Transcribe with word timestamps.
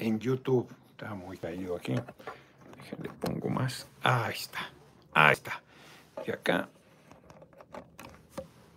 en 0.00 0.18
YouTube. 0.18 0.68
Está 0.90 1.14
muy 1.14 1.36
caído 1.36 1.76
aquí. 1.76 1.94
Le 1.94 3.08
pongo 3.20 3.48
más. 3.48 3.86
Ahí 4.02 4.34
está. 4.34 4.70
Ahí 5.12 5.32
está. 5.32 5.62
Y 6.26 6.30
acá. 6.30 6.68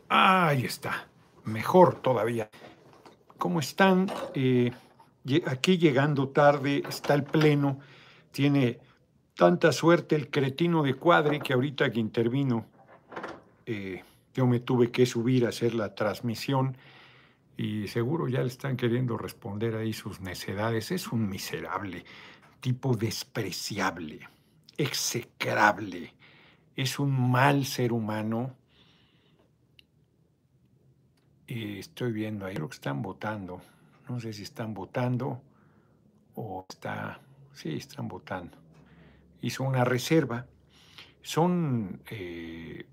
Ahí 0.09 0.65
está. 0.65 1.07
Mejor 1.46 2.01
todavía. 2.01 2.49
¿Cómo 3.38 3.59
están? 3.59 4.12
Eh, 4.36 4.71
aquí 5.47 5.78
llegando 5.78 6.29
tarde 6.29 6.83
está 6.88 7.13
el 7.13 7.24
pleno. 7.24 7.79
Tiene 8.31 8.79
tanta 9.35 9.71
suerte 9.71 10.15
el 10.15 10.29
cretino 10.29 10.83
de 10.83 10.94
Cuadri 10.94 11.40
que 11.40 11.53
ahorita 11.53 11.92
que 11.92 11.99
intervino, 11.99 12.65
eh, 13.65 14.03
yo 14.33 14.47
me 14.47 14.60
tuve 14.60 14.92
que 14.92 15.05
subir 15.05 15.46
a 15.46 15.49
hacer 15.49 15.74
la 15.74 15.96
transmisión 15.96 16.77
y 17.55 17.88
seguro 17.88 18.27
ya 18.27 18.41
le 18.41 18.48
están 18.48 18.76
queriendo 18.76 19.17
responder 19.17 19.76
ahí 19.76 19.94
sus 19.94 20.20
necedades. 20.22 20.91
Es 20.91 21.12
un 21.12 21.30
miserable, 21.30 22.03
tipo 22.59 22.95
despreciable, 22.95 24.27
execrable, 24.77 26.13
es 26.76 26.99
un 26.99 27.31
mal 27.31 27.66
ser 27.66 27.93
humano. 27.93 28.55
Estoy 31.45 32.12
viendo 32.12 32.45
ahí, 32.45 32.55
creo 32.55 32.70
que 32.70 32.76
están 32.76 33.02
votando. 33.02 33.62
No 34.09 34.20
sé 34.20 34.34
si 34.34 34.43
están 34.43 34.73
votando 34.73 35.41
o 36.35 36.65
está... 36.67 37.20
Sí, 37.54 37.76
están 37.76 38.07
votando. 38.07 38.57
Hizo 39.41 39.63
una 39.63 39.84
reserva. 39.84 40.48
Son 41.21 42.01
eh, 42.09 42.88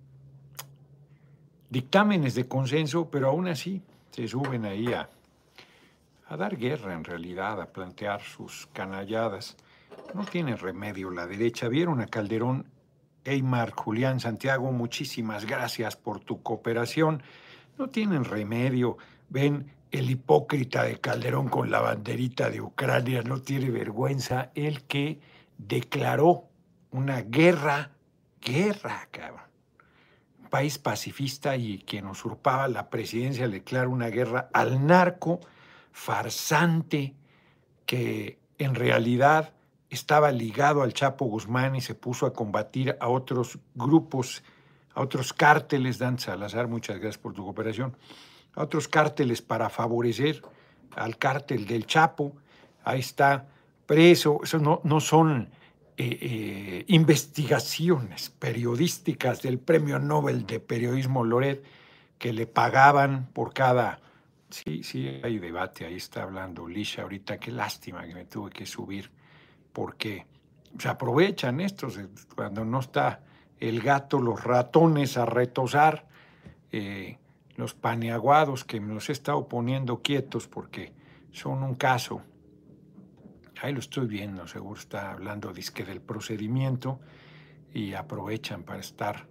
dictámenes 1.70 2.34
de 2.34 2.46
consenso, 2.46 3.10
pero 3.10 3.30
aún 3.30 3.48
así 3.48 3.82
se 4.10 4.26
suben 4.28 4.64
ahí 4.64 4.92
a, 4.92 5.08
a 6.28 6.36
dar 6.36 6.56
guerra 6.56 6.94
en 6.94 7.04
realidad, 7.04 7.60
a 7.60 7.66
plantear 7.66 8.20
sus 8.22 8.68
canalladas. 8.72 9.56
No 10.14 10.24
tiene 10.24 10.56
remedio 10.56 11.10
la 11.10 11.26
derecha. 11.26 11.68
Vieron 11.68 12.00
a 12.00 12.06
Calderón, 12.06 12.66
Eymar, 13.24 13.72
Julián, 13.72 14.20
Santiago, 14.20 14.72
muchísimas 14.72 15.46
gracias 15.46 15.96
por 15.96 16.20
tu 16.20 16.42
cooperación. 16.42 17.22
No 17.78 17.88
tienen 17.88 18.24
remedio. 18.24 18.96
Ven 19.28 19.72
el 19.90 20.10
hipócrita 20.10 20.84
de 20.84 21.00
Calderón 21.00 21.48
con 21.48 21.70
la 21.70 21.80
banderita 21.80 22.50
de 22.50 22.60
Ucrania, 22.60 23.22
no 23.22 23.40
tiene 23.40 23.70
vergüenza. 23.70 24.50
El 24.54 24.84
que 24.84 25.20
declaró 25.58 26.44
una 26.90 27.22
guerra, 27.22 27.90
guerra, 28.40 29.08
cabrón 29.10 29.49
país 30.50 30.78
pacifista 30.78 31.56
y 31.56 31.78
quien 31.78 32.06
usurpaba 32.06 32.68
la 32.68 32.90
presidencia 32.90 33.46
le 33.46 33.54
declara 33.54 33.88
una 33.88 34.08
guerra 34.08 34.50
al 34.52 34.86
narco 34.86 35.40
farsante 35.92 37.14
que 37.86 38.38
en 38.58 38.74
realidad 38.74 39.54
estaba 39.88 40.30
ligado 40.30 40.82
al 40.82 40.92
Chapo 40.92 41.24
Guzmán 41.24 41.74
y 41.74 41.80
se 41.80 41.94
puso 41.94 42.26
a 42.26 42.32
combatir 42.32 42.96
a 43.00 43.08
otros 43.08 43.58
grupos, 43.74 44.42
a 44.94 45.00
otros 45.00 45.32
cárteles, 45.32 45.98
Dan 45.98 46.18
Salazar, 46.18 46.68
muchas 46.68 46.98
gracias 46.98 47.18
por 47.18 47.32
tu 47.32 47.44
cooperación, 47.44 47.96
a 48.54 48.62
otros 48.62 48.86
cárteles 48.86 49.42
para 49.42 49.70
favorecer 49.70 50.42
al 50.94 51.16
cártel 51.16 51.66
del 51.66 51.86
Chapo. 51.86 52.32
Ahí 52.84 53.00
está 53.00 53.46
preso, 53.86 54.40
eso 54.44 54.58
no, 54.58 54.80
no 54.84 55.00
son 55.00 55.50
eh, 56.02 56.18
eh, 56.22 56.84
investigaciones 56.88 58.30
periodísticas 58.30 59.42
del 59.42 59.58
Premio 59.58 59.98
Nobel 59.98 60.46
de 60.46 60.58
Periodismo 60.58 61.24
Loret 61.24 61.62
que 62.16 62.32
le 62.32 62.46
pagaban 62.46 63.26
por 63.34 63.52
cada... 63.52 64.00
Sí, 64.48 64.82
sí, 64.82 65.20
hay 65.22 65.38
debate, 65.38 65.84
ahí 65.84 65.96
está 65.96 66.22
hablando 66.22 66.66
Lisha 66.66 67.02
ahorita, 67.02 67.38
qué 67.38 67.52
lástima 67.52 68.06
que 68.06 68.14
me 68.14 68.24
tuve 68.24 68.48
que 68.48 68.64
subir, 68.64 69.10
porque 69.74 70.26
se 70.78 70.88
aprovechan 70.88 71.60
estos, 71.60 71.98
eh, 71.98 72.08
cuando 72.34 72.64
no 72.64 72.80
está 72.80 73.22
el 73.58 73.82
gato, 73.82 74.20
los 74.20 74.42
ratones 74.42 75.18
a 75.18 75.26
retosar, 75.26 76.08
los 77.56 77.74
paneaguados 77.74 78.64
que 78.64 78.80
me 78.80 78.94
los 78.94 79.10
he 79.10 79.12
estado 79.12 79.48
poniendo 79.48 80.00
quietos 80.00 80.48
porque 80.48 80.94
son 81.30 81.62
un 81.62 81.74
caso 81.74 82.22
Ahí 83.62 83.74
lo 83.74 83.80
estoy 83.80 84.06
viendo, 84.06 84.46
seguro 84.46 84.80
está 84.80 85.12
hablando 85.12 85.52
disque 85.52 85.84
del 85.84 86.00
procedimiento 86.00 86.98
y 87.74 87.92
aprovechan 87.92 88.62
para 88.62 88.80
estar 88.80 89.26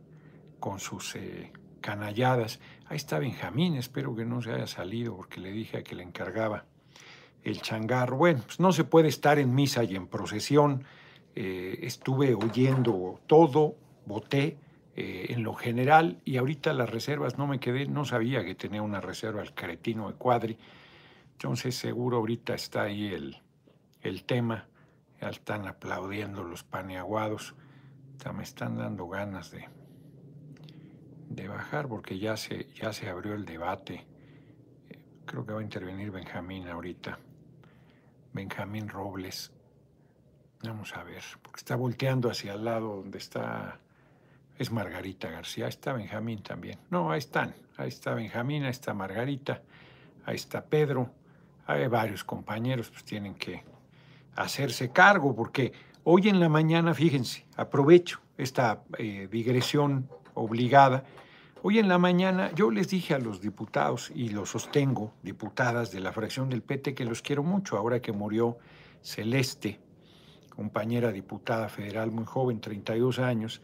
con 0.59 0.79
sus 0.79 1.15
eh, 1.15 1.51
canalladas. 1.81 2.59
Ahí 2.85 2.97
está 2.97 3.17
Benjamín, 3.17 3.75
espero 3.75 4.15
que 4.15 4.25
no 4.25 4.39
se 4.43 4.51
haya 4.51 4.67
salido 4.67 5.15
porque 5.15 5.39
le 5.39 5.51
dije 5.51 5.77
a 5.77 5.83
que 5.83 5.95
le 5.95 6.03
encargaba 6.03 6.65
el 7.43 7.59
changarro. 7.61 8.17
Bueno, 8.17 8.41
pues 8.45 8.59
no 8.59 8.71
se 8.71 8.83
puede 8.83 9.07
estar 9.07 9.39
en 9.39 9.55
misa 9.55 9.83
y 9.83 9.95
en 9.95 10.05
procesión. 10.05 10.83
Eh, 11.35 11.79
estuve 11.81 12.35
oyendo 12.35 13.19
todo, 13.25 13.77
voté 14.05 14.57
eh, 14.95 15.27
en 15.29 15.41
lo 15.41 15.55
general 15.55 16.21
y 16.23 16.37
ahorita 16.37 16.73
las 16.73 16.89
reservas 16.89 17.39
no 17.39 17.47
me 17.47 17.59
quedé, 17.59 17.87
no 17.87 18.05
sabía 18.05 18.45
que 18.45 18.53
tenía 18.53 18.83
una 18.83 19.01
reserva 19.01 19.41
el 19.41 19.55
cretino 19.55 20.07
de 20.07 20.13
Cuadri. 20.17 20.55
Entonces 21.31 21.73
seguro 21.75 22.17
ahorita 22.17 22.53
está 22.53 22.83
ahí 22.83 23.07
el, 23.07 23.41
el 24.01 24.23
tema. 24.23 24.67
Ya 25.21 25.29
están 25.29 25.67
aplaudiendo 25.67 26.43
los 26.43 26.63
paneaguados. 26.63 27.55
Me 28.33 28.43
están 28.43 28.77
dando 28.77 29.07
ganas 29.07 29.51
de, 29.51 29.67
de 31.29 31.47
bajar 31.47 31.87
porque 31.87 32.19
ya 32.19 32.37
se, 32.37 32.67
ya 32.73 32.93
se 32.93 33.09
abrió 33.09 33.33
el 33.33 33.45
debate. 33.45 34.05
Creo 35.25 35.45
que 35.45 35.53
va 35.53 35.59
a 35.59 35.63
intervenir 35.63 36.11
Benjamín 36.11 36.67
ahorita. 36.67 37.19
Benjamín 38.33 38.89
Robles. 38.89 39.51
Vamos 40.63 40.95
a 40.95 41.03
ver, 41.03 41.23
porque 41.41 41.59
está 41.59 41.75
volteando 41.75 42.29
hacia 42.29 42.53
el 42.53 42.65
lado 42.65 42.97
donde 42.97 43.17
está. 43.17 43.79
Es 44.57 44.71
Margarita 44.71 45.29
García. 45.29 45.65
Ahí 45.65 45.69
está 45.69 45.93
Benjamín 45.93 46.43
también. 46.43 46.79
No, 46.89 47.11
ahí 47.11 47.19
están. 47.19 47.55
Ahí 47.79 47.87
está 47.87 48.13
Benjamín, 48.13 48.63
ahí 48.63 48.71
está 48.71 48.93
Margarita, 48.93 49.61
ahí 50.25 50.35
está 50.35 50.65
Pedro. 50.65 51.13
Hay 51.65 51.87
varios 51.87 52.25
compañeros, 52.25 52.89
pues 52.89 53.05
tienen 53.05 53.35
que 53.35 53.63
hacerse 54.39 54.89
cargo, 54.89 55.35
porque 55.35 55.73
hoy 56.03 56.29
en 56.29 56.39
la 56.39 56.49
mañana, 56.49 56.93
fíjense, 56.93 57.45
aprovecho 57.57 58.21
esta 58.37 58.83
eh, 58.97 59.27
digresión 59.29 60.09
obligada, 60.33 61.03
hoy 61.61 61.77
en 61.77 61.89
la 61.89 61.97
mañana 61.97 62.49
yo 62.55 62.71
les 62.71 62.87
dije 62.87 63.13
a 63.13 63.19
los 63.19 63.41
diputados, 63.41 64.11
y 64.15 64.29
lo 64.29 64.45
sostengo, 64.45 65.13
diputadas 65.23 65.91
de 65.91 65.99
la 65.99 66.13
fracción 66.13 66.49
del 66.49 66.61
PT, 66.61 66.95
que 66.95 67.03
los 67.03 67.21
quiero 67.21 67.43
mucho, 67.43 67.77
ahora 67.77 67.99
que 68.01 68.13
murió 68.13 68.57
Celeste, 69.01 69.79
compañera 70.55 71.11
diputada 71.11 71.67
federal 71.67 72.11
muy 72.11 72.25
joven, 72.25 72.61
32 72.61 73.19
años, 73.19 73.61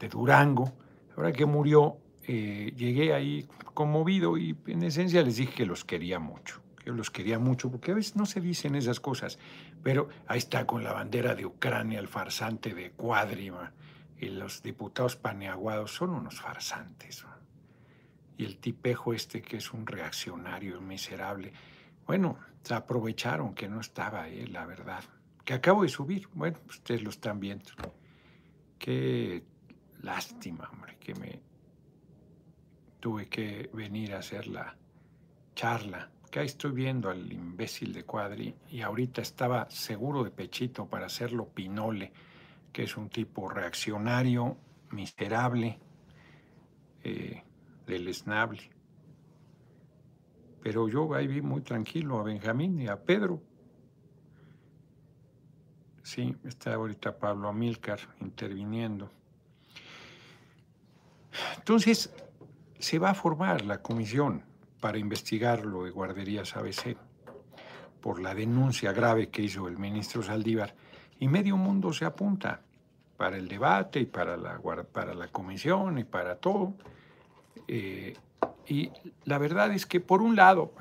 de 0.00 0.08
Durango, 0.08 0.72
ahora 1.16 1.32
que 1.32 1.46
murió, 1.46 1.96
eh, 2.26 2.72
llegué 2.76 3.14
ahí 3.14 3.46
conmovido 3.72 4.36
y 4.36 4.56
en 4.66 4.82
esencia 4.82 5.22
les 5.22 5.36
dije 5.36 5.54
que 5.54 5.66
los 5.66 5.84
quería 5.84 6.18
mucho. 6.18 6.60
Yo 6.84 6.94
los 6.94 7.10
quería 7.10 7.38
mucho, 7.38 7.70
porque 7.70 7.92
a 7.92 7.94
veces 7.94 8.16
no 8.16 8.24
se 8.24 8.40
dicen 8.40 8.74
esas 8.74 8.98
cosas, 8.98 9.38
pero 9.82 10.08
ahí 10.26 10.38
está 10.38 10.66
con 10.66 10.84
la 10.84 10.92
bandera 10.92 11.34
de 11.34 11.46
Ucrania, 11.46 11.98
el 11.98 12.08
farsante 12.08 12.74
de 12.74 12.90
Cuadrima, 12.92 13.72
y 14.18 14.26
los 14.26 14.62
diputados 14.62 15.16
paneaguados 15.16 15.94
son 15.94 16.10
unos 16.10 16.40
farsantes. 16.40 17.24
Y 18.36 18.44
el 18.44 18.58
tipejo 18.58 19.14
este 19.14 19.42
que 19.42 19.56
es 19.56 19.72
un 19.72 19.86
reaccionario 19.86 20.80
miserable. 20.80 21.52
Bueno, 22.06 22.38
se 22.62 22.74
aprovecharon 22.74 23.54
que 23.54 23.68
no 23.68 23.80
estaba 23.80 24.22
ahí, 24.22 24.46
la 24.46 24.66
verdad. 24.66 25.02
Que 25.44 25.54
acabo 25.54 25.82
de 25.82 25.88
subir. 25.88 26.28
Bueno, 26.34 26.58
ustedes 26.68 27.02
lo 27.02 27.10
están 27.10 27.40
viendo. 27.40 27.70
Qué 28.78 29.44
lástima, 30.02 30.68
hombre, 30.72 30.96
que 30.98 31.14
me 31.14 31.40
tuve 33.00 33.28
que 33.28 33.70
venir 33.72 34.14
a 34.14 34.18
hacer 34.18 34.46
la 34.46 34.76
charla 35.54 36.10
que 36.28 36.40
ahí 36.40 36.46
estoy 36.46 36.72
viendo 36.72 37.10
al 37.10 37.32
imbécil 37.32 37.92
de 37.92 38.04
Cuadri 38.04 38.54
y 38.70 38.80
ahorita 38.82 39.20
estaba 39.22 39.68
seguro 39.70 40.24
de 40.24 40.30
pechito 40.30 40.86
para 40.86 41.06
hacerlo 41.06 41.48
Pinole, 41.48 42.12
que 42.72 42.84
es 42.84 42.96
un 42.96 43.08
tipo 43.08 43.48
reaccionario, 43.48 44.56
miserable, 44.90 45.78
eh, 47.02 47.42
deleznable. 47.86 48.70
Pero 50.62 50.88
yo 50.88 51.14
ahí 51.14 51.26
vi 51.26 51.40
muy 51.40 51.62
tranquilo 51.62 52.18
a 52.18 52.22
Benjamín 52.22 52.80
y 52.80 52.88
a 52.88 53.02
Pedro. 53.02 53.42
Sí, 56.02 56.34
está 56.44 56.74
ahorita 56.74 57.18
Pablo 57.18 57.48
Amílcar 57.48 58.00
interviniendo. 58.20 59.10
Entonces, 61.56 62.12
se 62.78 62.98
va 62.98 63.10
a 63.10 63.14
formar 63.14 63.64
la 63.64 63.82
comisión 63.82 64.47
para 64.80 64.98
investigar 64.98 65.64
lo 65.64 65.84
de 65.84 65.90
guarderías 65.90 66.56
ABC 66.56 66.96
por 68.00 68.20
la 68.20 68.34
denuncia 68.34 68.92
grave 68.92 69.28
que 69.28 69.42
hizo 69.42 69.68
el 69.68 69.76
ministro 69.78 70.22
Saldívar 70.22 70.74
y 71.18 71.28
medio 71.28 71.56
mundo 71.56 71.92
se 71.92 72.04
apunta 72.04 72.60
para 73.16 73.36
el 73.36 73.48
debate 73.48 74.00
y 74.00 74.06
para 74.06 74.36
la, 74.36 74.60
para 74.92 75.14
la 75.14 75.28
comisión 75.28 75.98
y 75.98 76.04
para 76.04 76.36
todo. 76.36 76.74
Eh, 77.66 78.14
Y 78.68 78.90
la 79.24 79.38
verdad 79.38 79.72
es 79.72 79.86
que, 79.86 79.98
por 79.98 80.20
un 80.20 80.36
lado, 80.36 80.72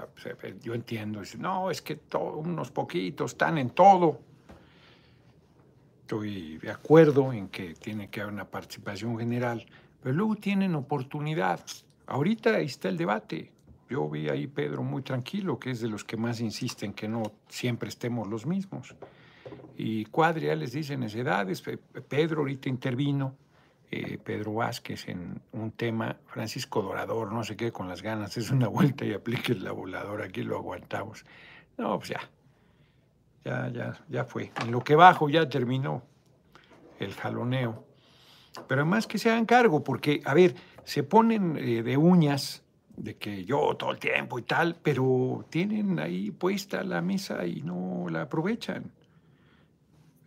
yo 0.61 0.73
entiendo, 0.73 1.21
no, 1.39 1.71
es 1.71 1.81
que 1.81 1.97
unos 2.13 2.69
poquitos 2.69 3.31
están 3.31 3.57
en 3.57 3.69
todo. 3.69 4.19
Estoy 6.01 6.57
de 6.57 6.69
acuerdo 6.69 7.31
en 7.31 7.47
que 7.47 7.73
tiene 7.75 8.09
que 8.09 8.21
haber 8.21 8.33
una 8.33 8.45
participación 8.45 9.17
general, 9.17 9.65
pero 10.01 10.13
luego 10.15 10.35
tienen 10.35 10.75
oportunidad. 10.75 11.61
Ahorita 12.07 12.55
ahí 12.55 12.65
está 12.65 12.89
el 12.89 12.97
debate. 12.97 13.51
Yo 13.89 14.09
vi 14.09 14.29
ahí 14.29 14.47
Pedro 14.47 14.83
muy 14.83 15.01
tranquilo, 15.01 15.59
que 15.59 15.71
es 15.71 15.79
de 15.81 15.87
los 15.87 16.03
que 16.03 16.17
más 16.17 16.41
insisten 16.41 16.93
que 16.93 17.07
no 17.07 17.23
siempre 17.47 17.89
estemos 17.89 18.27
los 18.27 18.45
mismos. 18.45 18.95
Y 19.77 20.05
Cuadria 20.05 20.55
les 20.55 20.73
dice 20.73 20.97
necedades. 20.97 21.61
Pedro 22.07 22.41
ahorita 22.41 22.67
intervino, 22.67 23.35
eh, 23.89 24.17
Pedro 24.17 24.55
Vázquez 24.55 25.07
en 25.07 25.41
un 25.53 25.71
tema, 25.71 26.17
Francisco 26.25 26.81
Dorador, 26.81 27.31
no 27.31 27.43
sé 27.43 27.55
qué, 27.55 27.71
con 27.71 27.87
las 27.87 28.01
ganas, 28.01 28.35
es 28.35 28.51
una 28.51 28.67
vuelta 28.67 29.05
y 29.05 29.13
aplique 29.13 29.55
la 29.55 29.71
voladora, 29.71 30.25
aquí 30.25 30.43
lo 30.43 30.57
aguantamos. 30.57 31.25
No, 31.77 31.97
pues 31.97 32.09
ya, 32.09 32.19
ya, 33.45 33.69
ya, 33.69 34.05
ya 34.09 34.25
fue. 34.25 34.51
En 34.61 34.71
lo 34.71 34.83
que 34.83 34.95
bajo 34.95 35.29
ya 35.29 35.47
terminó 35.47 36.03
el 36.99 37.13
jaloneo. 37.13 37.85
Pero 38.67 38.81
además 38.81 39.07
que 39.07 39.19
se 39.19 39.29
hagan 39.29 39.45
cargo, 39.45 39.83
porque, 39.83 40.21
a 40.25 40.33
ver, 40.33 40.55
se 40.83 41.03
ponen 41.03 41.55
eh, 41.57 41.83
de 41.83 41.95
uñas 41.95 42.63
de 42.97 43.15
que 43.15 43.45
yo 43.45 43.75
todo 43.77 43.91
el 43.91 43.99
tiempo 43.99 44.39
y 44.39 44.41
tal, 44.41 44.75
pero 44.81 45.45
tienen 45.49 45.99
ahí 45.99 46.31
puesta 46.31 46.83
la 46.83 47.01
mesa 47.01 47.45
y 47.45 47.61
no 47.61 48.07
la 48.09 48.23
aprovechan. 48.23 48.91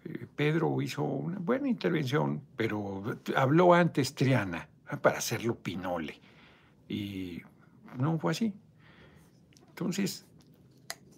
Eh, 0.04 0.26
Pedro 0.34 0.80
hizo 0.80 1.02
una 1.02 1.38
buena 1.40 1.68
intervención, 1.68 2.40
pero 2.56 3.02
habló 3.36 3.74
antes 3.74 4.14
Triana 4.14 4.68
para 5.02 5.18
hacerlo 5.18 5.56
Pinole. 5.56 6.20
Y 6.88 7.42
no 7.98 8.18
fue 8.18 8.32
así. 8.32 8.54
Entonces, 9.70 10.24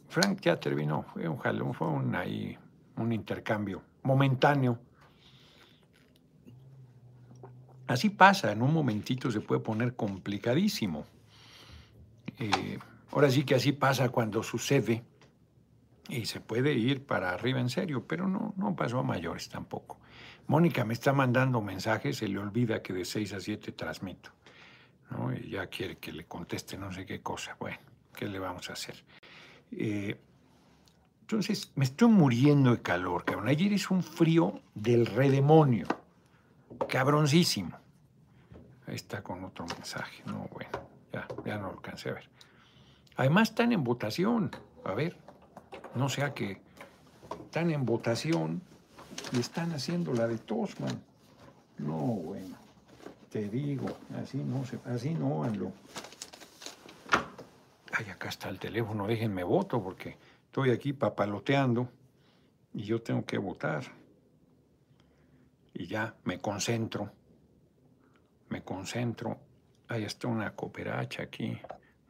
Frank 0.08 0.40
ya 0.40 0.58
terminó. 0.58 1.04
Fue 1.12 1.28
un 1.28 1.36
jalón, 1.36 1.74
fue 1.74 1.88
un, 1.88 2.14
ahí, 2.14 2.56
un 2.96 3.12
intercambio 3.12 3.82
momentáneo. 4.02 4.78
Así 7.86 8.08
pasa, 8.08 8.52
en 8.52 8.62
un 8.62 8.72
momentito 8.72 9.30
se 9.30 9.40
puede 9.40 9.60
poner 9.60 9.94
complicadísimo. 9.94 11.04
Eh, 12.42 12.78
ahora 13.12 13.30
sí 13.30 13.44
que 13.44 13.54
así 13.54 13.70
pasa 13.70 14.08
cuando 14.08 14.42
sucede 14.42 15.04
y 16.08 16.26
se 16.26 16.40
puede 16.40 16.72
ir 16.72 17.06
para 17.06 17.30
arriba 17.30 17.60
en 17.60 17.70
serio, 17.70 18.04
pero 18.04 18.26
no, 18.26 18.52
no 18.56 18.74
pasó 18.74 18.98
a 18.98 19.04
mayores 19.04 19.48
tampoco. 19.48 20.00
Mónica 20.48 20.84
me 20.84 20.94
está 20.94 21.12
mandando 21.12 21.60
mensajes, 21.60 22.16
se 22.16 22.26
le 22.26 22.38
olvida 22.38 22.82
que 22.82 22.92
de 22.92 23.04
6 23.04 23.34
a 23.34 23.40
7 23.40 23.70
transmito. 23.72 24.30
¿no? 25.10 25.32
Y 25.32 25.50
ya 25.50 25.68
quiere 25.68 25.98
que 25.98 26.10
le 26.10 26.24
conteste 26.24 26.76
no 26.76 26.92
sé 26.92 27.06
qué 27.06 27.20
cosa. 27.20 27.56
Bueno, 27.60 27.78
¿qué 28.12 28.26
le 28.26 28.40
vamos 28.40 28.68
a 28.70 28.72
hacer? 28.72 29.04
Eh, 29.70 30.18
entonces, 31.20 31.70
me 31.76 31.84
estoy 31.84 32.08
muriendo 32.08 32.72
de 32.72 32.82
calor, 32.82 33.24
cabrón. 33.24 33.48
Ayer 33.48 33.72
es 33.72 33.88
un 33.90 34.02
frío 34.02 34.60
del 34.74 35.06
redemonio. 35.06 35.86
Cabroncísimo. 36.88 37.78
Ahí 38.88 38.96
está 38.96 39.22
con 39.22 39.44
otro 39.44 39.64
mensaje. 39.66 40.22
No, 40.26 40.48
bueno, 40.52 40.81
no 41.56 41.68
lo 41.68 41.72
alcancé 41.72 42.10
a 42.10 42.14
ver. 42.14 42.28
Además 43.16 43.50
están 43.50 43.72
en 43.72 43.84
votación. 43.84 44.50
A 44.84 44.94
ver, 44.94 45.16
no 45.94 46.08
sea 46.08 46.34
que 46.34 46.60
están 47.44 47.70
en 47.70 47.84
votación 47.84 48.62
y 49.32 49.40
están 49.40 49.72
haciendo 49.72 50.12
la 50.12 50.26
de 50.26 50.38
Tosman. 50.38 51.02
No, 51.78 51.96
bueno, 51.96 52.56
te 53.30 53.48
digo, 53.48 53.86
así 54.20 54.38
no, 54.38 54.64
así 54.86 55.14
no, 55.14 55.44
Anlo. 55.44 55.72
Ay, 57.92 58.08
acá 58.10 58.28
está 58.28 58.48
el 58.48 58.58
teléfono, 58.58 59.06
déjenme 59.06 59.44
voto 59.44 59.82
porque 59.82 60.16
estoy 60.46 60.70
aquí 60.70 60.92
papaloteando 60.92 61.88
y 62.72 62.84
yo 62.84 63.02
tengo 63.02 63.24
que 63.24 63.38
votar. 63.38 63.84
Y 65.74 65.86
ya 65.86 66.14
me 66.24 66.38
concentro, 66.38 67.10
me 68.48 68.62
concentro. 68.62 69.38
Ahí 69.92 70.04
está 70.04 70.26
una 70.26 70.56
cooperacha 70.56 71.24
aquí, 71.24 71.60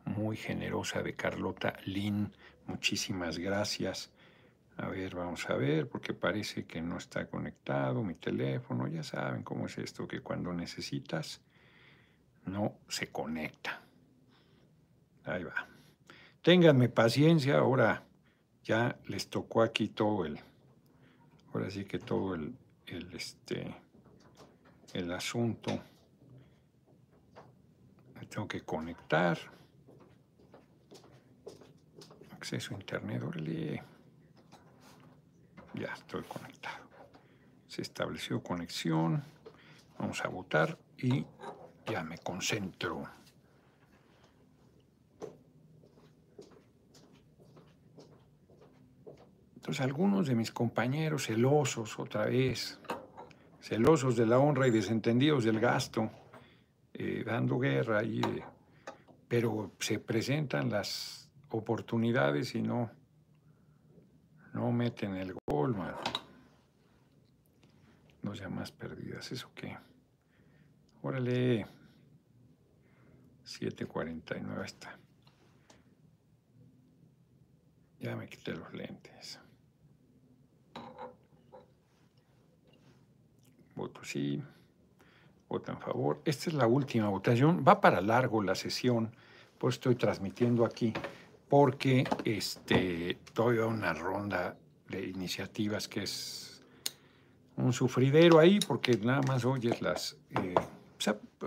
muy 0.04 0.36
generosa 0.36 1.02
de 1.02 1.16
Carlota 1.16 1.74
Lin 1.84 2.32
Muchísimas 2.68 3.38
gracias. 3.38 4.12
A 4.76 4.86
ver, 4.86 5.16
vamos 5.16 5.50
a 5.50 5.56
ver, 5.56 5.88
porque 5.88 6.14
parece 6.14 6.64
que 6.64 6.80
no 6.80 6.98
está 6.98 7.26
conectado 7.26 8.04
mi 8.04 8.14
teléfono. 8.14 8.86
Ya 8.86 9.02
saben 9.02 9.42
cómo 9.42 9.66
es 9.66 9.78
esto, 9.78 10.06
que 10.06 10.20
cuando 10.20 10.52
necesitas 10.52 11.40
no 12.46 12.78
se 12.86 13.08
conecta. 13.08 13.82
Ahí 15.24 15.42
va. 15.42 15.66
Ténganme 16.40 16.88
paciencia, 16.88 17.58
ahora 17.58 18.04
ya 18.62 18.96
les 19.08 19.28
tocó 19.28 19.60
aquí 19.60 19.88
todo 19.88 20.24
el, 20.24 20.38
ahora 21.52 21.68
sí 21.68 21.84
que 21.84 21.98
todo 21.98 22.36
el, 22.36 22.54
el, 22.86 23.12
este, 23.12 23.74
el 24.94 25.10
asunto. 25.10 25.82
Tengo 28.32 28.48
que 28.48 28.62
conectar 28.62 29.36
acceso 32.34 32.74
a 32.74 32.78
internet, 32.78 33.22
órale. 33.22 33.82
Ya 35.74 35.92
estoy 35.92 36.22
conectado. 36.22 36.82
Se 37.68 37.82
estableció 37.82 38.42
conexión. 38.42 39.22
Vamos 39.98 40.24
a 40.24 40.28
votar 40.28 40.78
y 40.96 41.26
ya 41.84 42.02
me 42.04 42.16
concentro. 42.16 43.02
Entonces 49.56 49.82
algunos 49.82 50.26
de 50.26 50.34
mis 50.34 50.50
compañeros 50.50 51.26
celosos 51.26 51.98
otra 51.98 52.24
vez, 52.24 52.80
celosos 53.60 54.16
de 54.16 54.24
la 54.24 54.38
honra 54.38 54.66
y 54.68 54.70
desentendidos 54.70 55.44
del 55.44 55.60
gasto, 55.60 56.10
eh, 57.04 57.24
dando 57.24 57.58
guerra 57.58 58.04
eh, 58.04 58.44
pero 59.26 59.72
se 59.80 59.98
presentan 59.98 60.70
las 60.70 61.28
oportunidades 61.48 62.54
y 62.54 62.62
no, 62.62 62.92
no 64.52 64.70
meten 64.70 65.16
el 65.16 65.34
gol, 65.44 65.74
mano. 65.74 65.98
Dos 68.22 68.38
llamas 68.38 68.70
perdidas, 68.70 69.32
¿eso 69.32 69.50
qué? 69.52 69.76
Órale. 71.02 71.66
7.49 73.44 74.64
está. 74.64 74.96
Ya 77.98 78.14
me 78.14 78.28
quité 78.28 78.54
los 78.54 78.72
lentes. 78.72 79.40
Voto 83.74 84.04
sí. 84.04 84.40
Voto 85.52 85.70
en 85.70 85.78
favor. 85.78 86.22
Esta 86.24 86.48
es 86.48 86.54
la 86.54 86.66
última 86.66 87.10
votación. 87.10 87.62
Va 87.62 87.78
para 87.78 88.00
largo 88.00 88.42
la 88.42 88.54
sesión, 88.54 89.14
pues 89.58 89.74
estoy 89.74 89.96
transmitiendo 89.96 90.64
aquí 90.64 90.94
porque 91.46 92.04
este, 92.24 93.18
todavía 93.34 93.66
una 93.66 93.92
ronda 93.92 94.56
de 94.88 95.06
iniciativas 95.08 95.88
que 95.88 96.04
es 96.04 96.62
un 97.58 97.74
sufridero 97.74 98.38
ahí, 98.38 98.60
porque 98.66 98.96
nada 98.96 99.20
más 99.28 99.44
oyes 99.44 99.82
las... 99.82 100.16
Eh, 100.30 100.54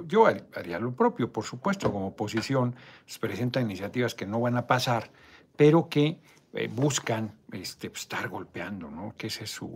yo 0.05 0.27
haría 0.27 0.77
lo 0.77 0.91
propio, 0.93 1.31
por 1.31 1.43
supuesto, 1.43 1.91
como 1.91 2.09
oposición, 2.09 2.75
se 3.07 3.17
presentan 3.17 3.63
iniciativas 3.63 4.13
que 4.13 4.27
no 4.27 4.39
van 4.39 4.55
a 4.57 4.67
pasar, 4.67 5.09
pero 5.55 5.89
que 5.89 6.19
eh, 6.53 6.69
buscan 6.71 7.33
este, 7.51 7.88
estar 7.88 8.29
golpeando, 8.29 8.91
¿no? 8.91 9.15
Que 9.17 9.27
esa 9.27 9.45
es 9.45 9.50
su 9.50 9.75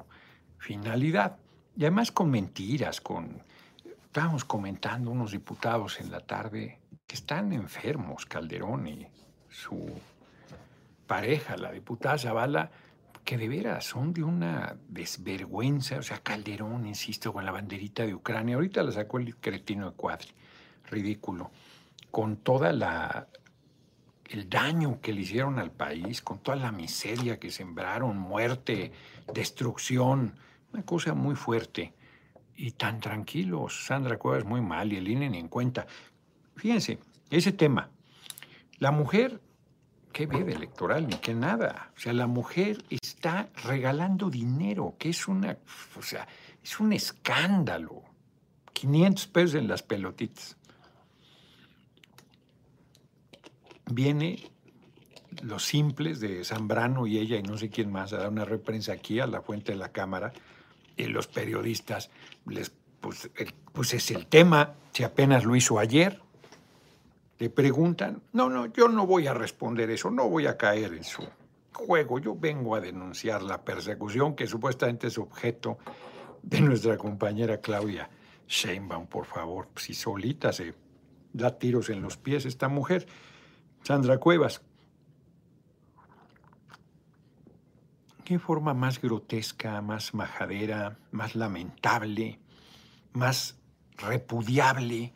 finalidad. 0.60 1.38
Y 1.76 1.86
además 1.86 2.12
con 2.12 2.30
mentiras, 2.30 3.02
con... 3.02 3.49
Estábamos 4.10 4.44
comentando 4.44 5.12
unos 5.12 5.34
diputados 5.34 6.00
en 6.00 6.10
la 6.10 6.20
tarde 6.20 6.80
que 7.06 7.14
están 7.14 7.54
enfermos, 7.54 8.26
Calderón 8.26 8.88
y 8.88 9.08
su 9.50 9.88
pareja, 11.06 11.56
la 11.58 11.72
diputada 11.72 12.18
Zavala, 12.18 12.72
que 13.24 13.38
de 13.38 13.48
veras 13.48 13.86
son 13.86 14.12
de 14.12 14.24
una 14.24 14.76
desvergüenza. 14.88 16.00
O 16.00 16.02
sea, 16.02 16.24
Calderón, 16.24 16.88
insisto, 16.88 17.32
con 17.32 17.46
la 17.46 17.52
banderita 17.52 18.04
de 18.04 18.16
Ucrania. 18.16 18.56
Ahorita 18.56 18.82
la 18.82 18.92
sacó 18.92 19.20
el 19.20 19.36
cretino 19.36 19.92
de 19.92 19.96
Cuadri. 19.96 20.30
Ridículo. 20.90 21.52
Con 22.10 22.38
toda 22.38 22.74
la 22.74 23.28
el 24.26 24.50
daño 24.50 25.00
que 25.02 25.14
le 25.14 25.22
hicieron 25.22 25.60
al 25.60 25.70
país, 25.70 26.24
con 26.24 26.40
toda 26.40 26.58
la 26.58 26.72
miseria 26.72 27.40
que 27.40 27.52
sembraron, 27.52 28.18
muerte, 28.18 28.92
destrucción, 29.32 30.34
una 30.74 30.82
cosa 30.82 31.14
muy 31.14 31.36
fuerte. 31.36 31.94
Y 32.62 32.72
tan 32.72 33.00
tranquilos, 33.00 33.86
Sandra 33.86 34.18
Cuevas 34.18 34.44
muy 34.44 34.60
mal 34.60 34.92
y 34.92 34.98
el 34.98 35.08
INE 35.08 35.30
ni 35.30 35.38
en 35.38 35.48
cuenta. 35.48 35.88
Fíjense, 36.56 37.00
ese 37.30 37.54
tema. 37.54 37.90
La 38.80 38.92
mujer 38.92 39.40
qué 40.12 40.26
veda 40.26 40.52
electoral 40.52 41.08
ni 41.08 41.16
qué 41.18 41.34
nada. 41.34 41.92
O 41.96 42.00
sea, 42.00 42.12
la 42.12 42.28
mujer 42.28 42.84
está 42.90 43.50
regalando 43.64 44.30
dinero, 44.30 44.96
que 44.98 45.10
es 45.10 45.28
una, 45.28 45.58
o 45.98 46.02
sea, 46.02 46.28
es 46.62 46.80
un 46.80 46.92
escándalo. 46.92 48.04
500 48.74 49.28
pesos 49.28 49.56
en 49.56 49.68
las 49.68 49.84
pelotitas. 49.84 50.60
viene 53.90 54.52
los 55.42 55.66
simples 55.66 56.20
de 56.20 56.44
Zambrano 56.44 57.08
y 57.08 57.18
ella 57.18 57.38
y 57.38 57.44
no 57.44 57.58
sé 57.58 57.70
quién 57.70 57.92
más 57.92 58.14
a 58.14 58.18
dar 58.18 58.30
una 58.30 58.46
reprensa 58.46 58.94
aquí 58.94 59.20
a 59.20 59.28
la 59.28 59.42
fuente 59.42 59.72
de 59.72 59.78
la 59.78 59.92
cámara 59.92 60.34
y 60.96 61.06
los 61.06 61.28
periodistas 61.28 62.10
les 62.50 62.72
pues, 63.00 63.30
pues 63.72 63.94
es 63.94 64.12
el 64.12 64.28
tema, 64.28 64.76
si 64.92 65.04
apenas 65.04 65.46
lo 65.46 65.56
hizo 65.56 65.80
ayer, 65.80 66.22
le 67.38 67.50
preguntan, 67.50 68.22
no, 68.34 68.50
no, 68.50 68.66
yo 68.68 68.90
no 68.90 69.08
voy 69.08 69.28
a 69.28 69.34
responder 69.34 69.90
eso, 69.90 70.12
no 70.12 70.28
voy 70.30 70.48
a 70.48 70.58
caer 70.58 70.94
en 70.94 71.04
su 71.06 71.24
juego, 71.74 72.20
yo 72.20 72.36
vengo 72.36 72.76
a 72.76 72.82
denunciar 72.82 73.42
la 73.42 73.64
persecución 73.64 74.36
que 74.36 74.48
supuestamente 74.48 75.08
es 75.08 75.18
objeto 75.18 75.78
de 76.44 76.60
nuestra 76.62 76.98
compañera 76.98 77.62
Claudia 77.62 78.10
Sheinbaum, 78.48 79.08
por 79.08 79.26
favor, 79.26 79.70
si 79.76 79.94
solita 79.94 80.52
se 80.52 80.74
da 81.32 81.58
tiros 81.58 81.90
en 81.90 82.02
los 82.02 82.18
pies 82.18 82.46
esta 82.46 82.68
mujer. 82.68 83.08
Sandra 83.84 84.18
Cuevas, 84.18 84.62
qué 88.30 88.38
forma 88.38 88.76
más 88.76 89.02
grotesca, 89.02 89.82
más 89.82 90.14
majadera, 90.14 91.00
más 91.10 91.34
lamentable, 91.34 92.38
más 93.12 93.58
repudiable 93.98 95.16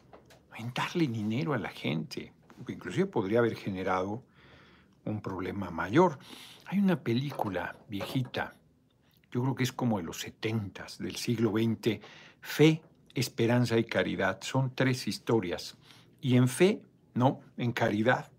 darle 0.73 1.05
dinero 1.05 1.53
a 1.53 1.59
la 1.59 1.69
gente. 1.69 2.33
Inclusive 2.67 3.05
podría 3.05 3.37
haber 3.37 3.55
generado 3.55 4.23
un 5.05 5.21
problema 5.21 5.69
mayor. 5.69 6.17
Hay 6.65 6.79
una 6.79 7.03
película 7.03 7.75
viejita, 7.87 8.55
yo 9.31 9.43
creo 9.43 9.53
que 9.53 9.63
es 9.63 9.71
como 9.71 9.99
de 9.99 10.05
los 10.05 10.19
setentas 10.19 10.97
del 10.97 11.15
siglo 11.15 11.51
XX, 11.51 11.99
Fe, 12.41 12.81
Esperanza 13.13 13.77
y 13.77 13.83
Caridad. 13.83 14.41
Son 14.41 14.73
tres 14.73 15.07
historias. 15.07 15.77
Y 16.19 16.35
en 16.35 16.47
fe, 16.47 16.81
no, 17.13 17.41
en 17.57 17.73
caridad, 17.73 18.31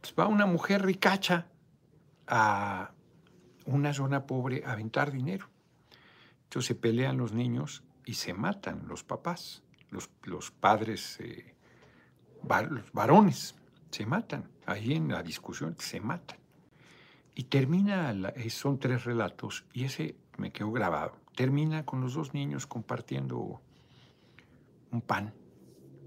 pues 0.00 0.14
va 0.16 0.28
una 0.28 0.46
mujer 0.46 0.86
ricacha 0.86 1.48
a 2.28 2.92
una 3.66 3.92
zona 3.92 4.26
pobre 4.26 4.62
a 4.64 4.72
aventar 4.72 5.12
dinero. 5.12 5.48
Entonces 6.44 6.68
se 6.68 6.74
pelean 6.74 7.18
los 7.18 7.32
niños 7.32 7.82
y 8.04 8.14
se 8.14 8.34
matan 8.34 8.88
los 8.88 9.04
papás, 9.04 9.62
los, 9.90 10.10
los 10.24 10.50
padres, 10.50 11.18
eh, 11.20 11.54
los 12.42 12.92
varones, 12.92 13.54
se 13.90 14.06
matan. 14.06 14.48
Ahí 14.66 14.94
en 14.94 15.08
la 15.08 15.22
discusión 15.22 15.76
se 15.78 16.00
matan. 16.00 16.38
Y 17.34 17.44
termina, 17.44 18.12
eh, 18.34 18.50
son 18.50 18.78
tres 18.78 19.04
relatos, 19.04 19.64
y 19.72 19.84
ese 19.84 20.16
me 20.36 20.50
quedó 20.50 20.72
grabado. 20.72 21.16
Termina 21.36 21.84
con 21.84 22.00
los 22.00 22.14
dos 22.14 22.34
niños 22.34 22.66
compartiendo 22.66 23.60
un 24.90 25.00
pan. 25.00 25.32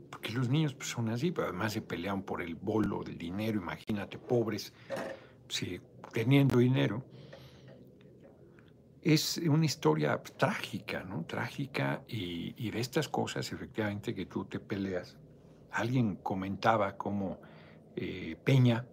Porque 0.09 0.31
los 0.31 0.49
niños 0.49 0.73
pues, 0.73 0.89
son 0.89 1.09
así, 1.09 1.31
pero 1.31 1.47
además 1.47 1.73
se 1.73 1.81
pelean 1.81 2.23
por 2.23 2.41
el 2.41 2.55
bolo 2.55 3.03
del 3.03 3.17
dinero, 3.17 3.59
imagínate, 3.59 4.17
pobres, 4.17 4.73
si, 5.47 5.79
teniendo 6.11 6.57
dinero 6.57 7.03
es 9.03 9.37
una 9.37 9.65
historia 9.65 10.21
trágica, 10.37 11.03
¿no? 11.03 11.25
Trágica 11.25 12.03
y, 12.07 12.71
de 12.71 12.79
estas 12.79 13.09
cosas, 13.09 13.51
efectivamente, 13.51 14.15
que 14.15 14.25
tú 14.25 14.45
te 14.45 14.59
peleas. 14.59 15.17
Alguien 15.71 16.15
comentaba 16.17 16.95
cómo 16.95 17.39
eh, 17.95 18.37
Peña 18.43 18.85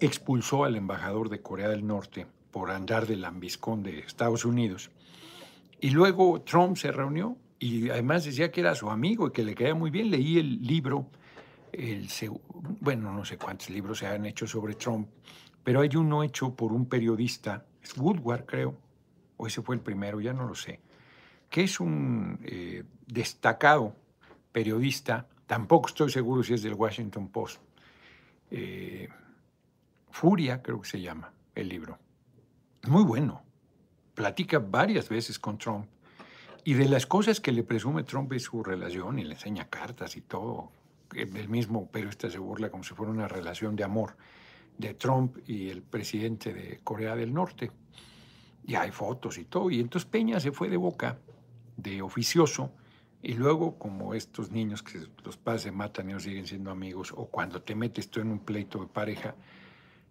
expulsó 0.00 0.64
al 0.64 0.76
embajador 0.76 1.28
de 1.28 1.40
Corea 1.40 1.68
del 1.68 1.86
Norte 1.86 2.26
por 2.50 2.70
andar 2.70 3.06
del 3.06 3.22
lambiscón 3.22 3.82
de 3.82 4.00
Estados 4.00 4.44
Unidos. 4.44 4.90
Y 5.80 5.90
luego 5.90 6.40
Trump 6.42 6.76
se 6.76 6.90
reunió 6.90 7.36
y 7.58 7.90
además 7.90 8.24
decía 8.24 8.50
que 8.50 8.60
era 8.60 8.74
su 8.74 8.90
amigo 8.90 9.28
y 9.28 9.30
que 9.30 9.44
le 9.44 9.54
caía 9.54 9.74
muy 9.74 9.90
bien. 9.90 10.10
Leí 10.10 10.38
el 10.38 10.62
libro, 10.62 11.10
el, 11.72 12.08
bueno, 12.80 13.12
no 13.12 13.24
sé 13.24 13.38
cuántos 13.38 13.70
libros 13.70 13.98
se 13.98 14.06
han 14.06 14.26
hecho 14.26 14.46
sobre 14.46 14.74
Trump, 14.74 15.08
pero 15.66 15.80
hay 15.80 15.96
uno 15.96 16.22
hecho 16.22 16.54
por 16.54 16.72
un 16.72 16.86
periodista, 16.88 17.66
es 17.82 17.98
Woodward 17.98 18.46
creo, 18.46 18.76
o 19.36 19.48
ese 19.48 19.62
fue 19.62 19.74
el 19.74 19.82
primero, 19.82 20.20
ya 20.20 20.32
no 20.32 20.46
lo 20.46 20.54
sé, 20.54 20.78
que 21.50 21.64
es 21.64 21.80
un 21.80 22.38
eh, 22.44 22.84
destacado 23.08 23.92
periodista, 24.52 25.26
tampoco 25.44 25.88
estoy 25.88 26.08
seguro 26.10 26.44
si 26.44 26.54
es 26.54 26.62
del 26.62 26.74
Washington 26.74 27.26
Post, 27.30 27.60
eh, 28.52 29.08
Furia 30.08 30.62
creo 30.62 30.80
que 30.80 30.88
se 30.88 31.00
llama 31.00 31.32
el 31.52 31.68
libro. 31.68 31.98
Muy 32.86 33.02
bueno, 33.02 33.42
platica 34.14 34.60
varias 34.60 35.08
veces 35.08 35.36
con 35.40 35.58
Trump 35.58 35.88
y 36.62 36.74
de 36.74 36.88
las 36.88 37.06
cosas 37.06 37.40
que 37.40 37.50
le 37.50 37.64
presume 37.64 38.04
Trump 38.04 38.32
es 38.34 38.44
su 38.44 38.62
relación 38.62 39.18
y 39.18 39.24
le 39.24 39.34
enseña 39.34 39.68
cartas 39.68 40.16
y 40.16 40.20
todo. 40.20 40.70
El 41.12 41.48
mismo 41.48 41.90
periodista 41.90 42.30
se 42.30 42.38
burla 42.38 42.70
como 42.70 42.84
si 42.84 42.94
fuera 42.94 43.10
una 43.10 43.26
relación 43.26 43.74
de 43.74 43.82
amor 43.82 44.14
de 44.78 44.94
Trump 44.94 45.38
y 45.46 45.68
el 45.68 45.82
presidente 45.82 46.52
de 46.52 46.80
Corea 46.82 47.16
del 47.16 47.32
Norte. 47.32 47.70
Y 48.64 48.74
hay 48.74 48.90
fotos 48.90 49.38
y 49.38 49.44
todo. 49.44 49.70
Y 49.70 49.80
entonces 49.80 50.08
Peña 50.10 50.40
se 50.40 50.52
fue 50.52 50.68
de 50.68 50.76
boca 50.76 51.18
de 51.76 52.02
oficioso 52.02 52.72
y 53.22 53.34
luego 53.34 53.78
como 53.78 54.14
estos 54.14 54.50
niños 54.50 54.82
que 54.82 55.00
los 55.24 55.36
padres 55.36 55.62
se 55.62 55.72
matan 55.72 56.10
y 56.10 56.12
no 56.12 56.20
siguen 56.20 56.46
siendo 56.46 56.70
amigos, 56.70 57.12
o 57.16 57.26
cuando 57.26 57.62
te 57.62 57.74
metes 57.74 58.10
tú 58.10 58.20
en 58.20 58.30
un 58.30 58.40
pleito 58.40 58.80
de 58.80 58.86
pareja 58.86 59.34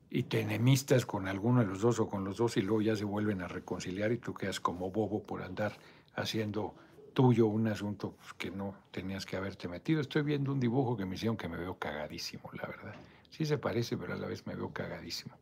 y 0.09 0.23
te 0.23 0.41
enemistas 0.41 1.05
con 1.05 1.27
alguno 1.27 1.61
de 1.61 1.67
los 1.67 1.81
dos 1.81 1.99
o 1.99 2.07
con 2.07 2.23
los 2.23 2.37
dos 2.37 2.57
y 2.57 2.61
luego 2.61 2.81
ya 2.81 2.95
se 2.95 3.05
vuelven 3.05 3.41
a 3.41 3.47
reconciliar 3.47 4.11
y 4.11 4.17
tú 4.17 4.33
quedas 4.33 4.59
como 4.59 4.91
bobo 4.91 5.23
por 5.23 5.43
andar 5.43 5.77
haciendo 6.13 6.75
tuyo 7.13 7.47
un 7.47 7.67
asunto 7.67 8.15
pues, 8.17 8.33
que 8.33 8.51
no 8.51 8.75
tenías 8.91 9.25
que 9.25 9.37
haberte 9.37 9.67
metido. 9.67 10.01
Estoy 10.01 10.21
viendo 10.21 10.51
un 10.51 10.59
dibujo 10.59 10.97
que 10.97 11.05
me 11.05 11.15
hicieron 11.15 11.37
que 11.37 11.47
me 11.47 11.57
veo 11.57 11.79
cagadísimo, 11.79 12.49
la 12.53 12.67
verdad. 12.67 12.95
Sí 13.29 13.45
se 13.45 13.57
parece, 13.57 13.97
pero 13.97 14.13
a 14.13 14.17
la 14.17 14.27
vez 14.27 14.45
me 14.47 14.55
veo 14.55 14.71
cagadísimo. 14.71 15.35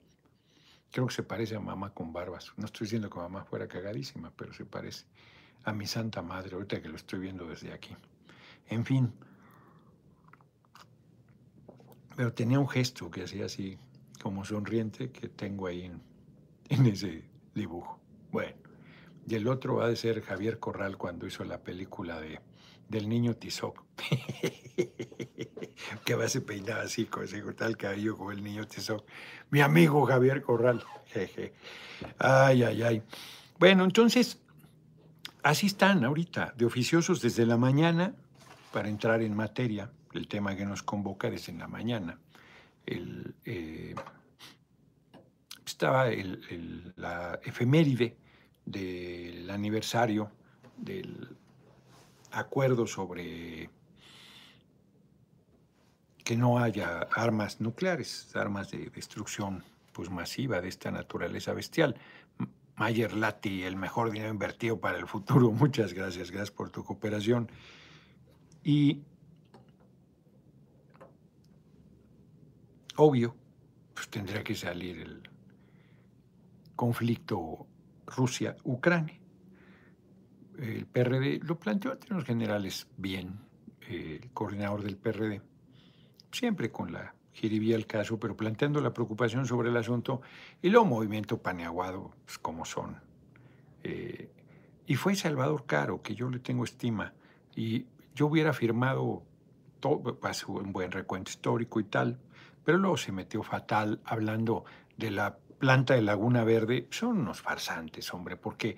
Creo 0.92 1.08
que 1.08 1.14
se 1.14 1.24
parece 1.24 1.56
a 1.56 1.60
mamá 1.60 1.94
con 1.94 2.14
barbas. 2.14 2.54
No 2.58 2.66
estoy 2.66 2.86
diciendo 2.86 3.10
que 3.10 3.18
mamá 3.18 3.44
fuera 3.46 3.68
cagadísima, 3.68 4.32
pero 4.36 4.54
se 4.54 4.66
parece 4.66 5.06
a 5.64 5.74
mi 5.74 5.88
santa 5.88 6.22
madre, 6.22 6.56
ahorita 6.56 6.82
que 6.82 6.90
lo 6.90 6.96
estoy 6.96 7.20
viendo 7.20 7.48
desde 7.48 7.74
aquí. 7.74 7.96
En 8.68 8.86
fin. 8.86 9.14
Pero 12.16 12.34
tenía 12.34 12.60
un 12.60 12.70
gesto 12.70 13.10
que 13.10 13.24
hacía 13.24 13.46
así, 13.46 13.78
como 14.22 14.46
sonriente, 14.46 15.12
que 15.12 15.30
tengo 15.30 15.68
ahí 15.68 15.92
en, 16.70 16.86
ese 16.86 17.24
dibujo. 17.56 18.00
Bueno, 18.32 18.56
y 19.28 19.36
el 19.36 19.48
otro 19.48 19.82
ha 19.82 19.88
de 19.88 19.96
ser 19.96 20.22
Javier 20.22 20.60
Corral 20.60 20.98
cuando 20.98 21.26
hizo 21.26 21.44
la 21.44 21.64
película 21.64 22.20
de, 22.20 22.40
del 22.90 23.10
niño 23.10 23.36
Tizoc. 23.36 23.84
que 26.06 26.16
va 26.16 26.28
se 26.28 26.42
peinar 26.42 26.80
así, 26.80 27.06
con 27.06 27.24
ese 27.24 27.42
tal 27.54 27.78
cabello 27.78 28.18
como 28.18 28.32
el 28.32 28.44
niño 28.44 28.66
Tizoc. 28.66 29.06
Mi 29.50 29.62
amigo 29.62 30.06
Javier 30.06 30.42
Corral. 30.42 30.84
Ay, 32.20 32.64
ay, 32.64 32.82
ay. 32.82 33.04
Bueno, 33.60 33.86
entonces, 33.86 34.42
así 35.42 35.68
están 35.68 36.04
ahorita, 36.04 36.54
de 36.58 36.66
oficiosos 36.66 37.22
desde 37.22 37.46
la 37.46 37.56
mañana, 37.56 38.14
para 38.74 38.90
entrar 38.90 39.22
en 39.22 39.36
materia, 39.36 39.90
el 40.14 40.28
tema 40.28 40.56
que 40.56 40.66
nos 40.66 40.84
convoca 40.84 41.30
desde 41.30 41.54
la 41.54 41.68
mañana. 41.68 42.20
El, 42.86 43.36
eh, 43.46 43.96
estaba 45.66 46.08
la 46.96 47.40
efeméride 47.44 48.18
del 48.66 49.50
aniversario 49.50 50.32
del 50.78 51.38
acuerdo 52.34 52.88
sobre 52.88 53.70
que 56.24 56.36
no 56.36 56.60
haya 56.60 57.08
armas 57.12 57.62
nucleares, 57.62 58.36
armas 58.36 58.72
de 58.72 58.90
destrucción 58.90 59.64
pues, 59.92 60.10
masiva 60.10 60.62
de 60.62 60.70
esta 60.70 60.92
naturaleza 60.92 61.54
bestial. 61.54 61.96
Mayer 62.76 63.14
Lati, 63.14 63.64
el 63.64 63.76
mejor 63.76 64.12
dinero 64.12 64.32
invertido 64.32 64.80
para 64.80 64.98
el 64.98 65.08
futuro. 65.08 65.52
Muchas 65.64 65.94
gracias, 65.94 66.32
gracias 66.32 66.52
por 66.52 66.70
tu 66.70 66.84
cooperación. 66.84 67.50
Y 68.64 69.02
obvio, 72.96 73.36
pues 73.94 74.10
tendría 74.10 74.44
que 74.44 74.56
salir 74.56 75.00
el 75.00 75.30
conflicto 76.76 77.68
Rusia-Ucrania. 78.08 79.23
El 80.60 80.86
PRD 80.86 81.40
lo 81.44 81.58
planteó 81.58 81.92
a 81.92 81.96
términos 81.98 82.26
generales 82.26 82.88
bien, 82.98 83.40
el 83.88 84.30
coordinador 84.34 84.84
del 84.84 84.98
PRD 84.98 85.42
siempre 86.34 86.72
con 86.72 86.92
la 86.92 87.14
jiribía 87.32 87.76
al 87.76 87.86
caso, 87.86 88.20
pero 88.20 88.36
planteando 88.36 88.82
la 88.82 88.94
preocupación 88.94 89.46
sobre 89.46 89.70
el 89.70 89.78
asunto 89.78 90.22
y 90.62 90.70
luego 90.70 90.86
movimiento 90.86 91.42
paneaguado, 91.42 92.12
pues, 92.26 92.38
como 92.38 92.66
son. 92.66 92.98
Eh, 93.84 94.30
y 94.86 94.96
fue 94.96 95.16
Salvador 95.16 95.66
Caro, 95.66 96.02
que 96.02 96.16
yo 96.16 96.30
le 96.30 96.40
tengo 96.40 96.64
estima, 96.64 97.14
y 97.56 97.86
yo 98.14 98.28
hubiera 98.28 98.54
firmado 98.54 99.24
todo, 99.80 100.20
un 100.48 100.74
buen 100.74 100.92
recuento 100.92 101.32
histórico 101.32 101.80
y 101.80 101.86
tal, 101.86 102.20
pero 102.64 102.78
luego 102.78 102.98
se 102.98 103.12
metió 103.12 103.44
fatal 103.44 104.02
hablando 104.06 104.66
de 104.98 105.12
la 105.12 105.38
planta 105.60 105.96
de 105.96 106.02
Laguna 106.02 106.44
Verde. 106.44 106.88
Son 106.92 107.18
unos 107.18 107.42
farsantes, 107.42 108.14
hombre, 108.14 108.38
porque 108.38 108.78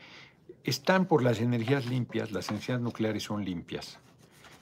están 0.66 1.06
por 1.06 1.24
las 1.24 1.40
energías 1.40 1.86
limpias, 1.86 2.32
las 2.32 2.50
energías 2.50 2.82
nucleares 2.82 3.24
son 3.24 3.46
limpias 3.46 4.00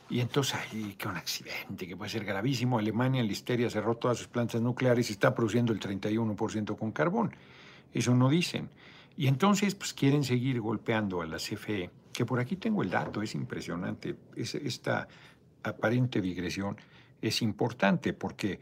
Y 0.09 0.19
entonces 0.19 0.55
ahí 0.55 0.95
que 0.97 1.07
un 1.07 1.15
accidente 1.15 1.87
que 1.87 1.95
puede 1.95 2.11
ser 2.11 2.25
gravísimo. 2.25 2.77
Alemania 2.77 3.21
en 3.21 3.27
Listeria 3.27 3.69
cerró 3.69 3.95
todas 3.95 4.17
sus 4.17 4.27
plantas 4.27 4.61
nucleares 4.61 5.09
y 5.09 5.13
está 5.13 5.33
produciendo 5.33 5.71
el 5.71 5.79
31% 5.79 6.77
con 6.77 6.91
carbón. 6.91 7.33
Eso 7.93 8.13
no 8.13 8.29
dicen. 8.29 8.69
Y 9.15 9.27
entonces 9.27 9.75
pues 9.75 9.93
quieren 9.93 10.23
seguir 10.23 10.59
golpeando 10.59 11.21
a 11.21 11.25
la 11.25 11.37
CFE, 11.37 11.89
que 12.11 12.25
por 12.25 12.39
aquí 12.39 12.57
tengo 12.57 12.83
el 12.83 12.89
dato, 12.89 13.21
es 13.21 13.33
impresionante. 13.33 14.15
esta 14.35 15.07
aparente 15.63 16.19
digresión 16.19 16.75
es 17.21 17.41
importante 17.41 18.11
porque 18.11 18.59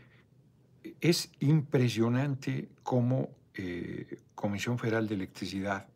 es 0.99 1.31
impresionante 1.39 2.69
cómo 2.83 3.29
eh, 3.55 4.19
Comisión 4.35 4.77
Federal 4.77 5.07
de 5.07 5.15
Electricidad 5.15 5.87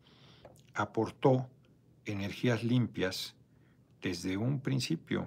aportó 0.76 1.48
energías 2.04 2.62
limpias 2.62 3.34
desde 4.00 4.36
un 4.36 4.60
principio. 4.60 5.26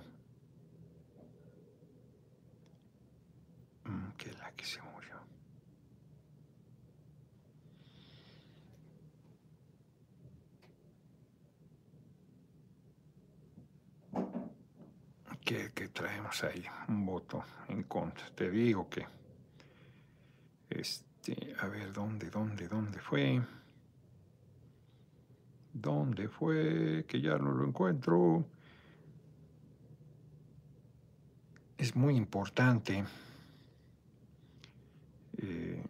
Mm, 3.83 4.11
que 4.17 4.31
la 4.33 4.51
que 4.51 4.65
se 4.65 4.81
murió. 4.81 5.19
Que, 15.43 15.71
que 15.73 15.87
traemos 15.89 16.43
ahí 16.43 16.63
un 16.87 17.05
voto 17.05 17.43
en 17.67 17.83
contra. 17.83 18.29
Te 18.35 18.49
digo 18.51 18.87
que, 18.87 19.05
este, 20.69 21.55
a 21.59 21.67
ver, 21.67 21.91
¿dónde, 21.91 22.29
dónde, 22.29 22.67
dónde 22.67 22.99
fue? 22.99 23.41
¿Dónde 25.81 26.27
fue? 26.27 27.05
Que 27.07 27.21
ya 27.21 27.37
no 27.37 27.51
lo 27.51 27.65
encuentro. 27.65 28.45
Es 31.77 31.95
muy 31.95 32.17
importante. 32.17 33.05
Eh, 35.37 35.81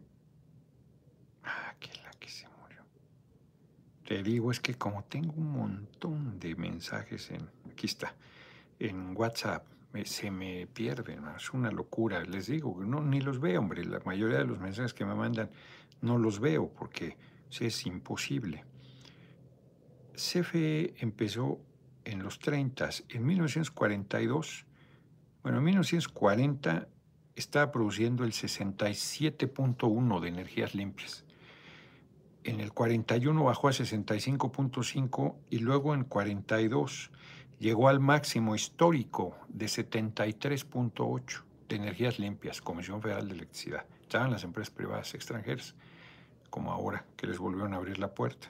ah, 1.43 1.73
que 1.79 1.89
la 2.03 2.11
que 2.19 2.29
se 2.29 2.47
murió. 2.61 2.83
Te 4.05 4.21
digo, 4.21 4.51
es 4.51 4.59
que 4.59 4.75
como 4.75 5.03
tengo 5.05 5.33
un 5.33 5.51
montón 5.51 6.39
de 6.39 6.55
mensajes 6.55 7.31
en. 7.31 7.49
Aquí 7.71 7.87
está. 7.87 8.13
En 8.77 9.17
WhatsApp. 9.17 9.65
se 10.05 10.29
me 10.29 10.67
pierden, 10.67 11.23
es 11.35 11.51
una 11.51 11.71
locura. 11.71 12.23
Les 12.23 12.45
digo, 12.45 12.77
no, 12.83 13.01
ni 13.01 13.21
los 13.21 13.39
veo, 13.39 13.59
hombre. 13.59 13.83
La 13.85 13.99
mayoría 14.01 14.37
de 14.37 14.45
los 14.45 14.59
mensajes 14.59 14.93
que 14.93 15.03
me 15.03 15.15
mandan 15.15 15.49
no 16.01 16.19
los 16.19 16.39
veo 16.39 16.69
porque 16.69 17.17
es 17.59 17.85
imposible. 17.87 18.68
CFE 20.19 20.95
empezó 20.97 21.59
en 22.03 22.21
los 22.23 22.39
30, 22.39 22.89
en 23.09 23.25
1942, 23.25 24.65
bueno, 25.43 25.59
en 25.59 25.63
1940 25.63 26.89
estaba 27.35 27.71
produciendo 27.71 28.25
el 28.25 28.33
67.1 28.33 30.19
de 30.19 30.27
energías 30.27 30.75
limpias. 30.75 31.23
En 32.43 32.59
el 32.59 32.73
41 32.73 33.43
bajó 33.43 33.69
a 33.69 33.71
65.5 33.71 35.35
y 35.49 35.59
luego 35.59 35.93
en 35.93 36.03
42 36.03 37.11
llegó 37.59 37.87
al 37.87 38.01
máximo 38.01 38.55
histórico 38.55 39.37
de 39.47 39.67
73.8 39.67 41.43
de 41.69 41.75
energías 41.77 42.19
limpias, 42.19 42.61
Comisión 42.61 43.01
Federal 43.01 43.29
de 43.29 43.35
Electricidad. 43.35 43.85
Estaban 44.01 44.31
las 44.31 44.43
empresas 44.43 44.73
privadas 44.73 45.13
extranjeras, 45.13 45.75
como 46.49 46.73
ahora, 46.73 47.05
que 47.15 47.27
les 47.27 47.37
volvieron 47.37 47.73
a 47.73 47.77
abrir 47.77 47.99
la 47.99 48.13
puerta. 48.13 48.49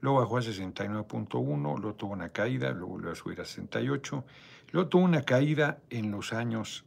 Luego 0.00 0.20
bajó 0.20 0.38
a 0.38 0.42
69.1, 0.42 1.60
luego 1.60 1.94
tuvo 1.94 2.12
una 2.12 2.28
caída, 2.28 2.70
luego 2.70 2.92
volvió 2.92 3.10
a 3.10 3.16
subir 3.16 3.40
a 3.40 3.44
68, 3.44 4.24
luego 4.72 4.88
tuvo 4.88 5.02
una 5.02 5.22
caída 5.22 5.78
en 5.90 6.12
los 6.12 6.32
años, 6.32 6.84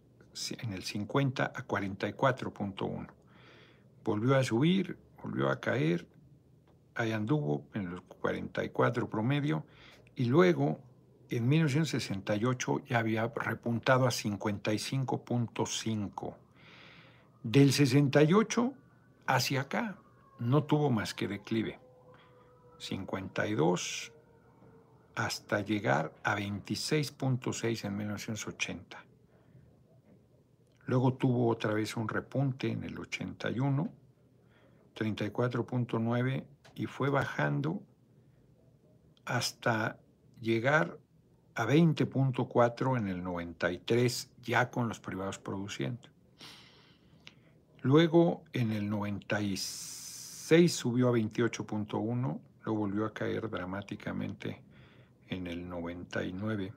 en 0.60 0.72
el 0.74 0.84
50 0.84 1.44
a 1.44 1.68
44.1. 1.68 3.08
Volvió 4.03 4.36
a 4.36 4.44
subir, 4.44 4.98
volvió 5.22 5.50
a 5.50 5.60
caer, 5.60 6.08
ahí 6.96 7.12
anduvo 7.12 7.65
en 7.74 7.91
los 7.91 8.01
44 8.01 9.10
promedio, 9.10 9.66
y 10.16 10.25
luego 10.25 10.79
en 11.29 11.48
1968 11.48 12.81
ya 12.88 13.00
había 13.00 13.27
repuntado 13.27 14.05
a 14.05 14.09
55.5. 14.09 16.35
Del 17.44 17.74
68 17.74 18.74
hacia 19.27 19.62
acá 19.62 19.98
no 20.40 20.64
tuvo 20.64 20.90
más 20.90 21.14
que 21.14 21.27
declive. 21.27 21.80
52 22.81 24.11
hasta 25.13 25.61
llegar 25.61 26.13
a 26.24 26.35
26.6 26.35 27.85
en 27.85 27.96
1980. 27.96 29.05
Luego 30.87 31.13
tuvo 31.13 31.48
otra 31.48 31.74
vez 31.74 31.96
un 31.96 32.09
repunte 32.09 32.72
en 32.72 32.83
el 32.83 32.98
81, 32.98 33.87
34.9 34.96 36.44
y 36.74 36.85
fue 36.87 37.11
bajando 37.11 37.83
hasta 39.25 40.00
llegar 40.41 40.98
a 41.53 41.67
20.4 41.67 42.98
en 42.98 43.07
el 43.09 43.22
93 43.22 44.31
ya 44.41 44.72
con 44.72 44.87
los 44.87 45.00
privados 45.00 45.37
produciendo. 45.37 46.09
Luego 47.83 48.44
en 48.53 48.72
el 48.72 48.89
96 48.89 50.74
subió 50.74 51.09
a 51.09 51.11
28.1 51.11 52.39
Luego 52.63 52.79
volvió 52.79 53.05
a 53.05 53.13
caer 53.13 53.50
dramáticamente 53.50 54.61
en 55.27 55.47
el 55.47 55.67
99. 55.67 56.74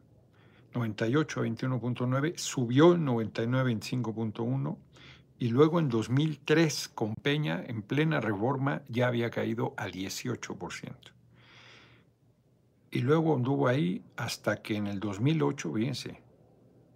98 0.75 1.41
a 1.41 1.45
21.9, 1.45 2.37
subió 2.37 2.95
en 2.95 3.05
99 3.05 3.71
a 3.71 3.75
25.1 3.75 4.77
y 5.39 5.49
luego 5.49 5.79
en 5.79 5.89
2003 5.89 6.89
con 6.89 7.15
Peña 7.15 7.63
en 7.67 7.83
plena 7.83 8.21
reforma 8.21 8.83
ya 8.89 9.09
había 9.09 9.31
caído 9.31 9.75
al 9.77 9.93
18%. 9.93 10.95
Y 12.91 13.01
luego 13.01 13.35
anduvo 13.35 13.69
ahí 13.69 14.03
hasta 14.17 14.63
que 14.63 14.77
en 14.77 14.87
el 14.87 15.01
2008, 15.01 15.73
fíjense, 15.75 16.21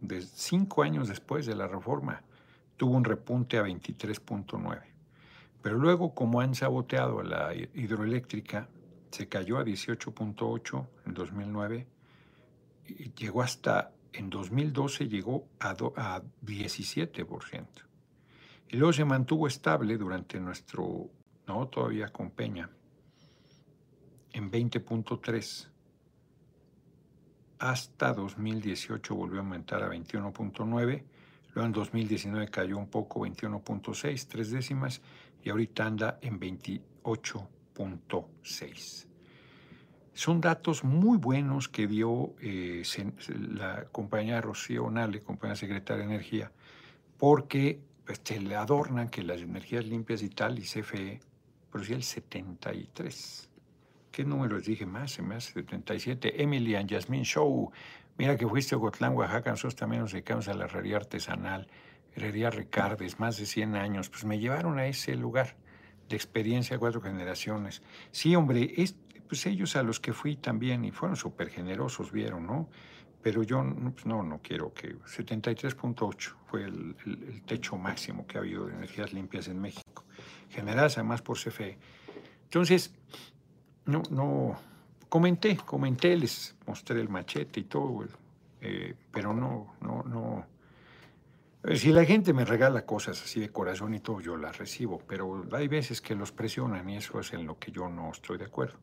de 0.00 0.22
cinco 0.22 0.82
años 0.82 1.08
después 1.08 1.44
de 1.46 1.56
la 1.56 1.66
reforma, 1.66 2.22
tuvo 2.76 2.96
un 2.96 3.04
repunte 3.04 3.58
a 3.58 3.64
23.9. 3.64 4.80
Pero 5.60 5.76
luego, 5.76 6.14
como 6.14 6.40
han 6.40 6.54
saboteado 6.54 7.18
a 7.18 7.24
la 7.24 7.54
hidroeléctrica, 7.54 8.68
se 9.10 9.28
cayó 9.28 9.58
a 9.58 9.64
18.8 9.64 10.86
en 11.06 11.14
2009 11.14 11.86
y 12.86 13.12
llegó 13.14 13.42
hasta, 13.42 13.92
en 14.12 14.30
2012 14.30 15.08
llegó 15.08 15.46
a, 15.60 15.70
a 15.70 16.22
17%. 16.44 17.66
Y 18.70 18.76
luego 18.76 18.92
se 18.92 19.04
mantuvo 19.04 19.46
estable 19.46 19.96
durante 19.96 20.38
nuestro, 20.40 21.10
no, 21.46 21.68
todavía 21.68 22.08
con 22.08 22.30
Peña, 22.30 22.70
en 24.32 24.50
20.3. 24.50 25.68
Hasta 27.58 28.12
2018 28.12 29.14
volvió 29.14 29.40
a 29.40 29.42
aumentar 29.42 29.82
a 29.82 29.88
21.9. 29.88 31.04
Luego 31.54 31.66
en 31.66 31.72
2019 31.72 32.48
cayó 32.48 32.78
un 32.78 32.88
poco, 32.88 33.20
21.6, 33.20 34.26
tres 34.28 34.50
décimas, 34.50 35.00
y 35.42 35.50
ahorita 35.50 35.86
anda 35.86 36.18
en 36.20 36.38
28 36.38 37.48
son 40.18 40.40
datos 40.40 40.82
muy 40.82 41.16
buenos 41.16 41.68
que 41.68 41.86
dio 41.86 42.34
eh, 42.40 42.82
la 43.50 43.84
compañía 43.92 44.40
Rocío 44.40 44.90
Nale, 44.90 45.20
compañía 45.20 45.54
secretaria 45.54 46.04
de 46.04 46.12
Energía, 46.12 46.50
porque 47.16 47.80
pues, 48.04 48.20
se 48.24 48.40
le 48.40 48.56
adornan 48.56 49.10
que 49.10 49.22
las 49.22 49.40
energías 49.40 49.84
limpias 49.84 50.22
y 50.22 50.28
tal, 50.30 50.58
y 50.58 50.62
CFE 50.62 51.20
producía 51.70 51.94
el 51.94 52.02
73. 52.02 53.48
¿Qué 54.10 54.24
números 54.24 54.64
dije 54.64 54.86
más? 54.86 55.12
Se 55.12 55.22
me 55.22 55.36
hace 55.36 55.52
77. 55.52 56.42
Emily 56.42 56.74
and 56.74 56.90
Jasmine 56.90 57.24
Show. 57.24 57.70
Mira 58.16 58.36
que 58.36 58.48
fuiste 58.48 58.74
a 58.74 58.78
Ocotlán, 58.78 59.14
Oaxaca. 59.14 59.50
Nosotros 59.50 59.76
también 59.76 60.02
nos 60.02 60.10
dedicamos 60.10 60.48
a 60.48 60.54
la 60.54 60.64
herrería 60.64 60.96
artesanal, 60.96 61.68
herrería 62.16 62.50
Ricardes, 62.50 63.20
más 63.20 63.36
de 63.36 63.46
100 63.46 63.76
años. 63.76 64.08
Pues 64.08 64.24
me 64.24 64.40
llevaron 64.40 64.80
a 64.80 64.86
ese 64.88 65.14
lugar 65.14 65.54
de 66.08 66.16
experiencia 66.16 66.76
de 66.76 66.80
cuatro 66.80 67.00
generaciones. 67.00 67.82
Sí, 68.10 68.34
hombre, 68.34 68.72
es, 68.76 68.94
pues 69.26 69.46
ellos 69.46 69.76
a 69.76 69.82
los 69.82 70.00
que 70.00 70.12
fui 70.12 70.36
también, 70.36 70.84
y 70.84 70.90
fueron 70.90 71.16
súper 71.16 71.50
generosos, 71.50 72.10
vieron, 72.10 72.46
¿no? 72.46 72.68
Pero 73.22 73.42
yo 73.42 73.62
pues 73.92 74.06
no, 74.06 74.22
no 74.22 74.40
quiero 74.40 74.72
que... 74.72 74.96
73.8 74.96 76.34
fue 76.46 76.64
el, 76.64 77.42
techo 77.46 77.76
máximo 77.76 78.26
que 78.26 78.38
ha 78.38 78.40
habido 78.40 78.66
de 78.66 78.74
energías 78.74 79.12
limpias 79.12 79.48
en 79.48 79.60
México, 79.60 80.04
generadas 80.48 80.98
además 80.98 81.20
por 81.20 81.36
CFE. 81.36 81.78
Entonces, 82.44 82.94
no, 83.84 84.02
no, 84.10 84.56
comenté, 85.08 85.56
comenté, 85.56 86.16
les 86.16 86.56
mostré 86.66 87.00
el 87.00 87.08
machete 87.08 87.60
y 87.60 87.64
todo, 87.64 88.06
eh, 88.60 88.94
pero 89.10 89.34
no, 89.34 89.74
no, 89.80 90.02
no 90.04 90.46
si 91.74 91.92
la 91.92 92.04
gente 92.04 92.32
me 92.32 92.44
regala 92.44 92.86
cosas 92.86 93.22
así 93.22 93.40
de 93.40 93.50
corazón 93.50 93.94
y 93.94 94.00
todo, 94.00 94.20
yo 94.20 94.36
las 94.36 94.58
recibo, 94.58 95.02
pero 95.06 95.44
hay 95.52 95.68
veces 95.68 96.00
que 96.00 96.14
los 96.14 96.32
presionan 96.32 96.88
y 96.88 96.96
eso 96.96 97.20
es 97.20 97.32
en 97.32 97.46
lo 97.46 97.58
que 97.58 97.72
yo 97.72 97.88
no 97.88 98.10
estoy 98.10 98.38
de 98.38 98.44
acuerdo. 98.44 98.78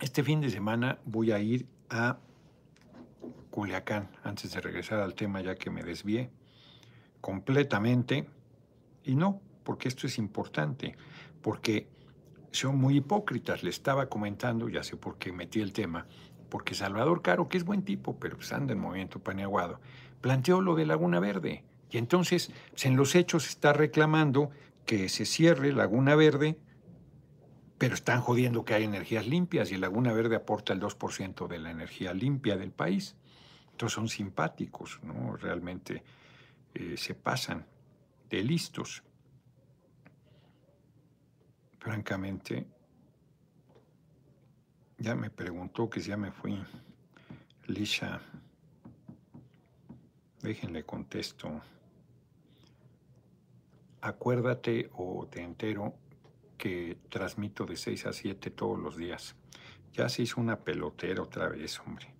Este 0.00 0.22
fin 0.22 0.40
de 0.40 0.50
semana 0.50 0.98
voy 1.04 1.32
a 1.32 1.38
ir 1.38 1.66
a 1.90 2.18
Culiacán, 3.50 4.08
antes 4.22 4.52
de 4.52 4.60
regresar 4.60 5.00
al 5.00 5.14
tema 5.14 5.40
ya 5.40 5.56
que 5.56 5.70
me 5.70 5.82
desvié 5.82 6.30
completamente. 7.20 8.28
Y 9.04 9.14
no, 9.16 9.40
porque 9.64 9.88
esto 9.88 10.06
es 10.06 10.18
importante, 10.18 10.96
porque 11.42 11.88
son 12.52 12.76
muy 12.78 12.98
hipócritas. 12.98 13.62
Le 13.62 13.70
estaba 13.70 14.08
comentando, 14.08 14.68
ya 14.68 14.82
sé 14.82 14.96
por 14.96 15.18
qué 15.18 15.32
metí 15.32 15.60
el 15.60 15.72
tema, 15.72 16.06
porque 16.48 16.74
Salvador 16.74 17.22
Caro, 17.22 17.48
que 17.48 17.58
es 17.58 17.64
buen 17.64 17.82
tipo, 17.82 18.18
pero 18.18 18.36
pues 18.36 18.52
anda 18.52 18.72
en 18.72 18.80
movimiento 18.80 19.18
paneaguado, 19.18 19.80
planteó 20.20 20.60
lo 20.60 20.74
de 20.74 20.86
Laguna 20.86 21.20
Verde. 21.20 21.64
Y 21.90 21.98
entonces, 21.98 22.52
pues, 22.70 22.86
en 22.86 22.96
los 22.96 23.14
hechos 23.14 23.48
está 23.48 23.72
reclamando 23.72 24.50
que 24.86 25.08
se 25.08 25.24
cierre 25.26 25.72
Laguna 25.72 26.14
Verde, 26.14 26.58
pero 27.78 27.94
están 27.94 28.20
jodiendo 28.20 28.64
que 28.64 28.74
hay 28.74 28.84
energías 28.84 29.26
limpias 29.26 29.70
y 29.70 29.76
Laguna 29.76 30.12
Verde 30.12 30.36
aporta 30.36 30.72
el 30.72 30.80
2% 30.80 31.46
de 31.46 31.58
la 31.58 31.70
energía 31.70 32.12
limpia 32.12 32.56
del 32.56 32.72
país. 32.72 33.16
Entonces 33.70 33.94
son 33.94 34.08
simpáticos, 34.08 34.98
¿no? 35.04 35.36
Realmente 35.36 36.02
eh, 36.74 36.96
se 36.96 37.14
pasan 37.14 37.66
de 38.28 38.42
listos. 38.42 39.04
Francamente, 41.78 42.66
ya 44.98 45.14
me 45.14 45.30
preguntó 45.30 45.88
que 45.88 46.00
ya 46.00 46.16
me 46.16 46.32
fui. 46.32 46.58
Lisha, 47.66 48.20
déjenle 50.42 50.84
contesto. 50.84 51.60
Acuérdate 54.00 54.90
o 54.94 55.26
te 55.30 55.42
entero 55.42 55.94
que 56.56 56.98
transmito 57.08 57.64
de 57.64 57.76
6 57.76 58.06
a 58.06 58.12
7 58.12 58.50
todos 58.50 58.78
los 58.78 58.96
días. 58.96 59.36
Ya 59.92 60.08
se 60.08 60.22
hizo 60.22 60.40
una 60.40 60.58
pelotera 60.58 61.22
otra 61.22 61.48
vez, 61.48 61.78
hombre. 61.80 62.14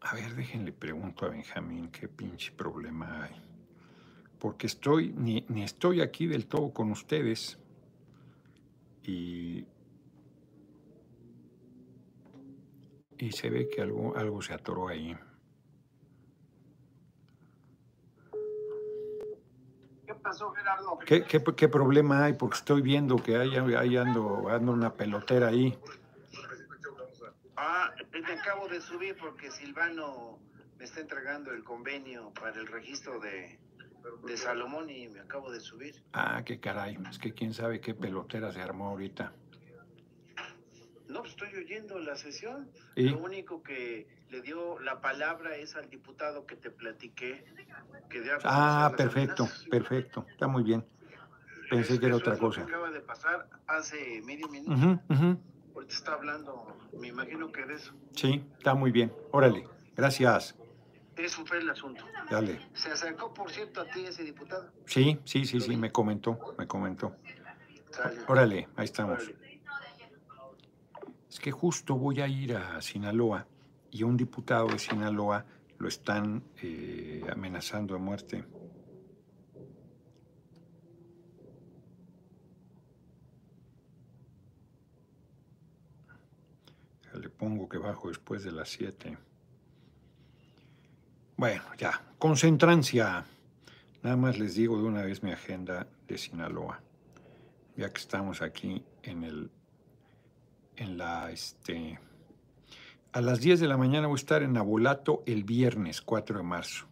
A 0.00 0.14
ver, 0.14 0.34
déjenle 0.34 0.72
pregunto 0.72 1.26
a 1.26 1.30
Benjamín 1.30 1.90
qué 1.90 2.08
pinche 2.08 2.52
problema 2.52 3.24
hay. 3.24 3.34
Porque 4.38 4.66
estoy, 4.66 5.12
ni, 5.12 5.44
ni 5.48 5.64
estoy 5.64 6.00
aquí 6.00 6.26
del 6.26 6.46
todo 6.46 6.72
con 6.72 6.90
ustedes. 6.90 7.58
Y, 9.02 9.66
y 13.18 13.32
se 13.32 13.50
ve 13.50 13.68
que 13.68 13.82
algo, 13.82 14.16
algo 14.16 14.40
se 14.42 14.54
atoró 14.54 14.88
ahí. 14.88 15.16
¿Qué, 21.06 21.24
qué, 21.24 21.68
problema 21.68 22.24
hay? 22.24 22.34
Porque 22.34 22.58
estoy 22.58 22.82
viendo 22.82 23.16
que 23.16 23.36
hay, 23.36 23.56
hay 23.56 23.96
ando, 23.96 24.48
ando 24.48 24.72
una 24.72 24.92
pelotera 24.92 25.48
ahí. 25.48 25.78
Ah, 27.56 27.92
me 28.12 28.32
acabo 28.32 28.68
de 28.68 28.80
subir 28.80 29.16
porque 29.18 29.50
Silvano 29.50 30.38
me 30.78 30.84
está 30.84 31.00
entregando 31.00 31.50
el 31.52 31.64
convenio 31.64 32.32
para 32.34 32.58
el 32.58 32.66
registro 32.66 33.18
de, 33.20 33.58
de 34.24 34.36
Salomón 34.36 34.90
y 34.90 35.08
me 35.08 35.20
acabo 35.20 35.50
de 35.50 35.60
subir. 35.60 36.02
Ah, 36.12 36.42
qué 36.44 36.60
caray. 36.60 36.98
Es 37.10 37.18
que 37.18 37.32
quién 37.32 37.54
sabe 37.54 37.80
qué 37.80 37.94
pelotera 37.94 38.52
se 38.52 38.60
armó 38.60 38.88
ahorita. 38.88 39.32
No, 41.08 41.20
pues, 41.20 41.30
estoy 41.30 41.54
oyendo 41.54 41.98
la 41.98 42.16
sesión. 42.16 42.70
Lo 42.94 43.18
único 43.18 43.62
que 43.62 44.06
le 44.28 44.42
dio 44.42 44.78
la 44.80 45.00
palabra 45.00 45.56
es 45.56 45.74
al 45.74 45.88
diputado 45.88 46.46
que 46.46 46.56
te 46.56 46.70
platiqué. 46.70 47.44
Que 48.10 48.22
ah, 48.44 48.92
perfecto, 48.96 49.48
perfecto. 49.70 50.26
Está 50.30 50.48
muy 50.48 50.62
bien. 50.62 50.84
Pensé 51.70 51.98
que 51.98 52.06
era 52.06 52.16
otra 52.16 52.36
cosa. 52.36 52.62
acaba 52.62 52.90
de 52.90 53.00
pasar 53.00 53.48
hace 53.66 54.22
medio 54.22 54.48
minuto. 54.48 55.02
Ahorita 55.74 55.94
está 55.94 56.14
hablando, 56.14 56.76
me 56.98 57.08
imagino 57.08 57.52
que 57.52 57.64
de 57.64 57.74
eso. 57.74 57.94
Sí, 58.12 58.44
está 58.58 58.74
muy 58.74 58.90
bien. 58.90 59.12
Órale, 59.30 59.64
gracias. 59.96 60.56
Eso 61.16 61.44
fue 61.46 61.58
el 61.58 61.70
asunto. 61.70 62.04
Dale. 62.30 62.60
¿Se 62.74 62.90
acercó, 62.90 63.32
por 63.32 63.50
cierto, 63.50 63.80
a 63.80 63.84
ti 63.86 64.04
ese 64.04 64.24
diputado? 64.24 64.70
Sí, 64.86 65.18
sí, 65.24 65.44
sí, 65.44 65.60
sí, 65.60 65.76
me 65.76 65.90
comentó, 65.90 66.38
me 66.58 66.66
comentó. 66.66 67.14
Órale, 68.26 68.68
ahí 68.76 68.84
estamos. 68.84 69.30
Es 71.28 71.38
que 71.40 71.50
justo 71.50 71.94
voy 71.96 72.20
a 72.20 72.28
ir 72.28 72.54
a 72.54 72.80
Sinaloa 72.80 73.46
y 73.90 74.02
un 74.02 74.16
diputado 74.16 74.68
de 74.68 74.78
Sinaloa 74.78 75.44
lo 75.78 75.88
están 75.88 76.42
eh, 76.62 77.24
amenazando 77.30 77.94
a 77.94 77.98
muerte. 77.98 78.44
Le 87.14 87.28
pongo 87.30 87.68
que 87.68 87.78
bajo 87.78 88.08
después 88.08 88.44
de 88.44 88.52
las 88.52 88.68
7. 88.70 89.18
Bueno, 91.36 91.62
ya, 91.76 92.02
concentrancia. 92.18 93.24
Nada 94.02 94.16
más 94.16 94.38
les 94.38 94.54
digo 94.54 94.80
de 94.80 94.84
una 94.84 95.02
vez 95.02 95.22
mi 95.22 95.32
agenda 95.32 95.86
de 96.06 96.18
Sinaloa, 96.18 96.80
ya 97.76 97.90
que 97.92 98.00
estamos 98.00 98.42
aquí 98.42 98.84
en 99.02 99.24
el 99.24 99.50
en 100.78 100.96
la, 100.96 101.30
este, 101.30 101.98
a 103.12 103.20
las 103.20 103.40
10 103.40 103.60
de 103.60 103.68
la 103.68 103.76
mañana 103.76 104.06
voy 104.06 104.16
a 104.16 104.20
estar 104.20 104.42
en 104.42 104.56
Abolato 104.56 105.22
el 105.26 105.44
viernes 105.44 106.02
4 106.02 106.38
de 106.38 106.44
marzo. 106.44 106.86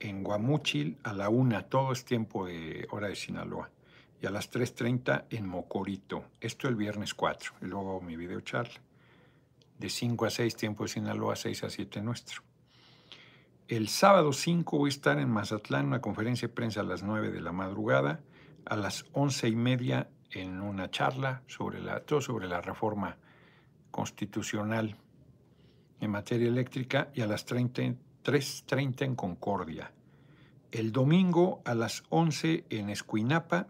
En 0.00 0.22
Guamúchil 0.22 0.98
a 1.04 1.12
la 1.12 1.28
1, 1.28 1.66
todo 1.66 1.92
es 1.92 2.04
tiempo 2.04 2.46
de 2.46 2.86
hora 2.90 3.08
de 3.08 3.16
Sinaloa. 3.16 3.70
Y 4.20 4.26
a 4.26 4.30
las 4.30 4.50
3.30 4.50 5.26
en 5.30 5.46
Mocorito. 5.46 6.24
Esto 6.40 6.68
el 6.68 6.74
viernes 6.74 7.14
4. 7.14 7.52
Y 7.62 7.66
luego 7.66 8.00
mi 8.00 8.16
video 8.16 8.40
charla. 8.40 8.80
De 9.78 9.90
5 9.90 10.24
a 10.24 10.30
6 10.30 10.56
tiempo 10.56 10.84
de 10.84 10.88
Sinaloa, 10.88 11.36
6 11.36 11.64
a 11.64 11.70
7 11.70 12.00
nuestro. 12.00 12.42
El 13.68 13.88
sábado 13.88 14.32
5 14.32 14.78
voy 14.78 14.88
a 14.88 14.90
estar 14.90 15.18
en 15.18 15.28
Mazatlán, 15.28 15.86
una 15.86 16.00
conferencia 16.00 16.48
de 16.48 16.54
prensa 16.54 16.80
a 16.80 16.84
las 16.84 17.02
9 17.02 17.30
de 17.30 17.40
la 17.40 17.52
madrugada. 17.52 18.20
A 18.64 18.76
las 18.76 19.04
11 19.12 19.48
y 19.48 19.56
media 19.56 20.08
en 20.30 20.60
una 20.60 20.90
charla 20.90 21.42
sobre 21.46 21.80
la, 21.80 22.02
sobre 22.20 22.48
la 22.48 22.60
reforma 22.60 23.16
constitucional 23.90 24.96
en 26.00 26.10
materia 26.10 26.48
eléctrica 26.48 27.10
y 27.14 27.22
a 27.22 27.26
las 27.26 27.46
3.30 27.46 29.04
en 29.04 29.14
Concordia. 29.14 29.92
El 30.70 30.92
domingo 30.92 31.62
a 31.64 31.74
las 31.74 32.02
11 32.10 32.64
en 32.68 32.90
Escuinapa 32.90 33.68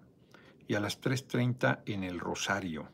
y 0.66 0.74
a 0.74 0.80
las 0.80 1.00
3.30 1.00 1.82
en 1.86 2.02
El 2.02 2.18
Rosario. 2.18 2.88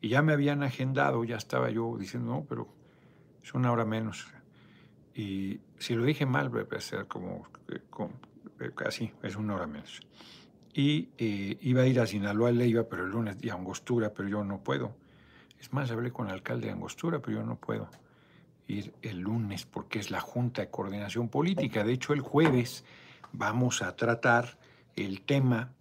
Y 0.00 0.10
ya 0.10 0.22
me 0.22 0.32
habían 0.32 0.62
agendado, 0.62 1.24
ya 1.24 1.36
estaba 1.36 1.70
yo 1.70 1.96
diciendo, 1.98 2.30
no, 2.30 2.44
pero 2.44 2.68
es 3.42 3.54
una 3.54 3.72
hora 3.72 3.84
menos. 3.84 4.28
Y 5.14 5.60
si 5.78 5.94
lo 5.94 6.04
dije 6.04 6.26
mal, 6.26 6.54
va 6.54 6.64
a 6.76 6.80
ser 6.80 7.06
como, 7.08 7.48
como 7.90 8.12
casi, 8.74 9.12
es 9.22 9.36
una 9.36 9.54
hora 9.54 9.66
menos 9.66 10.00
y 10.76 11.08
eh, 11.16 11.56
iba 11.62 11.80
a 11.80 11.86
ir 11.86 11.98
a 11.98 12.06
Sinaloa, 12.06 12.52
le 12.52 12.66
iba, 12.66 12.84
pero 12.84 13.06
el 13.06 13.10
lunes, 13.10 13.38
y 13.40 13.48
a 13.48 13.54
Angostura, 13.54 14.12
pero 14.12 14.28
yo 14.28 14.44
no 14.44 14.58
puedo. 14.58 14.94
Es 15.58 15.72
más, 15.72 15.90
hablé 15.90 16.12
con 16.12 16.26
el 16.26 16.34
alcalde 16.34 16.66
de 16.66 16.74
Angostura, 16.74 17.18
pero 17.18 17.38
yo 17.38 17.42
no 17.46 17.56
puedo 17.56 17.88
ir 18.68 18.92
el 19.00 19.20
lunes 19.20 19.64
porque 19.64 19.98
es 19.98 20.10
la 20.10 20.20
Junta 20.20 20.60
de 20.60 20.68
Coordinación 20.68 21.30
Política. 21.30 21.82
De 21.82 21.94
hecho, 21.94 22.12
el 22.12 22.20
jueves 22.20 22.84
vamos 23.32 23.80
a 23.80 23.96
tratar 23.96 24.58
el 24.96 25.22
tema, 25.22 25.72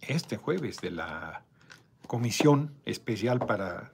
este 0.00 0.36
jueves, 0.36 0.80
de 0.80 0.90
la 0.90 1.44
Comisión 2.08 2.74
Especial 2.84 3.38
para, 3.38 3.92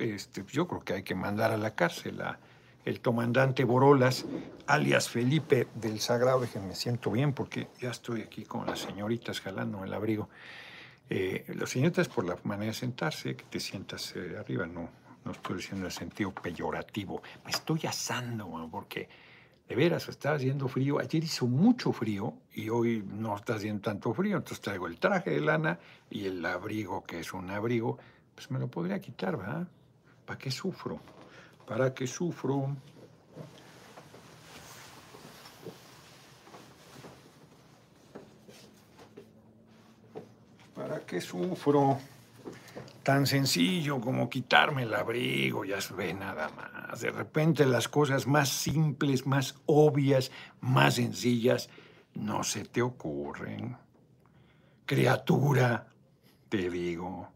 este, 0.00 0.44
yo 0.48 0.66
creo 0.66 0.80
que 0.80 0.94
hay 0.94 1.02
que 1.04 1.14
mandar 1.14 1.52
a 1.52 1.56
la 1.56 1.76
cárcel 1.76 2.20
a 2.22 2.40
el 2.86 3.00
comandante 3.00 3.64
Borolas, 3.64 4.24
alias 4.68 5.10
Felipe 5.10 5.66
del 5.74 5.98
Sagrado, 5.98 6.40
me 6.40 6.74
siento 6.74 7.10
bien 7.10 7.32
porque 7.32 7.66
ya 7.80 7.90
estoy 7.90 8.22
aquí 8.22 8.44
con 8.44 8.64
las 8.64 8.78
señoritas 8.78 9.40
jalando 9.40 9.84
el 9.84 9.92
abrigo. 9.92 10.28
Eh, 11.10 11.44
las 11.56 11.70
señoritas 11.70 12.08
por 12.08 12.24
la 12.24 12.38
manera 12.44 12.70
de 12.70 12.78
sentarse, 12.78 13.34
que 13.34 13.44
te 13.44 13.58
sientas 13.58 14.14
eh, 14.14 14.36
arriba, 14.38 14.66
no, 14.66 14.88
no 15.24 15.32
estoy 15.32 15.56
diciendo 15.56 15.80
en 15.80 15.86
el 15.86 15.92
sentido 15.92 16.32
peyorativo, 16.32 17.22
me 17.44 17.50
estoy 17.50 17.80
asando, 17.88 18.68
porque 18.70 19.08
de 19.68 19.74
veras 19.74 20.08
está 20.08 20.34
haciendo 20.34 20.68
frío. 20.68 21.00
Ayer 21.00 21.24
hizo 21.24 21.48
mucho 21.48 21.92
frío 21.92 22.34
y 22.54 22.68
hoy 22.68 23.04
no 23.04 23.34
está 23.34 23.56
haciendo 23.56 23.82
tanto 23.82 24.14
frío, 24.14 24.36
entonces 24.36 24.60
traigo 24.60 24.86
el 24.86 25.00
traje 25.00 25.30
de 25.30 25.40
lana 25.40 25.80
y 26.08 26.26
el 26.26 26.46
abrigo, 26.46 27.02
que 27.02 27.18
es 27.18 27.32
un 27.32 27.50
abrigo, 27.50 27.98
pues 28.32 28.48
me 28.52 28.60
lo 28.60 28.68
podría 28.68 29.00
quitar, 29.00 29.36
¿verdad? 29.36 29.66
¿Para 30.24 30.38
qué 30.38 30.52
sufro? 30.52 31.00
¿Para 31.66 31.92
qué 31.92 32.06
sufro? 32.06 32.76
¿Para 40.76 41.00
qué 41.00 41.20
sufro? 41.20 41.98
Tan 43.02 43.26
sencillo 43.26 44.00
como 44.00 44.30
quitarme 44.30 44.84
el 44.84 44.94
abrigo, 44.94 45.64
ya 45.64 45.80
se 45.80 45.94
ve 45.94 46.14
nada 46.14 46.48
más. 46.50 47.00
De 47.00 47.10
repente 47.10 47.66
las 47.66 47.88
cosas 47.88 48.28
más 48.28 48.48
simples, 48.48 49.26
más 49.26 49.56
obvias, 49.66 50.30
más 50.60 50.94
sencillas, 50.94 51.68
no 52.14 52.44
se 52.44 52.64
te 52.64 52.82
ocurren. 52.82 53.76
Criatura, 54.84 55.88
te 56.48 56.70
digo. 56.70 57.28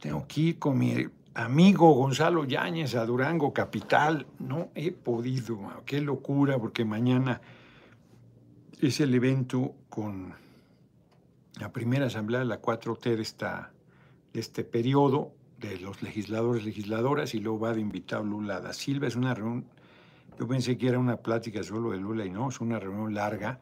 Tengo 0.00 0.26
que 0.26 0.40
ir 0.40 0.58
con 0.58 0.78
mi 0.78 1.08
amigo 1.40 1.92
Gonzalo 1.94 2.44
Yáñez 2.44 2.94
a 2.94 3.06
Durango 3.06 3.52
Capital. 3.52 4.26
No 4.38 4.68
he 4.74 4.92
podido, 4.92 5.58
qué 5.86 6.00
locura, 6.00 6.58
porque 6.58 6.84
mañana 6.84 7.40
es 8.80 9.00
el 9.00 9.14
evento 9.14 9.74
con 9.88 10.34
la 11.58 11.72
primera 11.72 12.06
asamblea 12.06 12.40
de 12.40 12.46
la 12.46 12.60
4T 12.60 13.16
de, 13.16 13.22
esta, 13.22 13.72
de 14.32 14.40
este 14.40 14.64
periodo 14.64 15.32
de 15.58 15.78
los 15.78 16.02
legisladores, 16.02 16.64
legisladoras, 16.64 17.34
y 17.34 17.40
luego 17.40 17.60
va 17.60 17.74
de 17.74 17.80
invitado 17.80 18.22
Lula 18.22 18.60
da 18.60 18.72
Silva. 18.72 19.06
Es 19.06 19.16
una 19.16 19.34
reunión, 19.34 19.64
yo 20.38 20.46
pensé 20.46 20.76
que 20.76 20.88
era 20.88 20.98
una 20.98 21.16
plática 21.16 21.62
solo 21.62 21.90
de 21.90 21.98
Lula 21.98 22.24
y 22.26 22.30
no, 22.30 22.50
es 22.50 22.60
una 22.60 22.78
reunión 22.78 23.14
larga. 23.14 23.60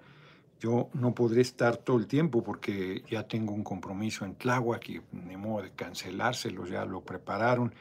Yo 0.61 0.91
no 0.95 1.15
podré 1.15 1.43
estar 1.43 1.77
todo 1.77 1.99
el 1.99 2.07
tiempo 2.07 2.43
porque 2.43 3.05
ya 3.09 3.27
tengo 3.29 3.53
un 3.55 3.63
compromiso 3.63 4.25
en 4.25 4.35
Tláhuac 4.35 4.89
y 4.89 5.01
ni 5.13 5.37
modo 5.37 5.63
de 5.63 5.71
cancelárselo, 5.71 6.67
ya 6.67 6.85
lo 6.85 7.01
prepararon. 7.03 7.73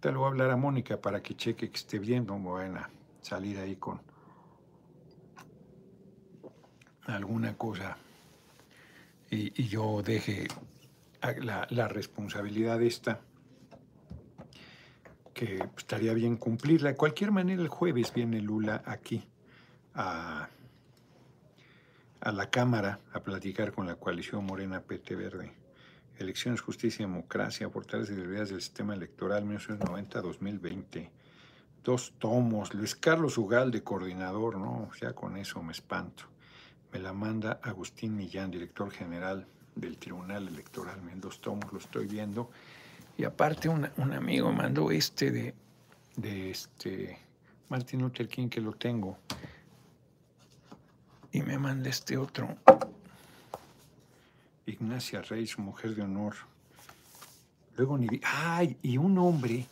Te 0.00 0.10
lo 0.10 0.20
voy 0.20 0.26
a 0.26 0.30
hablar 0.30 0.50
a 0.50 0.56
Mónica 0.56 1.00
para 1.00 1.22
que 1.22 1.36
cheque 1.36 1.70
que 1.70 1.76
esté 1.76 1.98
bien, 1.98 2.26
no 2.26 2.38
van 2.42 2.76
a 2.76 2.90
salir 3.22 3.58
ahí 3.58 3.76
con 3.76 4.00
alguna 7.06 7.56
cosa 7.56 7.96
y, 9.30 9.68
yo 9.68 10.02
deje 10.02 10.48
la, 11.40 11.66
la 11.70 11.88
responsabilidad 11.88 12.82
esta 12.82 13.20
que 15.32 15.68
estaría 15.76 16.14
bien 16.14 16.36
cumplirla. 16.36 16.90
De 16.90 16.96
cualquier 16.96 17.32
manera, 17.32 17.60
el 17.60 17.68
jueves 17.68 18.12
viene 18.14 18.40
Lula 18.40 18.82
aquí 18.86 19.26
a, 19.94 20.48
a 22.24 22.32
la 22.32 22.48
Cámara 22.48 23.00
a 23.12 23.20
platicar 23.20 23.72
con 23.72 23.86
la 23.86 23.96
coalición 23.96 24.46
Morena 24.46 24.80
PT 24.80 25.14
Verde. 25.14 25.52
Elecciones, 26.16 26.62
Justicia 26.62 27.02
y 27.02 27.06
Democracia, 27.06 27.68
portales 27.68 28.08
y 28.08 28.14
debilidades 28.14 28.48
del 28.48 28.62
sistema 28.62 28.94
electoral 28.94 29.44
1990-2020. 29.44 31.10
Dos 31.82 32.14
tomos. 32.18 32.72
Luis 32.72 32.94
Carlos 32.94 33.36
Ugal 33.36 33.70
de 33.70 33.82
coordinador, 33.82 34.56
¿no? 34.56 34.90
Ya 35.02 35.12
con 35.12 35.36
eso 35.36 35.62
me 35.62 35.72
espanto. 35.72 36.24
Me 36.92 36.98
la 36.98 37.12
manda 37.12 37.60
Agustín 37.62 38.16
Millán, 38.16 38.50
director 38.50 38.90
general 38.90 39.46
del 39.74 39.98
Tribunal 39.98 40.48
Electoral. 40.48 40.98
En 41.12 41.20
dos 41.20 41.42
tomos 41.42 41.70
lo 41.72 41.78
estoy 41.78 42.06
viendo. 42.06 42.50
Y 43.18 43.24
aparte 43.24 43.68
un, 43.68 43.84
amigo 44.14 44.50
mandó 44.50 44.90
este 44.90 45.30
de, 45.30 45.54
de 46.16 46.50
este 46.50 47.18
Martin 47.68 48.00
Luther 48.00 48.28
King 48.28 48.48
que 48.48 48.62
lo 48.62 48.72
tengo. 48.72 49.18
Y 51.34 51.42
me 51.42 51.58
manda 51.58 51.90
este 51.90 52.16
otro. 52.16 52.56
Ignacia 54.66 55.20
Rey, 55.20 55.48
su 55.48 55.60
mujer 55.60 55.96
de 55.96 56.02
honor. 56.02 56.36
Luego 57.76 57.98
ni 57.98 58.20
¡Ay! 58.22 58.76
Y 58.82 58.98
un 58.98 59.18
hombre 59.18 59.66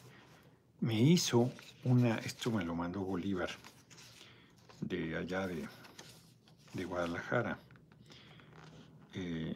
me 0.81 1.01
hizo 1.01 1.53
una. 1.85 2.19
Esto 2.19 2.51
me 2.51 2.65
lo 2.65 2.75
mandó 2.75 3.03
Bolívar, 3.03 3.49
de 4.81 5.17
allá 5.17 5.47
de, 5.47 5.69
de 6.73 6.85
Guadalajara. 6.85 7.57
Eh, 9.15 9.55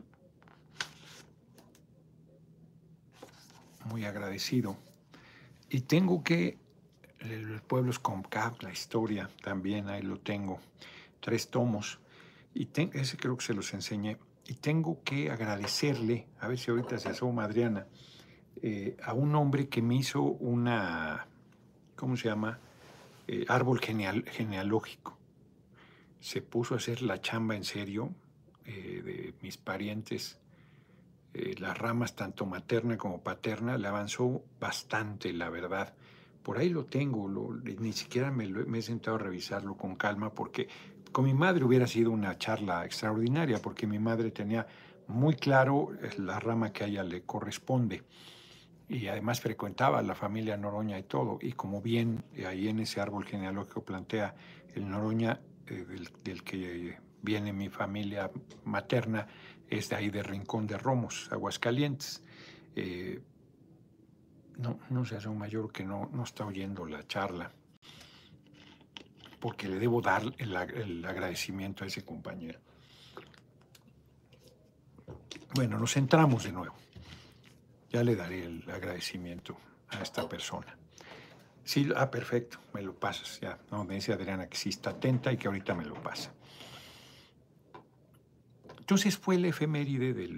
muy 3.86 4.04
agradecido. 4.04 4.76
Y 5.70 5.80
tengo 5.80 6.22
que, 6.22 6.56
el 7.18 7.60
pueblo 7.62 7.90
es 7.90 7.98
Comcap, 7.98 8.62
la 8.62 8.70
historia, 8.70 9.28
también 9.42 9.88
ahí 9.88 10.02
lo 10.02 10.20
tengo, 10.20 10.60
tres 11.26 11.50
tomos, 11.50 11.98
y 12.54 12.68
ese 12.94 13.16
creo 13.16 13.36
que 13.36 13.44
se 13.44 13.52
los 13.52 13.74
enseñé. 13.74 14.16
Y 14.46 14.54
tengo 14.54 15.02
que 15.02 15.28
agradecerle, 15.28 16.28
a 16.38 16.46
ver 16.46 16.56
si 16.56 16.70
ahorita 16.70 17.00
se 17.00 17.08
asoma 17.08 17.42
Adriana, 17.42 17.88
eh, 18.62 18.96
a 19.02 19.12
un 19.12 19.34
hombre 19.34 19.68
que 19.68 19.82
me 19.82 19.96
hizo 19.96 20.22
una, 20.22 21.26
¿cómo 21.96 22.16
se 22.16 22.28
llama? 22.28 22.60
Eh, 23.26 23.44
árbol 23.48 23.80
genealógico. 23.80 25.18
Se 26.20 26.42
puso 26.42 26.74
a 26.74 26.76
hacer 26.76 27.02
la 27.02 27.20
chamba 27.20 27.56
en 27.56 27.64
serio 27.64 28.14
eh, 28.64 29.02
de 29.04 29.34
mis 29.42 29.56
parientes 29.56 30.38
las 31.58 31.76
ramas 31.76 32.16
tanto 32.16 32.46
materna 32.46 32.96
como 32.96 33.22
paterna, 33.22 33.76
le 33.76 33.88
avanzó 33.88 34.42
bastante, 34.58 35.34
la 35.34 35.50
verdad. 35.50 35.92
Por 36.42 36.58
ahí 36.58 36.68
lo 36.68 36.86
tengo, 36.86 37.28
ni 37.28 37.92
siquiera 37.92 38.30
me, 38.30 38.44
he 38.78 38.82
sentado 38.82 39.16
a 39.16 39.18
revisarlo 39.18 39.76
con 39.76 39.96
calma 39.96 40.32
porque 40.32 40.68
con 41.12 41.24
mi 41.24 41.34
madre 41.34 41.64
hubiera 41.64 41.86
sido 41.86 42.10
una 42.10 42.36
charla 42.38 42.84
extraordinaria 42.84 43.58
porque 43.60 43.86
mi 43.86 43.98
madre 43.98 44.30
tenía 44.30 44.66
muy 45.08 45.34
claro 45.34 45.90
eh, 46.02 46.10
la 46.18 46.40
rama 46.40 46.72
que 46.72 46.84
a 46.84 46.86
ella 46.86 47.02
le 47.02 47.22
corresponde 47.22 48.02
y 48.88 49.08
además 49.08 49.40
frecuentaba 49.40 50.02
la 50.02 50.14
familia 50.14 50.56
Noroña 50.56 50.98
y 50.98 51.02
todo. 51.02 51.38
Y 51.40 51.52
como 51.52 51.80
bien 51.80 52.24
eh, 52.34 52.46
ahí 52.46 52.68
en 52.68 52.80
ese 52.80 53.00
árbol 53.00 53.24
genealógico 53.24 53.84
plantea 53.84 54.34
el 54.74 54.88
Noroña, 54.88 55.40
del, 55.66 56.08
del, 56.22 56.44
que 56.44 56.96
viene 57.22 57.52
mi 57.52 57.68
familia 57.68 58.30
materna, 58.64 59.26
es 59.68 59.88
de 59.88 59.96
ahí 59.96 60.10
de 60.10 60.22
Rincón 60.22 60.66
de 60.66 60.78
Romos, 60.78 61.28
Aguascalientes. 61.32 62.22
Eh, 62.76 63.20
no, 64.58 64.78
no 64.90 65.04
se 65.04 65.16
hace 65.16 65.28
un 65.28 65.38
mayor 65.38 65.72
que 65.72 65.84
no, 65.84 66.08
no 66.12 66.22
está 66.22 66.46
oyendo 66.46 66.86
la 66.86 67.06
charla, 67.06 67.52
porque 69.40 69.68
le 69.68 69.78
debo 69.78 70.00
dar 70.00 70.22
el, 70.38 70.54
el 70.54 71.04
agradecimiento 71.04 71.84
a 71.84 71.86
ese 71.86 72.04
compañero. 72.04 72.60
Bueno, 75.54 75.78
nos 75.78 75.92
centramos 75.92 76.44
de 76.44 76.52
nuevo. 76.52 76.74
Ya 77.90 78.02
le 78.02 78.16
daré 78.16 78.44
el 78.44 78.68
agradecimiento 78.70 79.56
a 79.88 80.02
esta 80.02 80.28
persona. 80.28 80.76
Sí, 81.64 81.88
ah, 81.96 82.10
perfecto, 82.10 82.58
me 82.74 82.82
lo 82.82 82.94
pasas. 82.94 83.40
Ya, 83.40 83.58
no, 83.70 83.84
me 83.84 83.94
dice 83.94 84.12
Adriana 84.12 84.48
que 84.48 84.56
sí 84.56 84.68
está 84.68 84.90
atenta 84.90 85.32
y 85.32 85.36
que 85.36 85.48
ahorita 85.48 85.74
me 85.74 85.84
lo 85.84 85.94
pasa. 85.94 86.32
Entonces 88.78 89.18
fue 89.18 89.34
el 89.34 89.44
efeméride 89.46 90.14
de 90.14 90.28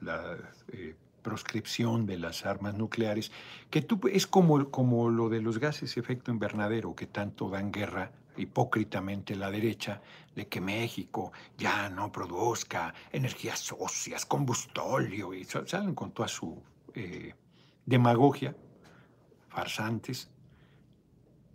la 0.00 0.38
eh, 0.68 0.94
proscripción 1.22 2.06
de 2.06 2.16
las 2.16 2.46
armas 2.46 2.74
nucleares, 2.74 3.30
que 3.68 3.82
tú, 3.82 4.00
es 4.10 4.26
como, 4.26 4.70
como 4.70 5.10
lo 5.10 5.28
de 5.28 5.42
los 5.42 5.58
gases 5.58 5.98
efecto 5.98 6.30
invernadero, 6.30 6.94
que 6.94 7.06
tanto 7.06 7.50
dan 7.50 7.70
guerra 7.70 8.12
hipócritamente 8.38 9.34
la 9.34 9.50
derecha 9.50 10.00
de 10.34 10.46
que 10.46 10.60
México 10.60 11.32
ya 11.56 11.88
no 11.88 12.10
produzca 12.12 12.94
energías 13.12 13.74
óseas, 13.78 14.24
combustóleo, 14.24 15.34
y 15.34 15.44
salen 15.44 15.94
con 15.94 16.12
toda 16.12 16.28
su 16.28 16.62
eh, 16.94 17.34
demagogia, 17.84 18.54
farsantes, 19.48 20.30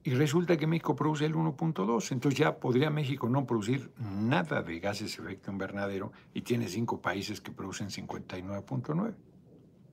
y 0.06 0.12
resulta 0.16 0.58
que 0.58 0.68
México 0.68 0.98
produce 0.98 1.26
el 1.26 1.34
1.2, 1.34 2.12
entonces 2.12 2.38
ya 2.38 2.60
podría 2.60 2.90
México 2.90 3.30
no 3.30 3.46
producir 3.46 3.90
nada 3.98 4.62
de 4.62 4.80
gases 4.82 5.16
de 5.16 5.24
efecto 5.24 5.50
invernadero 5.50 6.12
y 6.34 6.42
tiene 6.42 6.68
cinco 6.68 7.02
países 7.02 7.40
que 7.40 7.54
producen 7.54 7.88
59.9, 7.88 9.16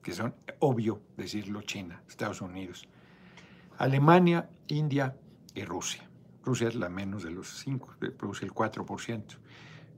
que 0.03 0.11
son, 0.11 0.35
obvio 0.59 1.01
decirlo, 1.15 1.61
China, 1.61 2.03
Estados 2.09 2.41
Unidos, 2.41 2.89
Alemania, 3.77 4.49
India 4.67 5.15
y 5.55 5.63
Rusia. 5.63 6.10
Rusia 6.43 6.67
es 6.67 6.75
la 6.75 6.89
menos 6.89 7.23
de 7.23 7.31
los 7.31 7.59
cinco, 7.59 7.93
produce 8.17 8.45
el 8.45 8.51
4%. 8.51 9.23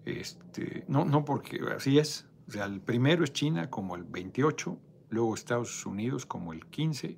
Este, 0.06 0.84
no, 0.88 1.06
no 1.06 1.24
porque 1.24 1.60
así 1.76 1.98
es, 1.98 2.28
o 2.48 2.52
sea, 2.52 2.66
el 2.66 2.82
primero 2.82 3.24
es 3.24 3.32
China 3.32 3.70
como 3.70 3.96
el 3.96 4.04
28, 4.04 4.78
luego 5.10 5.34
Estados 5.34 5.86
Unidos 5.86 6.26
como 6.26 6.52
el 6.52 6.66
15, 6.66 7.18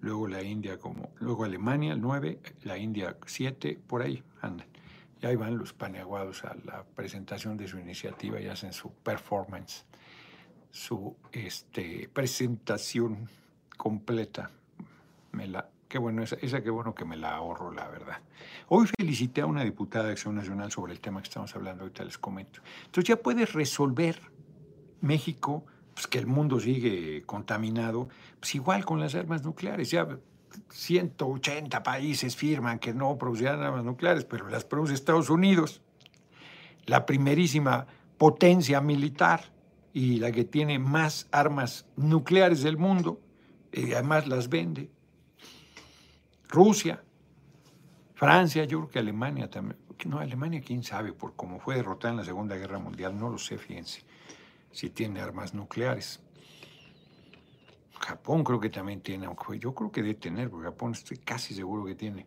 luego 0.00 0.28
la 0.28 0.42
India 0.42 0.78
como, 0.78 1.10
luego 1.18 1.44
Alemania 1.44 1.94
el 1.94 2.00
9, 2.00 2.40
la 2.62 2.78
India 2.78 3.16
7, 3.26 3.80
por 3.86 4.02
ahí 4.02 4.22
andan. 4.40 4.68
Y 5.20 5.26
ahí 5.26 5.34
van 5.34 5.58
los 5.58 5.72
paneaguados 5.72 6.44
a 6.44 6.54
la 6.64 6.84
presentación 6.84 7.56
de 7.56 7.66
su 7.66 7.78
iniciativa 7.78 8.40
y 8.40 8.46
hacen 8.46 8.72
su 8.72 8.92
performance, 8.92 9.84
su 10.70 11.16
este, 11.32 12.08
presentación 12.12 13.28
completa. 13.76 14.50
Me 15.32 15.48
la, 15.48 15.68
qué 15.88 15.98
bueno, 15.98 16.22
esa, 16.22 16.36
esa 16.36 16.62
qué 16.62 16.70
bueno 16.70 16.94
que 16.94 17.04
me 17.04 17.16
la 17.16 17.36
ahorro, 17.36 17.72
la 17.72 17.88
verdad. 17.88 18.18
Hoy 18.68 18.86
felicité 18.98 19.42
a 19.42 19.46
una 19.46 19.64
diputada 19.64 20.06
de 20.06 20.12
Acción 20.12 20.34
Nacional 20.34 20.70
sobre 20.70 20.92
el 20.92 21.00
tema 21.00 21.20
que 21.20 21.28
estamos 21.28 21.54
hablando, 21.54 21.84
ahorita 21.84 22.04
les 22.04 22.18
comento. 22.18 22.60
Entonces 22.86 23.08
ya 23.08 23.16
puedes 23.16 23.52
resolver 23.52 24.20
México 25.00 25.64
pues, 25.94 26.06
que 26.06 26.18
el 26.18 26.26
mundo 26.26 26.60
sigue 26.60 27.22
contaminado, 27.24 28.08
pues 28.40 28.54
igual 28.54 28.84
con 28.84 29.00
las 29.00 29.14
armas 29.14 29.44
nucleares. 29.44 29.90
Ya 29.90 30.06
180 30.70 31.82
países 31.82 32.36
firman 32.36 32.78
que 32.78 32.92
no 32.92 33.16
producirán 33.18 33.62
armas 33.62 33.84
nucleares, 33.84 34.24
pero 34.24 34.48
las 34.48 34.64
produce 34.64 34.94
Estados 34.94 35.30
Unidos, 35.30 35.82
la 36.86 37.06
primerísima 37.06 37.86
potencia 38.18 38.80
militar 38.80 39.52
y 39.92 40.18
la 40.18 40.32
que 40.32 40.44
tiene 40.44 40.78
más 40.78 41.28
armas 41.32 41.86
nucleares 41.96 42.62
del 42.62 42.76
mundo, 42.76 43.20
y 43.72 43.92
además 43.92 44.26
las 44.26 44.48
vende. 44.48 44.90
Rusia, 46.48 47.02
Francia, 48.14 48.64
yo 48.64 48.78
creo 48.78 48.90
que 48.90 48.98
Alemania 48.98 49.50
también. 49.50 49.78
No, 50.06 50.18
Alemania, 50.18 50.60
quién 50.60 50.82
sabe, 50.82 51.12
por 51.12 51.34
cómo 51.34 51.58
fue 51.58 51.76
derrotada 51.76 52.12
en 52.12 52.18
la 52.18 52.24
Segunda 52.24 52.56
Guerra 52.56 52.78
Mundial, 52.78 53.18
no 53.18 53.28
lo 53.28 53.38
sé, 53.38 53.58
fíjense 53.58 54.02
si 54.70 54.90
tiene 54.90 55.20
armas 55.20 55.54
nucleares. 55.54 56.20
Japón 57.98 58.44
creo 58.44 58.60
que 58.60 58.68
también 58.68 59.00
tiene, 59.00 59.24
aunque 59.24 59.58
yo 59.58 59.74
creo 59.74 59.90
que 59.90 60.02
debe 60.02 60.14
tener, 60.14 60.50
porque 60.50 60.66
Japón 60.66 60.92
estoy 60.92 61.16
casi 61.16 61.54
seguro 61.54 61.86
que 61.86 61.94
tiene. 61.94 62.26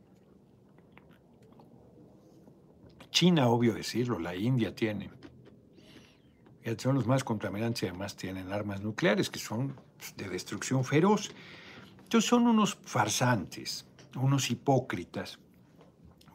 China, 3.11 3.47
obvio 3.49 3.73
decirlo, 3.73 4.17
la 4.17 4.35
India 4.35 4.73
tiene. 4.73 5.11
Son 6.77 6.95
los 6.95 7.07
más 7.07 7.23
contaminantes 7.23 7.83
y 7.83 7.87
además 7.87 8.15
tienen 8.15 8.51
armas 8.51 8.81
nucleares 8.81 9.29
que 9.29 9.39
son 9.39 9.75
pues, 9.97 10.15
de 10.17 10.29
destrucción 10.29 10.83
feroz. 10.83 11.31
Entonces 12.03 12.29
son 12.29 12.47
unos 12.47 12.75
farsantes, 12.75 13.85
unos 14.15 14.51
hipócritas, 14.51 15.39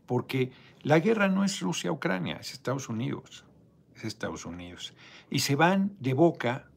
porque 0.07 0.53
la 0.83 0.99
guerra 0.99 1.29
no 1.29 1.45
es 1.45 1.61
Rusia-Ucrania, 1.61 2.37
es 2.37 2.53
Estados 2.53 2.89
Unidos, 2.89 3.45
es 3.97 4.05
Estados 4.05 4.45
Unidos. 4.45 4.95
Y 5.31 5.41
se 5.41 5.57
van 5.57 5.97
de 6.01 6.15
boca 6.15 6.69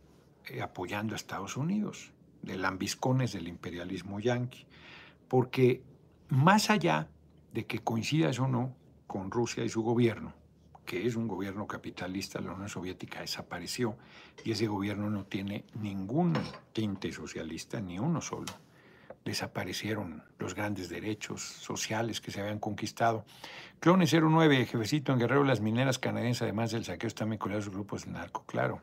eh, 0.46 0.62
apoyando 0.62 1.14
a 1.14 1.18
Estados 1.18 1.58
Unidos, 1.58 2.14
de 2.42 2.58
lambiscones 2.58 3.34
del 3.34 3.48
imperialismo 3.48 4.20
yanqui, 4.20 4.66
porque 5.28 5.84
más 6.30 6.70
allá 6.70 7.10
de 7.54 7.66
que 7.66 7.80
coincidas 7.80 8.40
o 8.40 8.48
no 8.48 8.76
con 9.08 9.32
Rusia 9.32 9.64
y 9.64 9.70
su 9.70 9.82
gobierno, 9.82 10.34
que 10.86 11.06
es 11.06 11.16
un 11.16 11.28
gobierno 11.28 11.68
capitalista, 11.68 12.40
la 12.40 12.54
Unión 12.54 12.70
Soviética 12.70 13.20
desapareció 13.20 13.98
y 14.46 14.52
ese 14.52 14.68
gobierno 14.68 15.10
no 15.10 15.26
tiene 15.26 15.66
ningún 15.82 16.34
tinte 16.72 17.12
socialista, 17.12 17.82
ni 17.82 18.00
uno 18.00 18.22
solo. 18.22 18.67
Desaparecieron 19.28 20.24
los 20.40 20.56
grandes 20.56 20.88
derechos 20.88 21.42
sociales 21.42 22.22
que 22.22 22.32
se 22.32 22.40
habían 22.40 22.60
conquistado. 22.60 23.26
Clone 23.82 24.06
09, 24.10 24.66
jefecito 24.66 25.12
en 25.12 25.20
Guerrero, 25.20 25.44
las 25.44 25.60
mineras 25.60 26.00
canadienses, 26.00 26.44
además 26.44 26.72
del 26.72 26.86
saqueo, 26.86 27.10
están 27.10 27.30
vinculados 27.30 27.66
a 27.66 27.68
los 27.68 27.76
grupos 27.76 28.06
de 28.06 28.12
narco, 28.12 28.46
claro, 28.46 28.82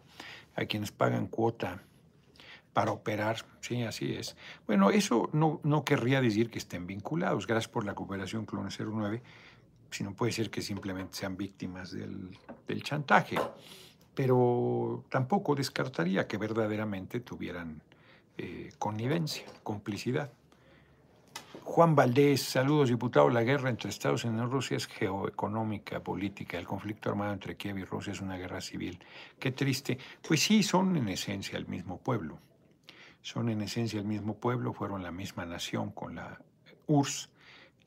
a 0.54 0.66
quienes 0.66 0.92
pagan 0.92 1.28
cuota 1.28 1.80
para 2.74 2.92
operar, 2.92 3.38
sí, 3.62 3.84
así 3.84 4.12
es. 4.12 4.36
Bueno, 4.66 4.90
eso 4.90 5.30
no, 5.32 5.60
no 5.62 5.82
querría 5.82 6.20
decir 6.20 6.50
que 6.50 6.58
estén 6.58 6.86
vinculados. 6.86 7.46
Gracias 7.46 7.72
por 7.72 7.86
la 7.86 7.94
cooperación, 7.94 8.44
Clone 8.44 8.68
09 8.68 9.22
sino 9.94 10.12
puede 10.12 10.32
ser 10.32 10.50
que 10.50 10.60
simplemente 10.60 11.18
sean 11.18 11.36
víctimas 11.36 11.92
del, 11.92 12.36
chantaje. 12.82 13.38
Pero 14.14 15.04
tampoco 15.08 15.54
descartaría 15.54 16.26
que 16.26 16.36
verdaderamente 16.36 17.20
tuvieran 17.20 17.80
eh, 18.38 18.72
connivencia, 18.78 19.44
complicidad. 19.62 20.30
Juan 21.62 21.94
Valdés, 21.94 22.42
saludos, 22.42 22.88
diputado. 22.88 23.30
La 23.30 23.42
guerra 23.42 23.70
entre 23.70 23.88
Estados 23.88 24.24
Unidos 24.24 24.48
y 24.48 24.52
Rusia 24.52 24.76
es 24.76 24.86
geoeconómica, 24.86 26.00
política. 26.00 26.58
El 26.58 26.66
conflicto 26.66 27.08
armado 27.08 27.32
entre 27.32 27.56
Kiev 27.56 27.78
y 27.78 27.84
Rusia 27.84 28.12
es 28.12 28.20
una 28.20 28.36
guerra 28.36 28.60
civil. 28.60 28.98
Qué 29.38 29.50
triste. 29.50 29.98
Pues 30.26 30.40
sí, 30.40 30.62
son 30.62 30.96
en 30.96 31.08
esencia 31.08 31.56
el 31.56 31.66
mismo 31.66 31.98
pueblo. 31.98 32.38
Son 33.22 33.48
en 33.48 33.62
esencia 33.62 33.98
el 33.98 34.04
mismo 34.04 34.34
pueblo, 34.36 34.74
fueron 34.74 35.02
la 35.02 35.10
misma 35.10 35.46
nación 35.46 35.90
con 35.90 36.16
la 36.16 36.38
URSS 36.86 37.30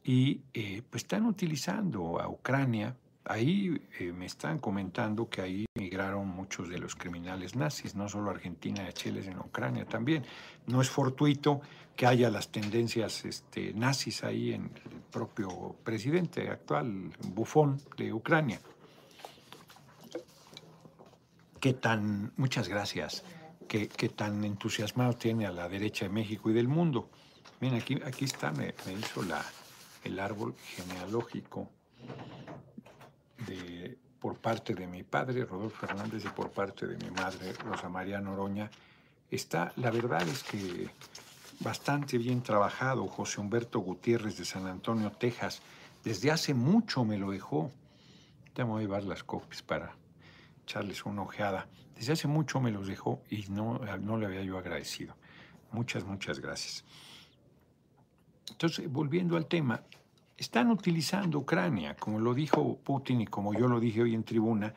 y 0.04 0.42
eh, 0.54 0.82
pues 0.90 1.04
están 1.04 1.26
utilizando 1.26 2.20
a 2.20 2.28
Ucrania. 2.28 2.96
Ahí 3.30 3.78
eh, 4.00 4.13
me 4.13 4.26
están 4.26 4.58
comentando 4.58 5.30
que 5.30 5.42
ahí 5.42 5.66
migraron 5.76 6.30
muchos 6.30 6.70
de 6.70 6.78
los 6.78 6.96
criminales 6.96 7.58
nazis, 7.58 7.94
no 7.94 8.08
solo 8.08 8.32
Argentina 8.32 8.88
y 8.90 8.94
Chile, 8.94 9.22
sino 9.22 9.42
Ucrania 9.42 9.86
también. 9.86 10.24
No 10.66 10.82
es 10.82 10.90
fortuito 10.90 11.60
que 11.98 12.06
haya 12.06 12.30
las 12.30 12.50
tendencias 12.50 13.26
este, 13.26 13.74
nazis 13.74 14.24
ahí 14.24 14.54
en 14.54 14.72
el 14.86 15.02
propio 15.12 15.76
presidente 15.84 16.50
actual, 16.50 17.12
bufón 17.34 17.82
de 17.98 18.13
Ucrania. 18.13 18.62
Qué 21.60 21.74
tan, 21.74 22.32
muchas 22.38 22.70
gracias, 22.70 23.26
qué, 23.68 23.88
tan 24.16 24.46
entusiasmado 24.46 25.13
tiene 25.13 25.46
a 25.48 25.52
la 25.52 25.68
derecha 25.68 26.06
de 26.06 26.12
México 26.12 26.50
y 26.50 26.54
del 26.54 26.70
mundo. 26.70 27.10
Miren, 27.60 27.82
aquí, 27.82 28.00
aquí 28.06 28.24
está, 28.24 28.52
me 28.52 28.74
hizo 28.98 29.22
la, 29.24 29.44
el 30.06 30.18
árbol 30.18 30.56
genealógico 30.76 31.70
por 34.20 34.38
parte 34.40 34.74
de 34.74 34.88
mi 34.88 35.04
padre, 35.04 35.46
Rodolfo 35.46 35.88
Fernández, 35.88 36.26
y 36.26 36.30
por 36.30 36.52
parte 36.52 36.88
de 36.88 36.98
mi 36.98 37.12
madre, 37.12 37.54
Rosa 37.54 37.90
María 37.90 38.20
Noroña, 38.20 38.70
está, 39.30 39.72
la 39.76 39.92
verdad 39.92 40.28
es 40.28 40.44
que 40.44 40.90
bastante 41.60 42.18
bien 42.18 42.42
trabajado. 42.42 43.08
José 43.08 43.42
Humberto 43.42 43.80
Gutiérrez 43.80 44.38
de 44.38 44.46
San 44.46 44.68
Antonio, 44.68 45.12
Texas, 45.12 45.62
desde 46.04 46.32
hace 46.32 46.54
mucho 46.54 47.06
me 47.06 47.18
lo 47.18 47.32
dejó. 47.32 47.72
Ya 48.56 48.66
me 48.66 48.72
voy 48.72 48.80
a 48.84 48.86
llevar 48.86 49.04
las 49.04 49.24
copias 49.24 49.62
para 49.62 49.96
echarles 50.64 51.06
una 51.06 51.22
ojeada. 51.22 51.68
Desde 51.96 52.14
hace 52.14 52.28
mucho 52.28 52.60
me 52.60 52.72
los 52.72 52.88
dejó 52.88 53.22
y 53.30 53.46
no, 53.50 53.80
no 54.00 54.18
le 54.18 54.26
había 54.26 54.42
yo 54.42 54.58
agradecido. 54.58 55.16
Muchas, 55.72 56.04
muchas 56.06 56.40
gracias. 56.40 56.84
Entonces, 58.50 58.92
volviendo 58.92 59.38
al 59.38 59.46
tema, 59.46 59.84
están 60.38 60.69
utilizando 60.69 61.39
Ucrania, 61.39 61.95
como 61.95 62.19
lo 62.19 62.34
dijo 62.34 62.78
Putin 62.78 63.21
y 63.21 63.28
como 63.28 63.54
yo 63.54 63.67
lo 63.67 63.80
dije 63.80 64.04
hoy 64.04 64.13
en 64.13 64.23
tribuna, 64.23 64.73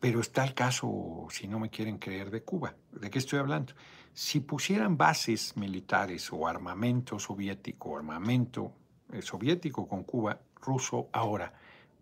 pero 0.00 0.20
está 0.20 0.44
el 0.44 0.54
caso, 0.54 1.26
si 1.30 1.48
no 1.48 1.58
me 1.58 1.70
quieren 1.70 1.98
creer, 1.98 2.30
de 2.30 2.42
Cuba. 2.42 2.74
¿De 2.92 3.10
qué 3.10 3.18
estoy 3.18 3.40
hablando? 3.40 3.72
Si 4.12 4.40
pusieran 4.40 4.96
bases 4.96 5.56
militares 5.56 6.32
o 6.32 6.46
armamento 6.46 7.18
soviético, 7.18 7.96
armamento 7.96 8.72
eh, 9.12 9.22
soviético 9.22 9.88
con 9.88 10.04
Cuba, 10.04 10.40
ruso 10.62 11.08
ahora, 11.12 11.52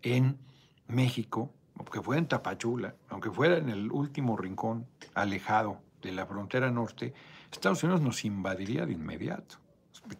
en 0.02 0.38
México, 0.88 1.52
aunque 1.74 2.02
fuera 2.02 2.20
en 2.20 2.28
Tapachula, 2.28 2.94
aunque 3.08 3.30
fuera 3.30 3.56
en 3.56 3.70
el 3.70 3.90
último 3.90 4.36
rincón 4.36 4.86
alejado 5.14 5.80
de 6.02 6.12
la 6.12 6.26
frontera 6.26 6.70
norte, 6.70 7.14
Estados 7.50 7.82
Unidos 7.82 8.02
nos 8.02 8.24
invadiría 8.26 8.84
de 8.84 8.92
inmediato. 8.92 9.56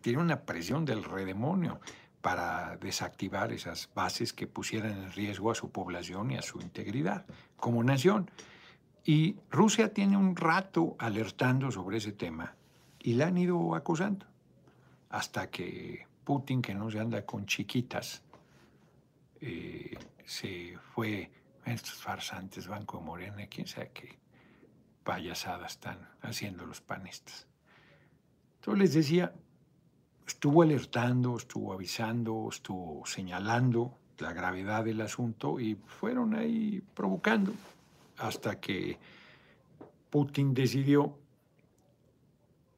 Tiene 0.01 0.21
una 0.21 0.41
presión 0.41 0.85
del 0.85 1.05
redemonio 1.05 1.81
para 2.27 2.77
desactivar 2.79 3.53
esas 3.53 3.89
bases 3.95 4.33
que 4.33 4.49
pusieran 4.49 4.91
en 5.01 5.13
riesgo 5.13 5.53
a 5.53 5.55
su 5.55 5.71
población 5.71 6.33
y 6.33 6.37
a 6.37 6.43
su 6.43 6.61
integridad 6.61 7.25
como 7.57 7.85
nación. 7.85 8.29
Y 9.05 9.37
Rusia 9.49 9.95
tiene 9.95 10.17
un 10.17 10.35
rato 10.35 10.97
alertando 10.99 11.71
sobre 11.71 11.99
ese 11.99 12.11
tema 12.11 12.57
y 12.99 13.13
la 13.13 13.29
han 13.29 13.39
ido 13.39 13.77
acusando 13.77 14.27
hasta 15.09 15.51
que 15.51 16.09
Putin, 16.25 16.63
que 16.63 16.75
no 16.75 16.91
se 16.91 16.99
anda 16.99 17.25
con 17.25 17.47
chiquitas, 17.47 18.25
eh, 19.41 19.97
se 20.25 20.77
fue, 20.95 21.31
estos 21.65 21.95
farsantes, 21.95 22.67
Banco 22.67 23.01
Morena, 23.01 23.47
quién 23.47 23.69
sabe 23.69 23.93
qué 23.95 24.19
payasadas 25.05 25.75
están 25.75 26.09
haciendo 26.23 26.67
los 26.67 26.81
panistas. 26.81 27.47
Entonces 28.57 28.81
les 28.81 28.95
decía, 28.95 29.33
estuvo 30.27 30.63
alertando, 30.63 31.37
estuvo 31.37 31.73
avisando, 31.73 32.49
estuvo 32.51 33.05
señalando 33.07 33.97
la 34.19 34.33
gravedad 34.33 34.85
del 34.85 35.01
asunto 35.01 35.61
y 35.61 35.77
fueron 35.87 36.35
ahí 36.35 36.83
provocando 36.95 37.53
hasta 38.19 38.59
que 38.61 38.99
Putin 40.11 40.55
decidió, 40.55 41.17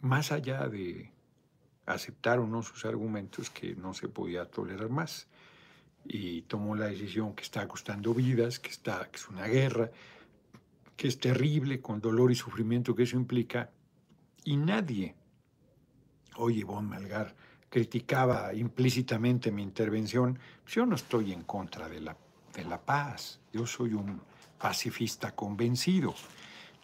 más 0.00 0.32
allá 0.32 0.68
de 0.68 1.12
aceptar 1.86 2.38
o 2.38 2.46
no 2.46 2.62
sus 2.62 2.84
argumentos, 2.84 3.50
que 3.50 3.74
no 3.74 3.94
se 3.94 4.08
podía 4.08 4.44
tolerar 4.44 4.90
más. 4.90 5.28
Y 6.04 6.42
tomó 6.42 6.74
la 6.74 6.86
decisión 6.86 7.34
que 7.34 7.42
está 7.42 7.66
costando 7.68 8.14
vidas, 8.14 8.58
que, 8.58 8.70
está, 8.70 9.08
es 9.12 9.28
una 9.28 9.46
guerra, 9.46 9.90
que 10.96 11.08
es 11.08 11.18
terrible 11.18 11.80
con 11.80 12.00
dolor 12.00 12.30
y 12.32 12.34
sufrimiento 12.34 12.94
que 12.94 13.04
eso 13.04 13.16
implica. 13.16 13.70
Y 14.44 14.56
nadie 14.56 15.14
Hoy 16.40 16.60
Ivonne 16.60 16.88
Melgar 16.88 17.34
criticaba 17.68 18.54
implícitamente 18.54 19.50
mi 19.50 19.62
intervención. 19.62 20.38
Yo 20.68 20.86
no 20.86 20.94
estoy 20.94 21.32
en 21.32 21.42
contra 21.42 21.88
de 21.88 22.00
la, 22.00 22.16
de 22.54 22.64
la 22.64 22.80
paz. 22.80 23.40
Yo 23.52 23.66
soy 23.66 23.94
un 23.94 24.20
pacifista 24.56 25.32
convencido 25.32 26.14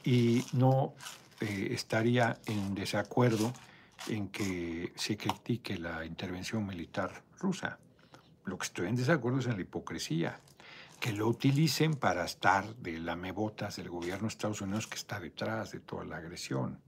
y 0.02 0.44
no 0.54 0.94
eh, 1.40 1.68
estaría 1.70 2.36
en 2.46 2.74
desacuerdo 2.74 3.52
en 4.08 4.28
que 4.28 4.92
se 4.96 5.16
critique 5.16 5.78
la 5.78 6.05
intervención 6.05 6.66
militar 6.66 7.22
rusa. 7.38 7.78
Lo 8.46 8.59
que 8.59 8.64
estoy 8.64 8.88
en 8.88 8.96
desacuerdo 8.96 9.38
es 9.38 9.46
en 9.46 9.55
la 9.55 9.62
hipocresía, 9.62 10.40
que 10.98 11.12
lo 11.12 11.28
utilicen 11.28 11.94
para 11.94 12.24
estar 12.24 12.74
de 12.76 12.98
lamebotas 12.98 13.76
del 13.76 13.88
gobierno 13.88 14.22
de 14.22 14.32
Estados 14.32 14.61
Unidos 14.61 14.88
que 14.88 14.96
está 14.96 15.20
detrás 15.20 15.70
de 15.70 15.78
toda 15.78 16.05
la 16.05 16.16
agresión 16.16 16.80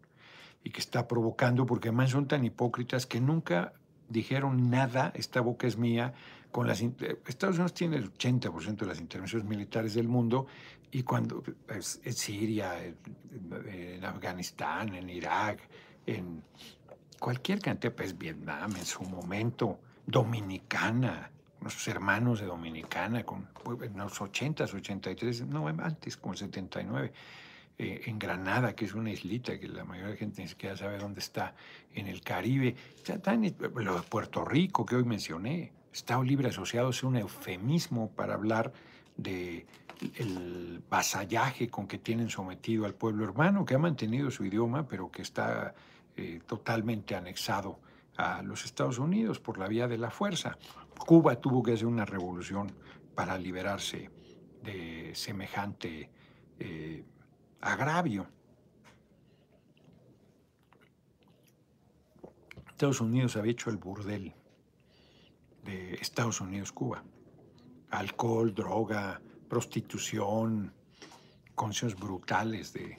y 0.66 0.70
que 0.70 0.80
está 0.80 1.06
provocando, 1.06 1.64
porque 1.64 1.90
además 1.90 2.10
son 2.10 2.26
tan 2.26 2.44
hipócritas 2.44 3.06
que 3.06 3.20
nunca 3.20 3.72
dijeron 4.08 4.68
nada, 4.68 5.12
esta 5.14 5.40
boca 5.40 5.68
es 5.68 5.76
mía, 5.76 6.12
con 6.50 6.66
las... 6.66 6.80
Estados 6.80 7.54
Unidos 7.54 7.72
tiene 7.72 7.96
el 7.98 8.12
80% 8.12 8.78
de 8.78 8.86
las 8.86 9.00
intervenciones 9.00 9.46
militares 9.46 9.94
del 9.94 10.08
mundo 10.08 10.48
y 10.90 11.04
cuando 11.04 11.44
es, 11.68 12.00
en 12.02 12.12
Siria, 12.12 12.84
en, 12.84 14.04
Afganistán, 14.04 14.92
en 14.96 15.08
Irak, 15.08 15.60
en 16.04 16.42
cualquier 17.20 17.60
cantidad, 17.60 17.92
pues 17.92 18.18
Vietnam 18.18 18.74
en 18.74 18.84
su 18.84 19.04
momento, 19.04 19.78
Dominicana, 20.04 21.30
nuestros 21.60 21.86
hermanos 21.86 22.40
de 22.40 22.46
Dominicana, 22.46 23.22
con, 23.22 23.46
en 23.80 23.98
los 23.98 24.20
80s, 24.20 24.74
83, 24.74 25.46
no, 25.46 25.68
antes, 25.68 26.16
con 26.16 26.36
79 26.36 27.12
eh, 27.78 28.02
en 28.06 28.18
Granada, 28.18 28.74
que 28.74 28.86
es 28.86 28.94
una 28.94 29.10
islita 29.10 29.58
que 29.58 29.68
la 29.68 29.84
mayoría 29.84 30.06
de 30.06 30.12
la 30.14 30.18
gente 30.18 30.42
ni 30.42 30.48
siquiera 30.48 30.76
sabe 30.76 30.98
dónde 30.98 31.20
está, 31.20 31.54
en 31.92 32.06
el 32.06 32.22
Caribe, 32.22 32.74
está 33.06 33.34
en 33.34 33.54
lo 33.74 33.96
de 33.96 34.02
Puerto 34.02 34.44
Rico 34.44 34.86
que 34.86 34.96
hoy 34.96 35.04
mencioné. 35.04 35.72
Estado 35.92 36.22
Libre 36.22 36.48
Asociado 36.48 36.90
es 36.90 37.02
un 37.02 37.16
eufemismo 37.16 38.10
para 38.10 38.34
hablar 38.34 38.72
de 39.16 39.66
el 40.16 40.82
vasallaje 40.90 41.68
con 41.68 41.86
que 41.86 41.98
tienen 41.98 42.28
sometido 42.28 42.84
al 42.84 42.94
pueblo 42.94 43.24
hermano, 43.24 43.64
que 43.64 43.74
ha 43.74 43.78
mantenido 43.78 44.30
su 44.30 44.44
idioma, 44.44 44.86
pero 44.86 45.10
que 45.10 45.22
está 45.22 45.74
eh, 46.16 46.40
totalmente 46.46 47.14
anexado 47.14 47.80
a 48.16 48.42
los 48.42 48.64
Estados 48.64 48.98
Unidos 48.98 49.40
por 49.40 49.58
la 49.58 49.68
vía 49.68 49.88
de 49.88 49.98
la 49.98 50.10
fuerza. 50.10 50.56
Cuba 50.98 51.36
tuvo 51.40 51.62
que 51.62 51.72
hacer 51.72 51.86
una 51.86 52.04
revolución 52.04 52.72
para 53.14 53.38
liberarse 53.38 54.10
de 54.62 55.12
semejante 55.14 56.10
eh, 56.58 57.04
agravio. 57.60 58.26
Estados 62.68 63.00
Unidos 63.00 63.36
había 63.36 63.52
hecho 63.52 63.70
el 63.70 63.78
burdel 63.78 64.34
de 65.64 65.94
Estados 65.94 66.40
Unidos-Cuba. 66.40 67.02
Alcohol, 67.90 68.54
droga, 68.54 69.20
prostitución, 69.48 70.72
condiciones 71.54 71.98
brutales 71.98 72.72
de 72.72 72.98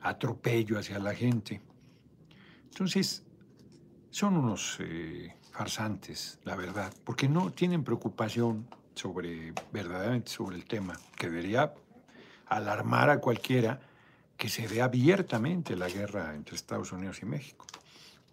atropello 0.00 0.78
hacia 0.78 0.98
la 0.98 1.14
gente. 1.14 1.62
Entonces, 2.64 3.24
son 4.10 4.36
unos 4.36 4.78
eh, 4.80 5.34
farsantes, 5.52 6.40
la 6.44 6.56
verdad, 6.56 6.92
porque 7.04 7.28
no 7.28 7.50
tienen 7.52 7.84
preocupación 7.84 8.66
sobre, 8.94 9.52
verdaderamente 9.72 10.30
sobre 10.30 10.56
el 10.56 10.64
tema, 10.64 10.98
que 11.16 11.28
debería 11.28 11.72
alarmar 12.46 13.10
a 13.10 13.18
cualquiera 13.18 13.80
que 14.36 14.48
se 14.48 14.68
ve 14.68 14.82
abiertamente 14.82 15.76
la 15.76 15.88
guerra 15.88 16.34
entre 16.34 16.56
Estados 16.56 16.92
Unidos 16.92 17.22
y 17.22 17.26
México. 17.26 17.66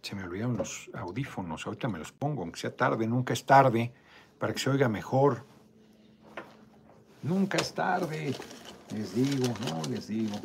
Se 0.01 0.15
me 0.15 0.23
olvidaron 0.23 0.57
los 0.57 0.89
audífonos, 0.93 1.65
ahorita 1.65 1.87
me 1.87 1.99
los 1.99 2.11
pongo, 2.11 2.41
aunque 2.43 2.59
sea 2.59 2.75
tarde, 2.75 3.07
nunca 3.07 3.33
es 3.33 3.45
tarde, 3.45 3.93
para 4.37 4.51
que 4.51 4.59
se 4.59 4.69
oiga 4.69 4.89
mejor. 4.89 5.45
Nunca 7.21 7.57
es 7.57 7.73
tarde. 7.73 8.35
Les 8.93 9.15
digo, 9.15 9.53
no 9.69 9.81
les 9.89 10.07
digo. 10.07 10.35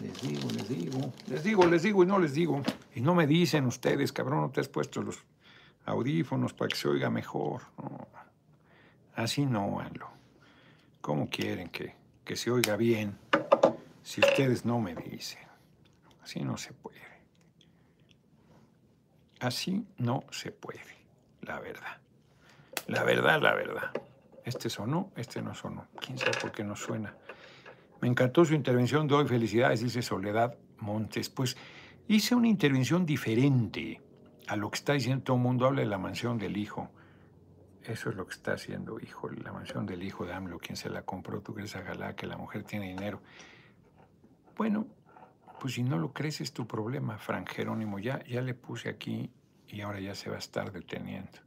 Les 0.00 0.20
digo, 0.20 0.50
les 0.50 0.68
digo. 0.68 1.12
Les 1.26 1.42
digo, 1.42 1.66
les 1.66 1.82
digo 1.82 2.02
y 2.02 2.06
no 2.06 2.18
les 2.18 2.34
digo. 2.34 2.62
Y 2.94 3.00
no 3.00 3.14
me 3.14 3.26
dicen 3.26 3.64
ustedes, 3.64 4.12
cabrón, 4.12 4.42
no 4.42 4.50
te 4.50 4.60
has 4.60 4.68
puesto 4.68 5.02
los 5.02 5.24
audífonos 5.86 6.52
para 6.52 6.68
que 6.68 6.76
se 6.76 6.88
oiga 6.88 7.08
mejor. 7.08 7.62
Así 9.14 9.46
no, 9.46 9.80
Anlo. 9.80 10.08
¿Cómo 11.00 11.30
quieren 11.30 11.70
que, 11.70 11.94
que 12.26 12.34
se 12.34 12.50
oiga 12.50 12.76
bien 12.76 13.16
si 14.02 14.20
ustedes 14.20 14.64
no 14.66 14.80
me 14.80 14.94
dicen? 14.96 15.46
Así 16.22 16.40
no 16.40 16.56
se 16.56 16.72
puede. 16.74 17.00
Así 19.38 19.86
no 19.96 20.24
se 20.32 20.50
puede, 20.50 20.80
la 21.40 21.60
verdad. 21.60 21.98
La 22.88 23.04
verdad, 23.04 23.40
la 23.40 23.54
verdad. 23.54 23.92
Este 24.44 24.68
sonó, 24.68 25.12
este 25.16 25.40
no 25.40 25.54
sonó. 25.54 25.86
¿Quién 26.00 26.18
sabe 26.18 26.32
por 26.40 26.50
qué 26.50 26.64
no 26.64 26.74
suena? 26.74 27.14
Me 28.00 28.08
encantó 28.08 28.44
su 28.44 28.54
intervención 28.54 29.06
Doy 29.06 29.26
Felicidades, 29.26 29.80
dice 29.80 30.02
Soledad 30.02 30.56
Montes. 30.78 31.28
Pues 31.30 31.56
hice 32.08 32.34
una 32.34 32.48
intervención 32.48 33.06
diferente 33.06 34.00
a 34.48 34.56
lo 34.56 34.68
que 34.70 34.76
está 34.76 34.94
diciendo 34.94 35.22
todo 35.22 35.36
el 35.36 35.42
mundo. 35.42 35.66
Habla 35.66 35.82
de 35.82 35.86
la 35.86 35.98
mansión 35.98 36.38
del 36.38 36.56
hijo. 36.56 36.90
Eso 37.88 38.10
es 38.10 38.16
lo 38.16 38.26
que 38.26 38.34
está 38.34 38.54
haciendo, 38.54 38.98
hijo. 38.98 39.28
La 39.28 39.52
mansión 39.52 39.86
del 39.86 40.02
hijo 40.02 40.26
de 40.26 40.32
AMLO, 40.32 40.58
quien 40.58 40.76
se 40.76 40.90
la 40.90 41.02
compró. 41.02 41.40
Tú 41.40 41.54
crees, 41.54 41.74
Galá 41.74 42.16
que 42.16 42.26
la 42.26 42.36
mujer 42.36 42.64
tiene 42.64 42.88
dinero. 42.88 43.20
Bueno, 44.56 44.86
pues 45.60 45.74
si 45.74 45.82
no 45.82 45.98
lo 45.98 46.12
crees 46.12 46.40
es 46.40 46.52
tu 46.52 46.66
problema, 46.66 47.18
Frank 47.18 47.50
Jerónimo. 47.50 47.98
Ya, 47.98 48.24
ya 48.24 48.42
le 48.42 48.54
puse 48.54 48.88
aquí 48.88 49.30
y 49.68 49.80
ahora 49.82 50.00
ya 50.00 50.14
se 50.14 50.30
va 50.30 50.36
a 50.36 50.40
estar 50.40 50.72
deteniendo. 50.72 51.38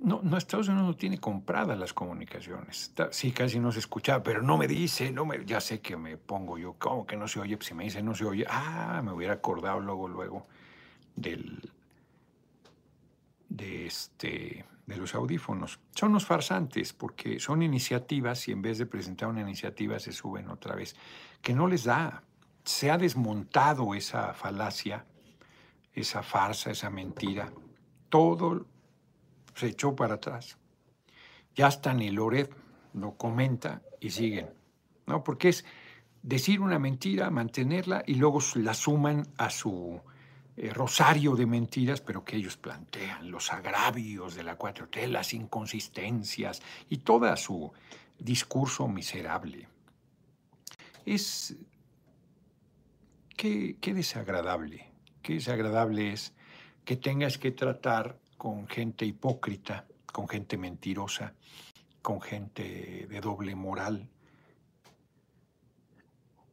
No, 0.00 0.20
no, 0.22 0.36
Estados 0.36 0.68
Unidos 0.68 0.86
no 0.86 0.96
tiene 0.96 1.18
compradas 1.18 1.78
las 1.78 1.92
comunicaciones. 1.92 2.92
sí, 3.10 3.32
casi 3.32 3.58
no 3.58 3.70
se 3.70 3.78
escuchaba, 3.78 4.22
pero 4.22 4.42
no 4.42 4.58
me 4.58 4.66
dice, 4.66 5.10
no 5.12 5.24
me, 5.24 5.44
ya 5.44 5.60
sé 5.60 5.80
que 5.80 5.96
me 5.96 6.16
pongo 6.16 6.58
yo, 6.58 6.74
¿cómo 6.78 7.06
que 7.06 7.16
no 7.16 7.28
se 7.28 7.40
oye? 7.40 7.56
Pues 7.56 7.68
si 7.68 7.74
me 7.74 7.84
dice 7.84 8.02
no 8.02 8.14
se 8.14 8.24
oye, 8.24 8.44
ah, 8.48 9.00
me 9.02 9.12
hubiera 9.12 9.34
acordado 9.34 9.80
luego, 9.80 10.08
luego 10.08 10.46
del, 11.16 11.72
de, 13.54 13.86
este, 13.86 14.64
de 14.86 14.96
los 14.96 15.14
audífonos. 15.14 15.78
Son 15.94 16.12
los 16.12 16.26
farsantes, 16.26 16.92
porque 16.92 17.38
son 17.38 17.62
iniciativas 17.62 18.48
y 18.48 18.52
en 18.52 18.62
vez 18.62 18.78
de 18.78 18.86
presentar 18.86 19.28
una 19.28 19.42
iniciativa 19.42 19.98
se 20.00 20.12
suben 20.12 20.48
otra 20.48 20.74
vez, 20.74 20.96
que 21.40 21.54
no 21.54 21.68
les 21.68 21.84
da. 21.84 22.24
Se 22.64 22.90
ha 22.90 22.98
desmontado 22.98 23.94
esa 23.94 24.32
falacia, 24.34 25.06
esa 25.92 26.22
farsa, 26.22 26.72
esa 26.72 26.90
mentira. 26.90 27.52
Todo 28.08 28.66
se 29.54 29.68
echó 29.68 29.94
para 29.94 30.14
atrás. 30.14 30.58
Ya 31.54 31.68
hasta 31.68 31.94
ni 31.94 32.10
Loret 32.10 32.52
lo 32.92 33.16
comenta 33.16 33.82
y 34.00 34.10
siguen, 34.10 34.50
¿no? 35.06 35.22
Porque 35.22 35.50
es 35.50 35.64
decir 36.22 36.60
una 36.60 36.80
mentira, 36.80 37.30
mantenerla 37.30 38.02
y 38.06 38.14
luego 38.14 38.40
la 38.56 38.74
suman 38.74 39.28
a 39.36 39.50
su 39.50 40.00
eh, 40.56 40.70
rosario 40.72 41.34
de 41.34 41.46
mentiras, 41.46 42.00
pero 42.00 42.24
que 42.24 42.36
ellos 42.36 42.56
plantean, 42.56 43.30
los 43.30 43.52
agravios 43.52 44.34
de 44.34 44.44
la 44.44 44.56
4T, 44.56 45.08
las 45.08 45.34
inconsistencias 45.34 46.62
y 46.88 46.98
todo 46.98 47.36
su 47.36 47.72
discurso 48.18 48.86
miserable. 48.88 49.68
Es... 51.04 51.56
Qué, 53.36 53.78
qué 53.80 53.94
desagradable, 53.94 54.92
qué 55.20 55.34
desagradable 55.34 56.12
es 56.12 56.34
que 56.84 56.96
tengas 56.96 57.36
que 57.36 57.50
tratar 57.50 58.20
con 58.36 58.68
gente 58.68 59.04
hipócrita, 59.04 59.86
con 60.06 60.28
gente 60.28 60.56
mentirosa, 60.56 61.34
con 62.00 62.20
gente 62.20 63.08
de 63.08 63.20
doble 63.20 63.56
moral. 63.56 64.08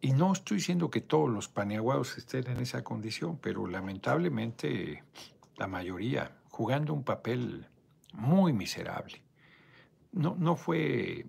Y 0.04 0.14
no 0.14 0.34
estoy 0.34 0.58
diciendo 0.58 0.90
que 0.90 1.02
todos 1.02 1.30
los 1.30 1.48
paneaguados 1.48 2.18
estén 2.18 2.48
en 2.48 2.60
esa 2.60 2.84
condición, 2.84 3.38
pero 3.38 3.68
lamentablemente 3.68 5.04
la 5.58 5.68
mayoría 5.68 6.40
jugando 6.50 6.92
un 6.92 7.04
papel 7.04 7.68
muy 8.14 8.52
miserable. 8.52 9.22
No, 10.12 10.36
no 10.36 10.56
fue, 10.56 11.28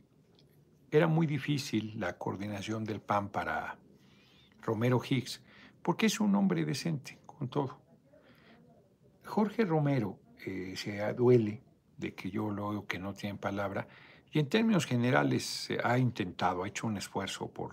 era 0.91 1.07
muy 1.07 1.27
difícil 1.27 2.01
la 2.01 2.17
coordinación 2.17 2.85
del 2.85 3.03
PAN 3.03 3.29
para 3.29 3.77
Romero 4.63 5.03
Higgs, 5.07 5.43
porque 5.83 6.07
es 6.07 6.19
un 6.19 6.35
hombre 6.35 6.65
decente, 6.65 7.19
con 7.27 7.49
todo. 7.49 7.79
Jorge 9.27 9.67
Romero 9.67 10.19
eh, 10.47 10.73
se 10.77 11.13
duele 11.13 11.63
de 11.99 12.15
que 12.15 12.31
yo 12.31 12.51
lo 12.51 12.71
veo 12.71 12.87
que 12.87 12.99
no 12.99 13.13
tiene 13.13 13.39
palabra, 13.39 13.87
y 14.31 14.39
en 14.39 14.49
términos 14.49 14.87
generales 14.87 15.45
se 15.45 15.79
ha 15.85 15.99
intentado, 15.99 16.65
ha 16.65 16.69
hecho 16.69 16.87
un 16.87 16.97
esfuerzo 16.97 17.49
por, 17.49 17.73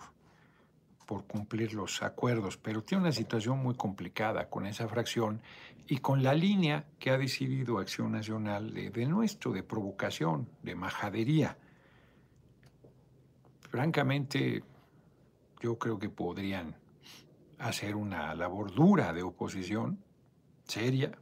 por 1.09 1.25
cumplir 1.25 1.73
los 1.73 2.03
acuerdos, 2.03 2.57
pero 2.57 2.83
tiene 2.83 3.05
una 3.05 3.11
situación 3.11 3.57
muy 3.57 3.73
complicada 3.73 4.47
con 4.47 4.67
esa 4.67 4.87
fracción 4.87 5.41
y 5.87 5.97
con 5.97 6.21
la 6.21 6.35
línea 6.35 6.85
que 6.99 7.09
ha 7.09 7.17
decidido 7.17 7.79
Acción 7.79 8.11
Nacional 8.11 8.75
de, 8.75 8.91
de 8.91 9.07
nuestro, 9.07 9.51
de 9.51 9.63
provocación, 9.63 10.47
de 10.61 10.75
majadería. 10.75 11.57
Francamente, 13.71 14.63
yo 15.59 15.79
creo 15.79 15.97
que 15.97 16.09
podrían 16.09 16.75
hacer 17.57 17.95
una 17.95 18.35
labor 18.35 18.71
dura 18.71 19.11
de 19.11 19.23
oposición, 19.23 19.97
seria, 20.65 21.17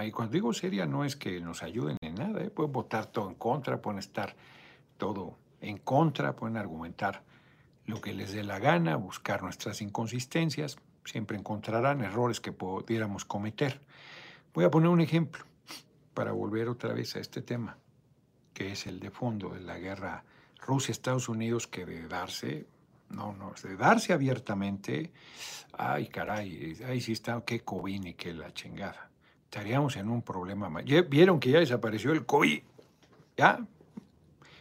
y 0.00 0.10
cuando 0.12 0.32
digo 0.32 0.52
seria 0.52 0.86
no 0.86 1.04
es 1.04 1.16
que 1.16 1.40
nos 1.40 1.64
ayuden 1.64 1.96
en 2.02 2.14
nada, 2.14 2.40
¿eh? 2.40 2.50
pueden 2.50 2.70
votar 2.70 3.06
todo 3.06 3.30
en 3.30 3.34
contra, 3.34 3.82
pueden 3.82 3.98
estar 3.98 4.36
todo 4.96 5.36
en 5.60 5.78
contra, 5.78 6.36
pueden 6.36 6.56
argumentar 6.56 7.33
lo 7.86 8.00
que 8.00 8.14
les 8.14 8.32
dé 8.32 8.42
la 8.42 8.58
gana, 8.58 8.96
buscar 8.96 9.42
nuestras 9.42 9.80
inconsistencias, 9.82 10.76
siempre 11.04 11.36
encontrarán 11.36 12.02
errores 12.02 12.40
que 12.40 12.52
pudiéramos 12.52 13.24
cometer. 13.24 13.80
Voy 14.54 14.64
a 14.64 14.70
poner 14.70 14.88
un 14.88 15.00
ejemplo 15.00 15.44
para 16.14 16.32
volver 16.32 16.68
otra 16.68 16.92
vez 16.94 17.16
a 17.16 17.20
este 17.20 17.42
tema, 17.42 17.76
que 18.52 18.72
es 18.72 18.86
el 18.86 19.00
de 19.00 19.10
fondo 19.10 19.50
de 19.50 19.60
la 19.60 19.78
guerra 19.78 20.24
Rusia-Estados 20.60 21.28
Unidos, 21.28 21.66
que 21.66 21.84
de 21.84 22.08
darse, 22.08 22.66
no, 23.10 23.32
no, 23.34 23.52
de 23.62 23.76
darse 23.76 24.12
abiertamente, 24.12 25.12
ay 25.72 26.08
caray, 26.08 26.78
ahí 26.86 27.00
sí 27.00 27.12
está, 27.12 27.42
qué 27.44 27.60
COVID 27.60 28.04
y 28.04 28.14
qué 28.14 28.32
la 28.32 28.52
chingada 28.54 29.10
estaríamos 29.54 29.96
en 29.96 30.08
un 30.08 30.22
problema 30.22 30.68
más. 30.68 30.84
Vieron 30.84 31.38
que 31.38 31.50
ya 31.50 31.60
desapareció 31.60 32.10
el 32.10 32.26
COVID. 32.26 32.60
¿Ya? 33.36 33.64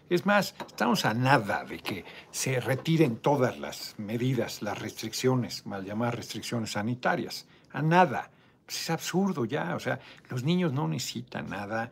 Es 0.09 0.25
más, 0.25 0.55
estamos 0.67 1.05
a 1.05 1.13
nada 1.13 1.63
de 1.63 1.79
que 1.79 2.05
se 2.29 2.59
retiren 2.59 3.17
todas 3.17 3.59
las 3.59 3.95
medidas, 3.97 4.61
las 4.61 4.79
restricciones, 4.79 5.65
mal 5.65 5.85
llamadas 5.85 6.15
restricciones 6.15 6.71
sanitarias. 6.71 7.47
A 7.71 7.81
nada. 7.81 8.29
Pues 8.65 8.81
es 8.81 8.89
absurdo 8.89 9.45
ya. 9.45 9.75
O 9.75 9.79
sea, 9.79 9.99
los 10.29 10.43
niños 10.43 10.73
no 10.73 10.87
necesitan 10.87 11.49
nada. 11.49 11.91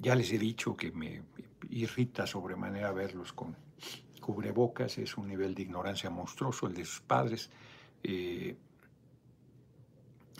Ya 0.00 0.14
les 0.14 0.32
he 0.32 0.38
dicho 0.38 0.76
que 0.76 0.90
me 0.92 1.22
irrita 1.70 2.26
sobremanera 2.26 2.92
verlos 2.92 3.32
con 3.32 3.56
cubrebocas, 4.20 4.98
es 4.98 5.16
un 5.16 5.28
nivel 5.28 5.54
de 5.54 5.62
ignorancia 5.62 6.10
monstruoso 6.10 6.66
el 6.66 6.74
de 6.74 6.84
sus 6.84 7.00
padres. 7.00 7.48
Eh, 8.02 8.56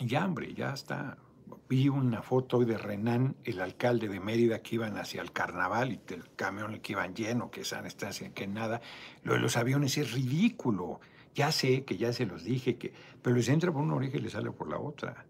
y 0.01 0.15
hambre, 0.15 0.53
ya 0.55 0.75
está. 0.75 1.17
Vi 1.69 1.89
una 1.89 2.23
foto 2.23 2.65
de 2.65 2.79
Renan, 2.79 3.37
el 3.45 3.61
alcalde 3.61 4.09
de 4.09 4.21
Mérida, 4.21 4.63
que 4.63 4.77
iban 4.77 4.97
hacia 4.97 5.21
el 5.21 5.33
carnaval 5.33 5.93
y 5.93 6.01
el 6.15 6.31
camión 6.37 6.79
que 6.81 6.93
iban 6.93 7.15
lleno, 7.15 7.51
que 7.51 7.63
están, 7.63 7.85
que 8.35 8.47
nada. 8.47 8.81
Lo 9.23 9.35
de 9.35 9.41
los 9.41 9.57
aviones 9.57 9.99
es 9.99 10.13
ridículo. 10.13 11.01
Ya 11.35 11.53
sé 11.53 11.85
que 11.85 11.97
ya 11.97 12.13
se 12.13 12.25
los 12.25 12.45
dije, 12.45 12.77
que, 12.77 12.93
pero 13.21 13.37
les 13.37 13.49
entra 13.49 13.73
por 13.73 13.83
una 13.83 13.97
oreja 13.97 14.17
y 14.17 14.21
les 14.21 14.33
sale 14.33 14.51
por 14.53 14.69
la 14.69 14.79
otra. 14.79 15.27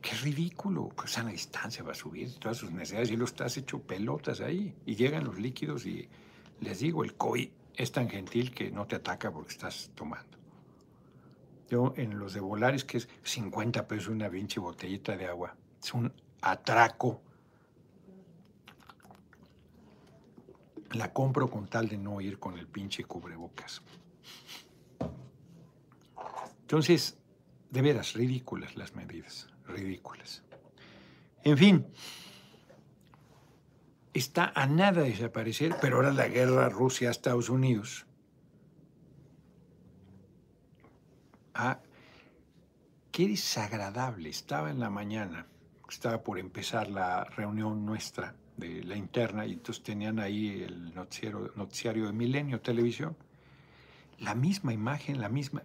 Qué 0.00 0.14
ridículo, 0.16 0.88
pues 0.88 1.16
a 1.18 1.24
distancia 1.24 1.84
va 1.84 1.92
a 1.92 1.94
subir 1.94 2.34
todas 2.38 2.56
sus 2.56 2.72
necesidades 2.72 3.10
y 3.10 3.16
lo 3.16 3.24
estás 3.24 3.56
hecho 3.56 3.80
pelotas 3.80 4.40
ahí. 4.40 4.74
Y 4.84 4.96
llegan 4.96 5.24
los 5.24 5.38
líquidos 5.38 5.86
y 5.86 6.08
les 6.60 6.80
digo, 6.80 7.04
el 7.04 7.14
COVID 7.14 7.48
es 7.76 7.92
tan 7.92 8.08
gentil 8.08 8.52
que 8.52 8.70
no 8.70 8.86
te 8.86 8.96
ataca 8.96 9.30
porque 9.30 9.52
estás 9.52 9.90
tomando. 9.94 10.41
Yo 11.72 11.94
en 11.96 12.18
los 12.18 12.34
de 12.34 12.40
Volaris, 12.40 12.84
que 12.84 12.98
es 12.98 13.08
50 13.22 13.88
pesos 13.88 14.08
una 14.08 14.28
pinche 14.28 14.60
botellita 14.60 15.16
de 15.16 15.26
agua, 15.26 15.56
es 15.82 15.94
un 15.94 16.12
atraco. 16.42 17.22
La 20.90 21.14
compro 21.14 21.48
con 21.48 21.68
tal 21.68 21.88
de 21.88 21.96
no 21.96 22.20
ir 22.20 22.38
con 22.38 22.58
el 22.58 22.66
pinche 22.66 23.04
cubrebocas. 23.04 23.80
Entonces, 26.60 27.16
de 27.70 27.80
veras, 27.80 28.12
ridículas 28.12 28.76
las 28.76 28.94
medidas 28.94 29.48
ridículas. 29.66 30.42
En 31.42 31.56
fin, 31.56 31.86
está 34.12 34.52
a 34.54 34.66
nada 34.66 35.00
de 35.00 35.08
desaparecer, 35.08 35.74
pero 35.80 35.96
ahora 35.96 36.12
la 36.12 36.28
guerra 36.28 36.68
Rusia-Estados 36.68 37.48
Unidos. 37.48 38.04
Ah, 41.54 41.80
qué 43.10 43.28
desagradable. 43.28 44.28
Estaba 44.28 44.70
en 44.70 44.80
la 44.80 44.90
mañana, 44.90 45.46
estaba 45.88 46.22
por 46.22 46.38
empezar 46.38 46.88
la 46.88 47.24
reunión 47.24 47.84
nuestra 47.84 48.34
de 48.56 48.84
la 48.84 48.96
interna 48.96 49.46
y 49.46 49.52
entonces 49.52 49.82
tenían 49.82 50.18
ahí 50.18 50.62
el 50.62 50.94
noticiero, 50.94 51.52
noticiario 51.56 52.06
de 52.06 52.12
Milenio 52.12 52.60
Televisión. 52.60 53.16
La 54.18 54.34
misma 54.34 54.72
imagen, 54.72 55.20
la 55.20 55.28
misma 55.28 55.62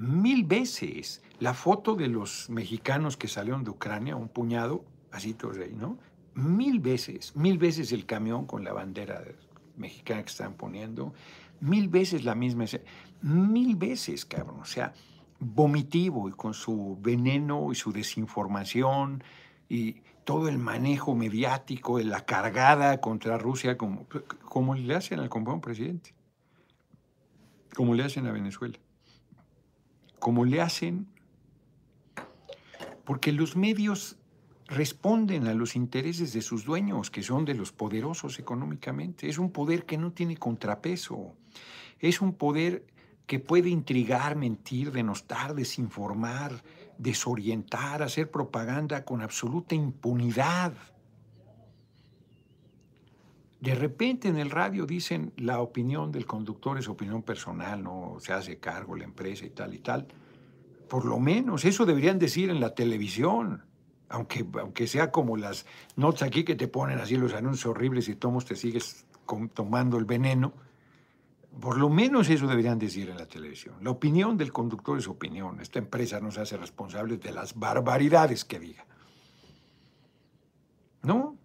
mil 0.00 0.44
veces 0.44 1.22
la 1.40 1.52
foto 1.52 1.94
de 1.94 2.08
los 2.08 2.48
mexicanos 2.48 3.18
que 3.18 3.28
salieron 3.28 3.64
de 3.64 3.70
Ucrania, 3.70 4.16
un 4.16 4.28
puñado, 4.28 4.82
así 5.12 5.34
todos 5.34 5.58
ahí, 5.58 5.74
¿no? 5.74 5.98
Mil 6.34 6.80
veces, 6.80 7.36
mil 7.36 7.58
veces 7.58 7.92
el 7.92 8.06
camión 8.06 8.46
con 8.46 8.64
la 8.64 8.72
bandera 8.72 9.22
mexicana 9.76 10.22
que 10.22 10.30
están 10.30 10.54
poniendo, 10.54 11.12
mil 11.60 11.88
veces 11.88 12.24
la 12.24 12.34
misma, 12.34 12.64
mil 13.20 13.76
veces, 13.76 14.24
cabrón, 14.24 14.60
o 14.60 14.64
sea, 14.64 14.94
vomitivo 15.40 16.28
y 16.28 16.32
con 16.32 16.54
su 16.54 16.98
veneno 17.00 17.72
y 17.72 17.74
su 17.74 17.92
desinformación 17.92 19.24
y 19.68 20.02
todo 20.24 20.48
el 20.48 20.58
manejo 20.58 21.14
mediático 21.14 21.98
la 21.98 22.24
cargada 22.24 23.00
contra 23.00 23.38
Rusia, 23.38 23.76
como, 23.76 24.06
como 24.44 24.74
le 24.74 24.94
hacen 24.94 25.18
al 25.18 25.28
compañero 25.28 25.62
presidente, 25.62 26.14
como 27.74 27.94
le 27.94 28.04
hacen 28.04 28.26
a 28.26 28.32
Venezuela 28.32 28.78
como 30.20 30.44
le 30.44 30.60
hacen, 30.60 31.08
porque 33.04 33.32
los 33.32 33.56
medios 33.56 34.16
responden 34.68 35.48
a 35.48 35.54
los 35.54 35.74
intereses 35.74 36.32
de 36.32 36.42
sus 36.42 36.64
dueños, 36.64 37.10
que 37.10 37.24
son 37.24 37.44
de 37.44 37.54
los 37.54 37.72
poderosos 37.72 38.38
económicamente. 38.38 39.28
Es 39.28 39.38
un 39.38 39.50
poder 39.50 39.84
que 39.84 39.98
no 39.98 40.12
tiene 40.12 40.36
contrapeso. 40.36 41.34
Es 41.98 42.20
un 42.20 42.34
poder 42.34 42.86
que 43.30 43.38
puede 43.38 43.68
intrigar, 43.68 44.34
mentir, 44.34 44.90
denostar, 44.90 45.54
desinformar, 45.54 46.64
desorientar, 46.98 48.02
hacer 48.02 48.28
propaganda 48.28 49.04
con 49.04 49.22
absoluta 49.22 49.76
impunidad. 49.76 50.72
De 53.60 53.76
repente 53.76 54.26
en 54.26 54.36
el 54.36 54.50
radio 54.50 54.84
dicen 54.84 55.32
la 55.36 55.60
opinión 55.60 56.10
del 56.10 56.26
conductor 56.26 56.76
es 56.76 56.88
opinión 56.88 57.22
personal, 57.22 57.84
no 57.84 58.16
se 58.18 58.32
hace 58.32 58.58
cargo 58.58 58.96
la 58.96 59.04
empresa 59.04 59.46
y 59.46 59.50
tal 59.50 59.74
y 59.74 59.78
tal. 59.78 60.08
Por 60.88 61.04
lo 61.04 61.20
menos 61.20 61.64
eso 61.64 61.86
deberían 61.86 62.18
decir 62.18 62.50
en 62.50 62.58
la 62.58 62.74
televisión, 62.74 63.62
aunque, 64.08 64.44
aunque 64.58 64.88
sea 64.88 65.12
como 65.12 65.36
las 65.36 65.66
notas 65.94 66.22
aquí 66.22 66.42
que 66.42 66.56
te 66.56 66.66
ponen 66.66 66.98
así 66.98 67.14
los 67.14 67.34
anuncios 67.34 67.66
horribles 67.66 68.08
y 68.08 68.16
tomos 68.16 68.44
te 68.44 68.56
sigues 68.56 69.06
tomando 69.54 69.98
el 69.98 70.04
veneno. 70.04 70.52
Por 71.60 71.78
lo 71.78 71.90
menos 71.90 72.30
eso 72.30 72.46
deberían 72.46 72.78
decir 72.78 73.10
en 73.10 73.18
la 73.18 73.26
televisión. 73.26 73.76
La 73.82 73.90
opinión 73.90 74.36
del 74.38 74.52
conductor 74.52 74.98
es 74.98 75.06
opinión. 75.06 75.60
Esta 75.60 75.78
empresa 75.78 76.18
no 76.18 76.30
se 76.30 76.40
hace 76.40 76.56
responsable 76.56 77.18
de 77.18 77.32
las 77.32 77.54
barbaridades 77.54 78.44
que 78.44 78.58
diga. 78.58 78.86
No, 81.02 81.36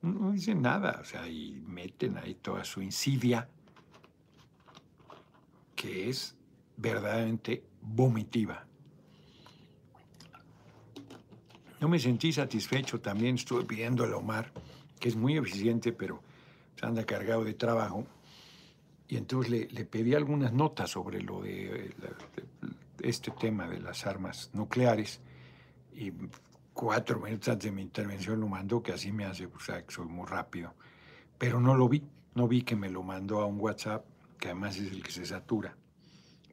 no 0.00 0.32
dicen 0.32 0.62
nada, 0.62 0.98
o 1.00 1.04
sea, 1.04 1.28
y 1.28 1.62
meten 1.66 2.16
ahí 2.18 2.34
toda 2.34 2.64
su 2.64 2.82
insidia, 2.82 3.48
que 5.74 6.08
es 6.08 6.34
verdaderamente 6.76 7.64
vomitiva. 7.80 8.66
No 11.80 11.88
me 11.88 11.98
sentí 11.98 12.32
satisfecho, 12.32 13.00
también 13.00 13.34
estuve 13.34 13.64
pidiendo 13.64 14.04
a 14.04 14.16
Omar, 14.16 14.52
que 15.00 15.08
es 15.08 15.16
muy 15.16 15.36
eficiente, 15.36 15.92
pero 15.92 16.22
se 16.76 16.86
anda 16.86 17.04
cargado 17.04 17.44
de 17.44 17.54
trabajo, 17.54 18.06
y 19.08 19.16
entonces 19.16 19.70
le, 19.72 19.84
pedí 19.84 20.14
algunas 20.14 20.52
notas 20.52 20.90
sobre 20.90 21.20
lo 21.20 21.42
de, 21.42 21.94
este 23.00 23.30
tema 23.32 23.68
de 23.68 23.80
las 23.80 24.06
armas 24.06 24.50
nucleares, 24.52 25.20
y 25.94 26.12
cuatro 26.72 27.20
minutos 27.20 27.48
antes 27.48 27.70
de 27.70 27.72
mi 27.72 27.82
intervención 27.82 28.40
lo 28.40 28.48
mandó, 28.48 28.82
que 28.82 28.92
así 28.92 29.12
me 29.12 29.24
hace, 29.24 29.46
o 29.46 29.60
sea, 29.60 29.84
que 29.84 29.92
soy 29.92 30.06
muy 30.06 30.26
rápido. 30.26 30.74
Pero 31.38 31.60
no 31.60 31.74
lo 31.74 31.88
vi, 31.88 32.02
no 32.34 32.48
vi 32.48 32.62
que 32.62 32.76
me 32.76 32.88
lo 32.88 33.02
mandó 33.02 33.40
a 33.40 33.46
un 33.46 33.60
WhatsApp, 33.60 34.04
que 34.38 34.48
además 34.48 34.76
es 34.78 34.92
el 34.92 35.02
que 35.02 35.10
se 35.10 35.26
satura, 35.26 35.76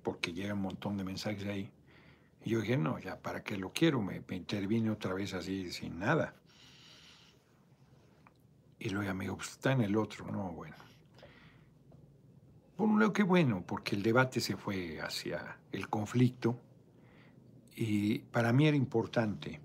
porque 0.03 0.33
llega 0.33 0.53
un 0.53 0.61
montón 0.61 0.97
de 0.97 1.03
mensajes 1.03 1.45
ahí. 1.45 1.71
Y 2.43 2.51
yo 2.51 2.61
dije, 2.61 2.77
no, 2.77 2.99
ya, 2.99 3.17
¿para 3.17 3.43
qué 3.43 3.57
lo 3.57 3.71
quiero? 3.71 4.01
Me, 4.01 4.23
intervine 4.31 4.89
otra 4.89 5.13
vez 5.13 5.33
así, 5.33 5.71
sin 5.71 5.99
nada. 5.99 6.33
Y 8.79 8.89
luego 8.89 9.13
me 9.13 9.25
dijo, 9.25 9.37
pues 9.37 9.51
está 9.51 9.73
en 9.73 9.81
el 9.81 9.95
otro. 9.97 10.25
No, 10.31 10.51
bueno. 10.51 10.75
Por 12.79 12.87
un 12.87 12.97
lado, 12.97 13.11
qué 13.11 13.23
bueno, 13.23 13.61
porque 13.67 13.93
el 13.93 14.01
debate 14.01 14.39
se 14.39 14.55
fue 14.55 15.01
hacia 15.01 15.57
el 15.73 15.89
conflicto. 15.89 16.57
Y 17.75 18.19
para 18.19 18.53
mí 18.53 18.69
era 18.69 18.77
importante 18.77 19.59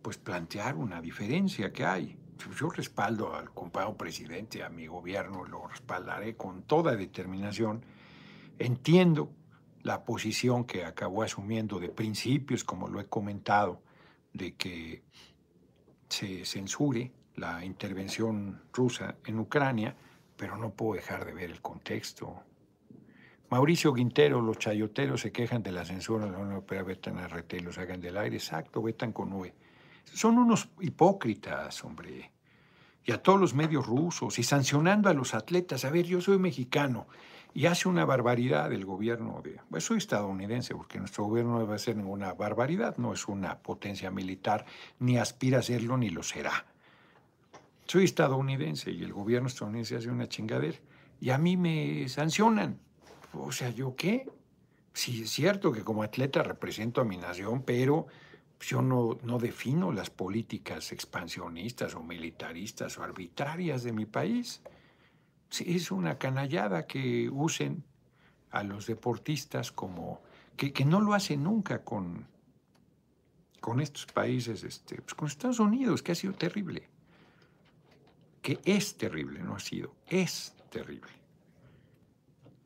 pues 0.00 0.16
plantear 0.16 0.76
una 0.76 1.02
diferencia 1.02 1.70
que 1.74 1.84
hay. 1.84 2.16
Yo 2.58 2.70
respaldo 2.70 3.36
al 3.36 3.52
compañero 3.52 3.98
presidente, 3.98 4.64
a 4.64 4.70
mi 4.70 4.86
gobierno, 4.86 5.44
lo 5.44 5.68
respaldaré 5.68 6.38
con 6.38 6.62
toda 6.62 6.96
determinación. 6.96 7.84
Entiendo 8.58 9.30
la 9.82 10.02
posición 10.02 10.64
que 10.64 10.86
acabó 10.86 11.22
asumiendo 11.22 11.78
de 11.78 11.90
principios, 11.90 12.64
como 12.64 12.88
lo 12.88 12.98
he 12.98 13.08
comentado, 13.08 13.82
de 14.32 14.54
que 14.54 15.02
se 16.08 16.46
censure 16.46 17.12
la 17.34 17.62
intervención 17.62 18.62
rusa 18.72 19.16
en 19.26 19.38
Ucrania, 19.38 19.94
pero 20.40 20.56
no 20.56 20.70
puedo 20.70 20.94
dejar 20.94 21.26
de 21.26 21.34
ver 21.34 21.50
el 21.50 21.60
contexto. 21.60 22.34
Mauricio 23.50 23.92
Quintero, 23.92 24.40
los 24.40 24.56
chayoteros 24.56 25.20
se 25.20 25.32
quejan 25.32 25.62
de 25.62 25.70
la 25.70 25.84
censura 25.84 26.24
de 26.24 26.30
la 26.30 26.38
Unión 26.38 26.54
Europea, 26.54 26.82
vetan 26.82 27.18
a 27.18 27.28
RT 27.28 27.52
y 27.58 27.60
los 27.60 27.76
hagan 27.76 28.00
del 28.00 28.16
aire. 28.16 28.36
Exacto, 28.36 28.80
vetan 28.80 29.12
con 29.12 29.28
nube. 29.28 29.54
Son 30.04 30.38
unos 30.38 30.70
hipócritas, 30.80 31.84
hombre. 31.84 32.32
Y 33.04 33.12
a 33.12 33.22
todos 33.22 33.38
los 33.38 33.52
medios 33.52 33.86
rusos 33.86 34.38
y 34.38 34.42
sancionando 34.42 35.10
a 35.10 35.14
los 35.14 35.34
atletas. 35.34 35.84
A 35.84 35.90
ver, 35.90 36.06
yo 36.06 36.22
soy 36.22 36.38
mexicano 36.38 37.06
y 37.52 37.66
hace 37.66 37.86
una 37.86 38.06
barbaridad 38.06 38.72
el 38.72 38.86
gobierno 38.86 39.42
de... 39.44 39.60
Pues 39.68 39.84
soy 39.84 39.98
estadounidense 39.98 40.74
porque 40.74 40.98
nuestro 40.98 41.24
gobierno 41.24 41.52
no 41.52 41.60
debe 41.60 41.74
hacer 41.74 41.98
ninguna 41.98 42.32
barbaridad, 42.32 42.96
no 42.96 43.12
es 43.12 43.28
una 43.28 43.58
potencia 43.58 44.10
militar, 44.10 44.64
ni 45.00 45.18
aspira 45.18 45.58
a 45.58 45.62
serlo, 45.62 45.98
ni 45.98 46.08
lo 46.08 46.22
será. 46.22 46.64
Soy 47.90 48.04
estadounidense 48.04 48.92
y 48.92 49.02
el 49.02 49.12
gobierno 49.12 49.48
estadounidense 49.48 49.96
hace 49.96 50.10
una 50.10 50.28
chingadera 50.28 50.78
y 51.20 51.30
a 51.30 51.38
mí 51.38 51.56
me 51.56 52.08
sancionan. 52.08 52.78
O 53.32 53.50
sea, 53.50 53.70
¿yo 53.70 53.96
qué? 53.96 54.30
Sí, 54.92 55.22
es 55.22 55.30
cierto 55.30 55.72
que 55.72 55.82
como 55.82 56.04
atleta 56.04 56.44
represento 56.44 57.00
a 57.00 57.04
mi 57.04 57.16
nación, 57.16 57.64
pero 57.64 58.06
yo 58.60 58.80
no, 58.80 59.18
no 59.24 59.40
defino 59.40 59.90
las 59.90 60.08
políticas 60.08 60.92
expansionistas 60.92 61.96
o 61.96 62.00
militaristas 62.04 62.96
o 62.96 63.02
arbitrarias 63.02 63.82
de 63.82 63.92
mi 63.92 64.06
país. 64.06 64.62
es 65.58 65.90
una 65.90 66.16
canallada 66.16 66.86
que 66.86 67.28
usen 67.28 67.82
a 68.52 68.62
los 68.62 68.86
deportistas 68.86 69.72
como 69.72 70.22
que, 70.56 70.84
no 70.84 71.00
lo 71.00 71.12
hacen 71.12 71.42
nunca 71.42 71.82
con, 71.82 72.28
con 73.60 73.80
estos 73.80 74.06
países, 74.06 74.62
este, 74.62 75.02
pues 75.02 75.14
con 75.14 75.26
Estados 75.26 75.58
Unidos, 75.58 76.04
que 76.04 76.12
ha 76.12 76.14
sido 76.14 76.34
terrible. 76.34 76.89
Es 78.64 78.96
terrible, 78.96 79.40
no 79.40 79.54
ha 79.54 79.60
sido, 79.60 79.94
es 80.06 80.54
terrible. 80.70 81.10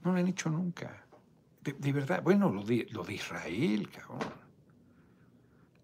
No 0.03 0.13
lo 0.13 0.19
han 0.19 0.29
hecho 0.29 0.51
nunca. 0.51 1.05
De, 1.63 1.93
verdad, 1.93 2.23
bueno, 2.23 2.51
lo 2.51 2.63
de, 2.63 2.87
lo 2.91 3.05
de 3.05 3.15
Israel, 3.15 3.89
cabrón. 3.91 4.21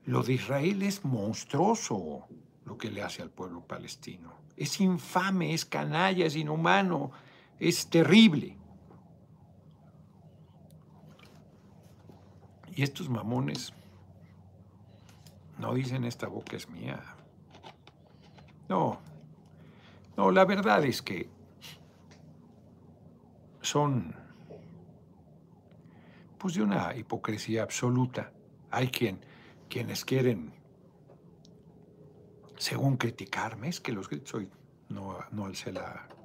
Lo 0.05 0.23
de 0.23 0.35
Israel 0.35 0.83
es 0.83 1.05
monstruoso 1.05 2.27
lo 2.67 2.77
que 2.77 2.91
le 2.91 3.03
hace 3.03 3.23
al 3.23 3.31
pueblo 3.31 3.63
palestino. 3.63 4.35
Es 4.57 4.81
infame, 4.81 5.55
es 5.55 5.65
canalla, 5.65 6.27
es 6.27 6.37
inhumano, 6.37 7.11
es 7.59 7.89
terrible. 7.89 8.57
Y 12.77 12.83
estos 12.83 13.09
mamones 13.09 13.73
no 15.59 15.75
dicen 15.75 16.05
esta 16.05 16.29
boca 16.29 16.57
es 16.57 16.69
mía. 16.69 17.03
No, 18.69 19.01
no, 20.21 20.31
la 20.31 20.45
verdad 20.45 20.85
es 20.85 21.01
que 21.01 21.31
son 23.63 24.15
pues 26.37 26.57
de 26.57 26.63
una 26.63 26.95
hipocresía 26.95 27.63
absoluta. 27.63 28.31
Hay 28.71 28.89
quien, 28.89 29.25
quienes 29.71 30.05
quieren, 30.05 30.53
según 32.59 32.99
criticarme, 32.99 33.69
es 33.69 33.81
que 33.81 33.93
los 33.93 34.11
soy, 34.25 34.51
no, 34.91 35.17
no 35.31 35.47
alcé 35.47 35.73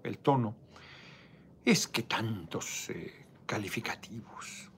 el 0.03 0.17
tono, 0.17 0.57
es 1.63 1.87
que 1.87 2.03
tantos 2.03 2.89
eh, 2.89 3.25
calificativos, 3.45 4.71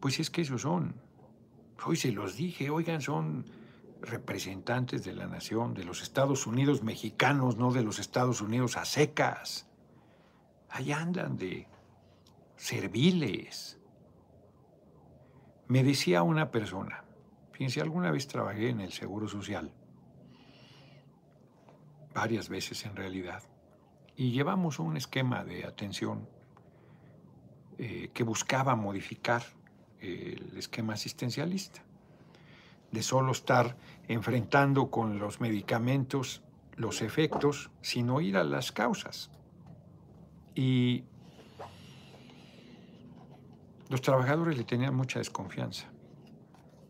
pues 0.00 0.18
es 0.18 0.30
que 0.30 0.40
esos 0.40 0.62
son, 0.62 0.94
hoy 1.84 1.96
se 1.96 2.10
los 2.10 2.38
dije, 2.38 2.70
oigan, 2.70 3.02
son 3.02 3.44
representantes 4.02 5.04
de 5.04 5.12
la 5.12 5.26
nación, 5.26 5.74
de 5.74 5.84
los 5.84 6.02
Estados 6.02 6.46
Unidos 6.46 6.82
mexicanos, 6.82 7.56
no 7.56 7.72
de 7.72 7.82
los 7.82 7.98
Estados 7.98 8.40
Unidos 8.40 8.76
a 8.76 8.84
secas. 8.84 9.68
Ahí 10.68 10.92
andan 10.92 11.36
de 11.36 11.66
serviles. 12.56 13.78
Me 15.68 15.84
decía 15.84 16.22
una 16.22 16.50
persona, 16.50 17.04
fíjense, 17.52 17.80
alguna 17.80 18.10
vez 18.10 18.26
trabajé 18.26 18.70
en 18.70 18.80
el 18.80 18.92
Seguro 18.92 19.28
Social, 19.28 19.72
varias 22.12 22.48
veces 22.48 22.84
en 22.84 22.96
realidad, 22.96 23.42
y 24.16 24.32
llevamos 24.32 24.78
un 24.78 24.96
esquema 24.96 25.44
de 25.44 25.64
atención 25.64 26.28
eh, 27.78 28.10
que 28.12 28.24
buscaba 28.24 28.74
modificar 28.74 29.42
el 30.00 30.56
esquema 30.56 30.94
asistencialista 30.94 31.82
de 32.92 33.02
solo 33.02 33.32
estar 33.32 33.76
enfrentando 34.08 34.90
con 34.90 35.18
los 35.18 35.40
medicamentos 35.40 36.42
los 36.76 37.02
efectos, 37.02 37.70
sino 37.82 38.20
ir 38.20 38.36
a 38.36 38.44
las 38.44 38.72
causas. 38.72 39.30
Y 40.54 41.04
los 43.88 44.00
trabajadores 44.00 44.56
le 44.56 44.64
tenían 44.64 44.94
mucha 44.94 45.18
desconfianza. 45.18 45.88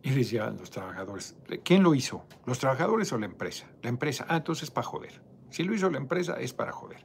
Y 0.03 0.11
decían 0.11 0.57
los 0.59 0.70
trabajadores, 0.70 1.36
¿quién 1.64 1.82
lo 1.82 1.94
hizo? 1.94 2.24
¿Los 2.46 2.59
trabajadores 2.59 3.12
o 3.12 3.18
la 3.18 3.26
empresa? 3.26 3.66
La 3.82 3.90
empresa. 3.90 4.24
Ah, 4.28 4.38
entonces 4.38 4.64
es 4.64 4.70
para 4.70 4.86
joder. 4.86 5.20
Si 5.51 5.64
lo 5.64 5.74
hizo 5.74 5.90
la 5.90 5.98
empresa, 5.98 6.40
es 6.40 6.55
para 6.55 6.72
joder. 6.72 7.05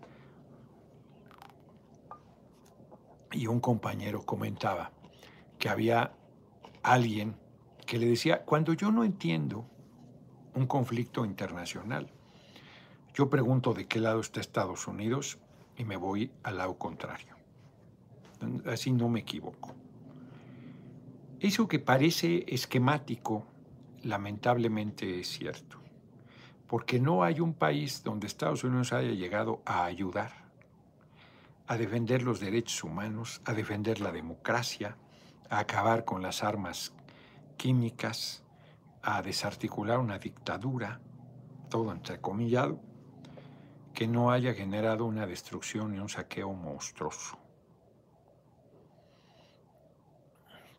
Y 3.32 3.48
un 3.48 3.60
compañero 3.60 4.22
comentaba 4.26 4.92
que 5.58 5.68
había 5.68 6.14
alguien 6.84 7.36
que 7.86 7.98
le 8.00 8.08
decía, 8.08 8.44
cuando 8.44 8.74
yo 8.74 8.92
no 8.92 9.04
entiendo 9.04 9.66
un 10.54 10.68
conflicto 10.68 11.26
internacional, 11.26 12.10
yo 13.14 13.30
pregunto 13.30 13.74
de 13.74 13.88
qué 13.88 14.00
lado 14.00 14.20
está 14.20 14.42
Estados 14.42 14.88
Unidos 14.88 15.38
y 15.78 15.86
me 15.86 15.98
voy 15.98 16.32
al 16.44 16.58
lado 16.58 16.78
contrario. 16.78 17.36
Así 18.66 18.92
no 18.92 19.10
me 19.10 19.22
equivoco. 19.22 19.74
Eso 21.40 21.68
que 21.68 21.80
parece 21.80 22.44
esquemático, 22.48 23.46
lamentablemente 24.04 25.20
es 25.20 25.28
cierto, 25.28 25.78
porque 26.68 27.00
no 27.00 27.24
hay 27.24 27.40
un 27.40 27.54
país 27.54 28.04
donde 28.04 28.28
Estados 28.28 28.64
Unidos 28.64 28.94
haya 28.94 29.12
llegado 29.12 29.62
a 29.66 29.86
ayudar, 29.86 30.32
a 31.68 31.78
defender 31.78 32.24
los 32.24 32.40
derechos 32.40 32.84
humanos, 32.84 33.42
a 33.46 33.54
defender 33.54 34.00
la 34.00 34.12
democracia, 34.12 34.98
a 35.50 35.60
acabar 35.60 36.06
con 36.06 36.22
las 36.22 36.44
armas 36.44 36.94
químicas 37.56 38.44
a 39.02 39.22
desarticular 39.22 40.00
una 40.00 40.18
dictadura, 40.18 41.00
todo 41.70 41.92
entrecomillado, 41.92 42.80
que 43.94 44.08
no 44.08 44.32
haya 44.32 44.54
generado 44.54 45.06
una 45.06 45.26
destrucción 45.26 45.96
y 45.96 46.00
un 46.00 46.10
saqueo 46.10 46.52
monstruoso. 46.54 47.38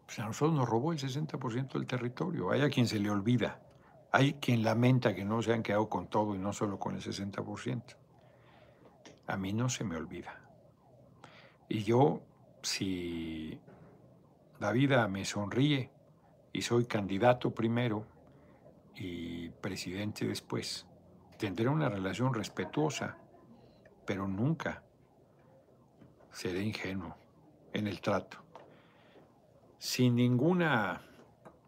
Pues 0.04 0.18
a 0.20 0.24
nosotros 0.24 0.56
nos 0.56 0.68
robó 0.68 0.92
el 0.92 0.98
60% 0.98 1.72
del 1.72 1.86
territorio. 1.86 2.50
Hay 2.50 2.62
a 2.62 2.70
quien 2.70 2.86
se 2.86 3.00
le 3.00 3.10
olvida. 3.10 3.60
Hay 4.12 4.34
quien 4.34 4.62
lamenta 4.62 5.14
que 5.14 5.24
no 5.24 5.42
se 5.42 5.52
han 5.52 5.62
quedado 5.62 5.88
con 5.88 6.08
todo 6.08 6.34
y 6.34 6.38
no 6.38 6.52
solo 6.52 6.78
con 6.78 6.94
el 6.94 7.02
60%. 7.02 7.82
A 9.26 9.36
mí 9.36 9.52
no 9.52 9.68
se 9.68 9.82
me 9.82 9.96
olvida. 9.96 10.40
Y 11.68 11.82
yo, 11.82 12.22
si 12.62 13.60
la 14.60 14.70
vida 14.72 15.08
me 15.08 15.24
sonríe, 15.24 15.90
y 16.56 16.62
soy 16.62 16.86
candidato 16.86 17.50
primero 17.50 18.06
y 18.94 19.50
presidente 19.50 20.26
después, 20.26 20.86
tendré 21.36 21.68
una 21.68 21.90
relación 21.90 22.32
respetuosa, 22.32 23.18
pero 24.06 24.26
nunca 24.26 24.82
seré 26.32 26.62
ingenuo 26.62 27.14
en 27.74 27.86
el 27.86 28.00
trato. 28.00 28.38
Sin 29.78 30.16
ninguna, 30.16 31.02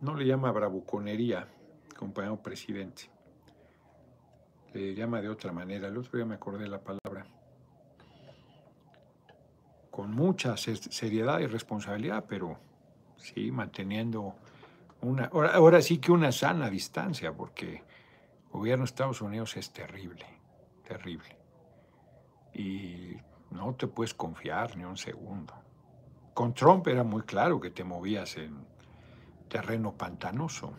no 0.01 0.15
le 0.15 0.25
llama 0.25 0.53
bravuconería, 0.53 1.47
compañero 1.95 2.43
presidente, 2.43 3.11
le 4.73 4.95
llama 4.95 5.21
de 5.21 5.29
otra 5.29 5.53
manera, 5.53 5.89
el 5.89 5.99
otro 5.99 6.17
día 6.17 6.25
me 6.25 6.37
acordé 6.37 6.67
la 6.67 6.81
palabra, 6.81 7.27
con 9.91 10.13
mucha 10.13 10.57
seriedad 10.57 11.41
y 11.41 11.47
responsabilidad, 11.47 12.25
pero 12.27 12.59
sí, 13.19 13.51
manteniendo 13.51 14.35
ahora, 15.33 15.81
sí 15.83 15.99
que 15.99 16.13
una 16.13 16.33
sana 16.33 16.71
distancia, 16.71 17.33
porque 17.33 17.77
el 17.77 18.51
gobierno 18.53 18.85
de 18.85 18.89
Estados 18.89 19.21
Unidos 19.21 19.57
es 19.57 19.73
terrible, 19.73 20.27
terrible. 20.85 21.37
Y 22.53 23.17
no 23.51 23.75
te 23.75 23.87
puedes 23.87 24.15
confiar 24.15 24.77
ni 24.77 24.85
un 24.85 24.97
segundo. 24.97 25.55
Con 26.35 26.55
Trump 26.55 26.87
era 26.89 27.05
muy 27.05 27.23
claro 27.23 27.61
que 27.61 27.71
te 27.71 27.85
movías 27.85 28.37
en 28.37 28.67
terreno 29.49 29.93
pantanoso, 29.95 30.73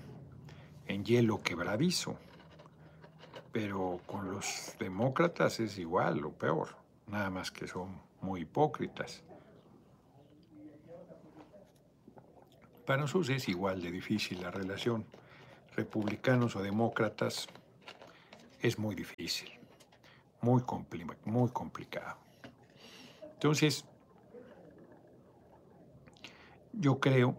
en 0.85 1.03
hielo 1.03 1.41
quebradizo. 1.41 2.17
Pero 3.51 3.99
con 4.05 4.31
los 4.31 4.75
demócratas 4.79 5.59
es 5.59 5.79
igual 5.79 6.23
o 6.23 6.31
peor, 6.31 6.75
nada 7.07 7.29
más 7.29 7.51
que 7.51 7.67
son 7.67 7.99
muy 8.21 8.41
hipócritas. 8.41 9.23
Para 12.89 13.03
nosotros 13.03 13.29
es 13.29 13.47
igual 13.47 13.83
de 13.83 13.91
difícil 13.91 14.41
la 14.41 14.49
relación 14.49 15.05
republicanos 15.75 16.55
o 16.55 16.63
demócratas, 16.63 17.45
es 18.59 18.79
muy 18.79 18.95
difícil, 18.95 19.47
muy, 20.41 20.63
muy 21.25 21.49
complicado. 21.51 22.17
Entonces, 23.33 23.85
yo 26.73 26.99
creo 26.99 27.35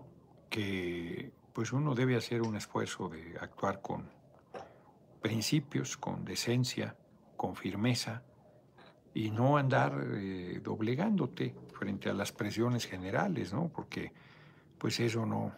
que 0.49 1.33
pues 1.53 1.73
uno 1.73 1.97
debe 1.97 2.15
hacer 2.15 2.43
un 2.43 2.55
esfuerzo 2.55 3.09
de 3.09 3.37
actuar 3.41 3.83
con 3.83 4.09
principios, 5.21 5.97
con 5.97 6.25
decencia, 6.25 6.95
con 7.37 7.57
firmeza 7.57 8.23
y 9.15 9.33
no 9.33 9.57
andar 9.57 10.01
eh, 10.13 10.61
doblegándote 10.63 11.57
frente 11.73 12.09
a 12.09 12.13
las 12.13 12.31
presiones 12.31 12.87
generales, 12.87 13.53
¿no? 13.53 13.67
Porque 13.67 14.13
pues 14.81 14.99
eso 14.99 15.27
no, 15.27 15.53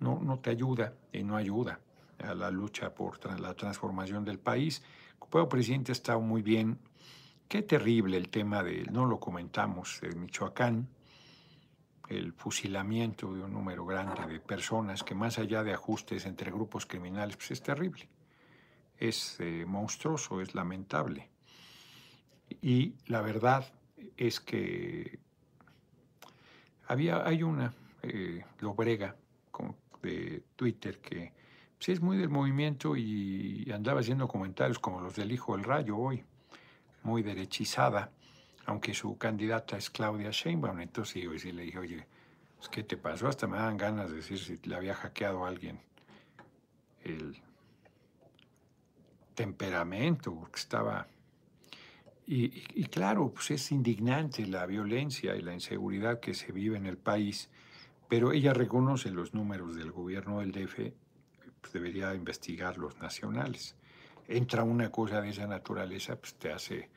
no, 0.00 0.20
no 0.20 0.40
te 0.40 0.50
ayuda 0.50 0.92
y 1.12 1.22
no 1.22 1.36
ayuda 1.36 1.78
a 2.18 2.34
la 2.34 2.50
lucha 2.50 2.92
por 2.92 3.24
la 3.40 3.54
transformación 3.54 4.24
del 4.24 4.40
país. 4.40 4.82
El 5.32 5.48
presidente 5.48 5.92
ha 5.92 5.94
estado 5.94 6.20
muy 6.20 6.42
bien. 6.42 6.78
Qué 7.48 7.62
terrible 7.62 8.16
el 8.16 8.28
tema 8.28 8.64
de, 8.64 8.84
no 8.90 9.06
lo 9.06 9.20
comentamos, 9.20 10.00
de 10.00 10.10
Michoacán, 10.16 10.88
el 12.08 12.32
fusilamiento 12.32 13.32
de 13.32 13.44
un 13.44 13.52
número 13.52 13.86
grande 13.86 14.26
de 14.26 14.40
personas 14.40 15.04
que 15.04 15.14
más 15.14 15.38
allá 15.38 15.62
de 15.62 15.72
ajustes 15.72 16.26
entre 16.26 16.50
grupos 16.50 16.84
criminales, 16.84 17.36
pues 17.36 17.52
es 17.52 17.62
terrible. 17.62 18.08
Es 18.98 19.36
eh, 19.38 19.64
monstruoso, 19.68 20.40
es 20.40 20.52
lamentable. 20.56 21.30
Y 22.60 22.94
la 23.06 23.20
verdad 23.20 23.72
es 24.16 24.40
que 24.40 25.20
había, 26.88 27.24
hay 27.24 27.44
una, 27.44 27.72
eh, 28.06 28.44
Lobrega 28.60 29.16
de 30.02 30.42
Twitter, 30.54 30.98
que 30.98 31.32
sí 31.78 31.92
es 31.92 32.00
muy 32.00 32.16
del 32.16 32.28
movimiento 32.28 32.96
y 32.96 33.68
andaba 33.72 34.00
haciendo 34.00 34.28
comentarios 34.28 34.78
como 34.78 35.00
los 35.00 35.16
del 35.16 35.32
hijo 35.32 35.56
del 35.56 35.64
rayo 35.64 35.96
hoy, 35.96 36.24
muy 37.02 37.22
derechizada. 37.22 38.12
aunque 38.66 38.94
su 38.94 39.16
candidata 39.16 39.76
es 39.78 39.90
Claudia 39.90 40.30
Sheinbaum. 40.30 40.80
Entonces 40.80 41.22
yo 41.22 41.32
le 41.32 41.62
dije, 41.62 41.78
oye, 41.78 42.06
pues, 42.56 42.68
¿qué 42.68 42.82
te 42.82 42.96
pasó? 42.96 43.28
Hasta 43.28 43.46
me 43.46 43.56
dan 43.56 43.76
ganas 43.76 44.10
de 44.10 44.16
decir 44.16 44.38
si 44.38 44.58
le 44.68 44.74
había 44.74 44.94
hackeado 44.94 45.44
a 45.44 45.48
alguien 45.48 45.80
el 47.04 47.40
temperamento, 49.34 50.34
porque 50.34 50.58
estaba... 50.58 51.06
Y, 52.28 52.84
claro, 52.86 53.30
pues 53.32 53.52
es 53.52 53.70
indignante 53.70 54.44
la 54.46 54.66
violencia 54.66 55.36
y 55.36 55.42
la 55.42 55.54
inseguridad 55.54 56.18
que 56.18 56.34
se 56.34 56.50
vive 56.50 56.76
en 56.76 56.86
el 56.86 56.98
país, 56.98 57.48
pero 58.08 58.32
ella 58.32 58.52
reconoce 58.52 59.10
los 59.10 59.34
números 59.34 59.74
del 59.74 59.92
gobierno 59.92 60.40
del 60.40 60.52
DF, 60.52 60.92
pues 61.60 61.72
debería 61.72 62.14
investigar 62.14 62.78
los 62.78 62.98
nacionales. 62.98 63.76
Entra 64.28 64.62
una 64.62 64.90
cosa 64.90 65.20
de 65.20 65.30
esa 65.30 65.46
naturaleza, 65.46 66.16
pues 66.16 66.34
te 66.34 66.52
hace 66.52 66.90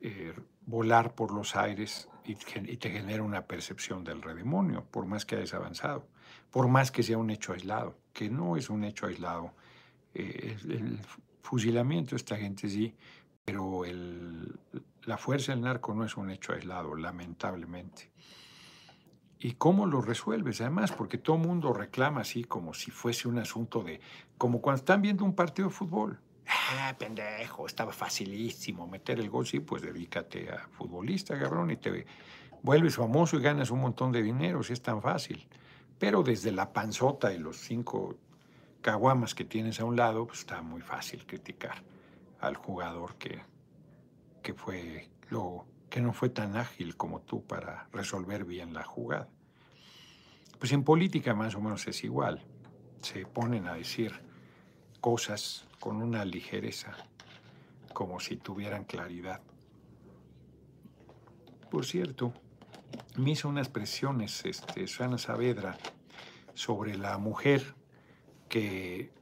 eh, 0.00 0.34
volar 0.66 1.14
por 1.14 1.32
los 1.32 1.56
aires 1.56 2.08
y, 2.24 2.34
te 2.34 2.90
genera 2.90 3.22
una 3.22 3.46
percepción 3.46 4.04
del 4.04 4.22
redemonio, 4.22 4.84
por 4.90 5.06
más 5.06 5.24
que 5.24 5.36
hayas 5.36 5.54
avanzado, 5.54 6.06
por 6.50 6.68
más 6.68 6.90
que 6.90 7.02
sea 7.02 7.18
un 7.18 7.30
hecho 7.30 7.52
aislado, 7.52 7.96
que 8.12 8.28
no 8.28 8.56
es 8.56 8.68
un 8.68 8.84
hecho 8.84 9.06
aislado. 9.06 9.54
Eh, 10.14 10.56
el, 10.68 11.00
fusilamiento, 11.42 12.14
esta 12.14 12.36
gente 12.36 12.68
sí, 12.68 12.94
pero 13.42 13.82
la 15.04 15.16
fuerza 15.16 15.52
del 15.52 15.62
narco 15.62 15.94
no 15.94 16.04
es 16.04 16.14
un 16.18 16.30
hecho 16.30 16.52
aislado, 16.52 16.94
lamentablemente. 16.94 18.10
¿Y 19.40 19.52
cómo 19.52 19.86
lo 19.86 20.00
resuelves? 20.00 20.60
Además, 20.60 20.92
porque 20.92 21.18
todo 21.18 21.36
mundo 21.36 21.72
reclama 21.72 22.22
así 22.22 22.44
como 22.44 22.74
si 22.74 22.90
fuese 22.90 23.28
un 23.28 23.38
asunto 23.38 23.82
de, 23.82 24.00
como 24.36 24.60
cuando 24.60 24.78
están 24.78 25.00
viendo 25.00 25.24
un 25.24 25.34
partido 25.34 25.68
de 25.68 25.74
fútbol. 25.74 26.18
Ah, 26.48 26.94
pendejo, 26.98 27.66
estaba 27.66 27.92
facilísimo 27.92 28.86
meter 28.86 29.20
el 29.20 29.30
gol. 29.30 29.46
Sí, 29.46 29.60
pues 29.60 29.82
dedícate 29.82 30.50
a 30.50 30.66
futbolista, 30.68 31.38
cabrón, 31.38 31.70
y 31.70 31.76
te 31.76 32.06
vuelves 32.62 32.96
famoso 32.96 33.36
y 33.36 33.42
ganas 33.42 33.70
un 33.70 33.80
montón 33.80 34.10
de 34.12 34.22
dinero, 34.22 34.62
si 34.62 34.72
es 34.72 34.82
tan 34.82 35.00
fácil. 35.00 35.46
Pero 35.98 36.22
desde 36.22 36.50
la 36.50 36.72
panzota 36.72 37.32
y 37.32 37.38
los 37.38 37.58
cinco 37.58 38.16
caguamas 38.80 39.34
que 39.34 39.44
tienes 39.44 39.78
a 39.80 39.84
un 39.84 39.96
lado, 39.96 40.26
pues 40.26 40.40
está 40.40 40.62
muy 40.62 40.80
fácil 40.80 41.26
criticar 41.26 41.82
al 42.40 42.56
jugador 42.56 43.16
que, 43.16 43.40
que, 44.42 44.54
fue 44.54 45.10
lo, 45.30 45.66
que 45.90 46.00
no 46.00 46.12
fue 46.12 46.28
tan 46.28 46.56
ágil 46.56 46.96
como 46.96 47.20
tú 47.20 47.44
para 47.44 47.88
resolver 47.92 48.44
bien 48.44 48.74
la 48.74 48.84
jugada. 48.84 49.28
Pues 50.58 50.72
en 50.72 50.84
política 50.84 51.34
más 51.34 51.54
o 51.54 51.60
menos 51.60 51.86
es 51.86 52.04
igual. 52.04 52.44
Se 53.00 53.24
ponen 53.26 53.68
a 53.68 53.74
decir 53.74 54.12
cosas 55.00 55.66
con 55.78 56.02
una 56.02 56.24
ligereza, 56.24 56.92
como 57.94 58.18
si 58.20 58.36
tuvieran 58.36 58.84
claridad. 58.84 59.40
Por 61.70 61.84
cierto, 61.84 62.32
me 63.16 63.32
hizo 63.32 63.48
unas 63.48 63.68
presiones 63.68 64.44
este, 64.44 64.86
Susana 64.86 65.18
Saavedra 65.18 65.78
sobre 66.54 66.96
la 66.96 67.18
mujer 67.18 67.74
que 68.48 69.12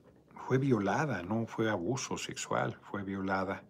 fue 0.47 0.59
violada, 0.59 1.23
no 1.23 1.47
fue 1.47 1.69
abuso 1.69 2.17
sexual, 2.17 2.79
fue 2.83 3.03
violada 3.03 3.63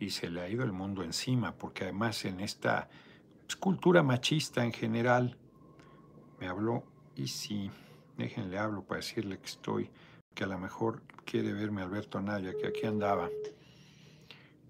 y 0.00 0.10
se 0.10 0.30
le 0.30 0.40
ha 0.40 0.48
ido 0.48 0.64
el 0.64 0.72
mundo 0.72 1.04
encima, 1.04 1.54
porque 1.54 1.84
además 1.84 2.24
en 2.24 2.40
esta 2.40 2.88
cultura 3.60 4.02
machista 4.02 4.64
en 4.64 4.72
general, 4.72 5.36
me 6.40 6.48
habló, 6.48 6.82
y 7.14 7.28
si, 7.28 7.70
déjenle 8.16 8.58
hablo 8.58 8.82
para 8.82 9.00
decirle 9.00 9.38
que 9.38 9.46
estoy 9.46 9.90
que 10.34 10.44
a 10.44 10.46
lo 10.46 10.58
mejor 10.58 11.02
quiere 11.24 11.52
verme 11.52 11.82
Alberto 11.82 12.18
Anaya, 12.18 12.52
que 12.58 12.66
aquí 12.66 12.86
andaba. 12.86 13.28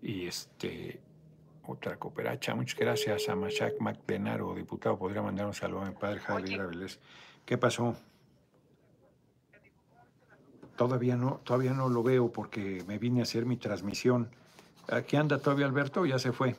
Y 0.02 0.26
este, 0.26 1.00
otra 1.66 1.96
cooperacha. 1.96 2.54
Muchas 2.54 2.78
gracias 2.78 3.28
a 3.28 3.36
Machak 3.36 3.80
MacDenaro, 3.80 4.54
diputado. 4.54 4.98
Podría 4.98 5.22
mandar 5.22 5.46
un 5.46 5.54
saludo 5.54 5.82
a 5.82 5.90
mi 5.90 5.94
padre 5.94 6.20
Javier 6.20 6.60
Avilés. 6.62 6.98
¿Qué 7.44 7.58
pasó? 7.58 7.94
Todavía 10.76 11.14
no, 11.14 11.40
todavía 11.44 11.74
no 11.74 11.88
lo 11.88 12.02
veo 12.02 12.32
porque 12.32 12.82
me 12.88 12.98
vine 12.98 13.20
a 13.20 13.22
hacer 13.24 13.44
mi 13.44 13.58
transmisión. 13.58 14.30
¿Aquí 14.90 15.16
anda 15.16 15.38
todavía 15.38 15.66
Alberto 15.66 16.04
ya 16.04 16.18
se 16.18 16.32
fue? 16.32 16.56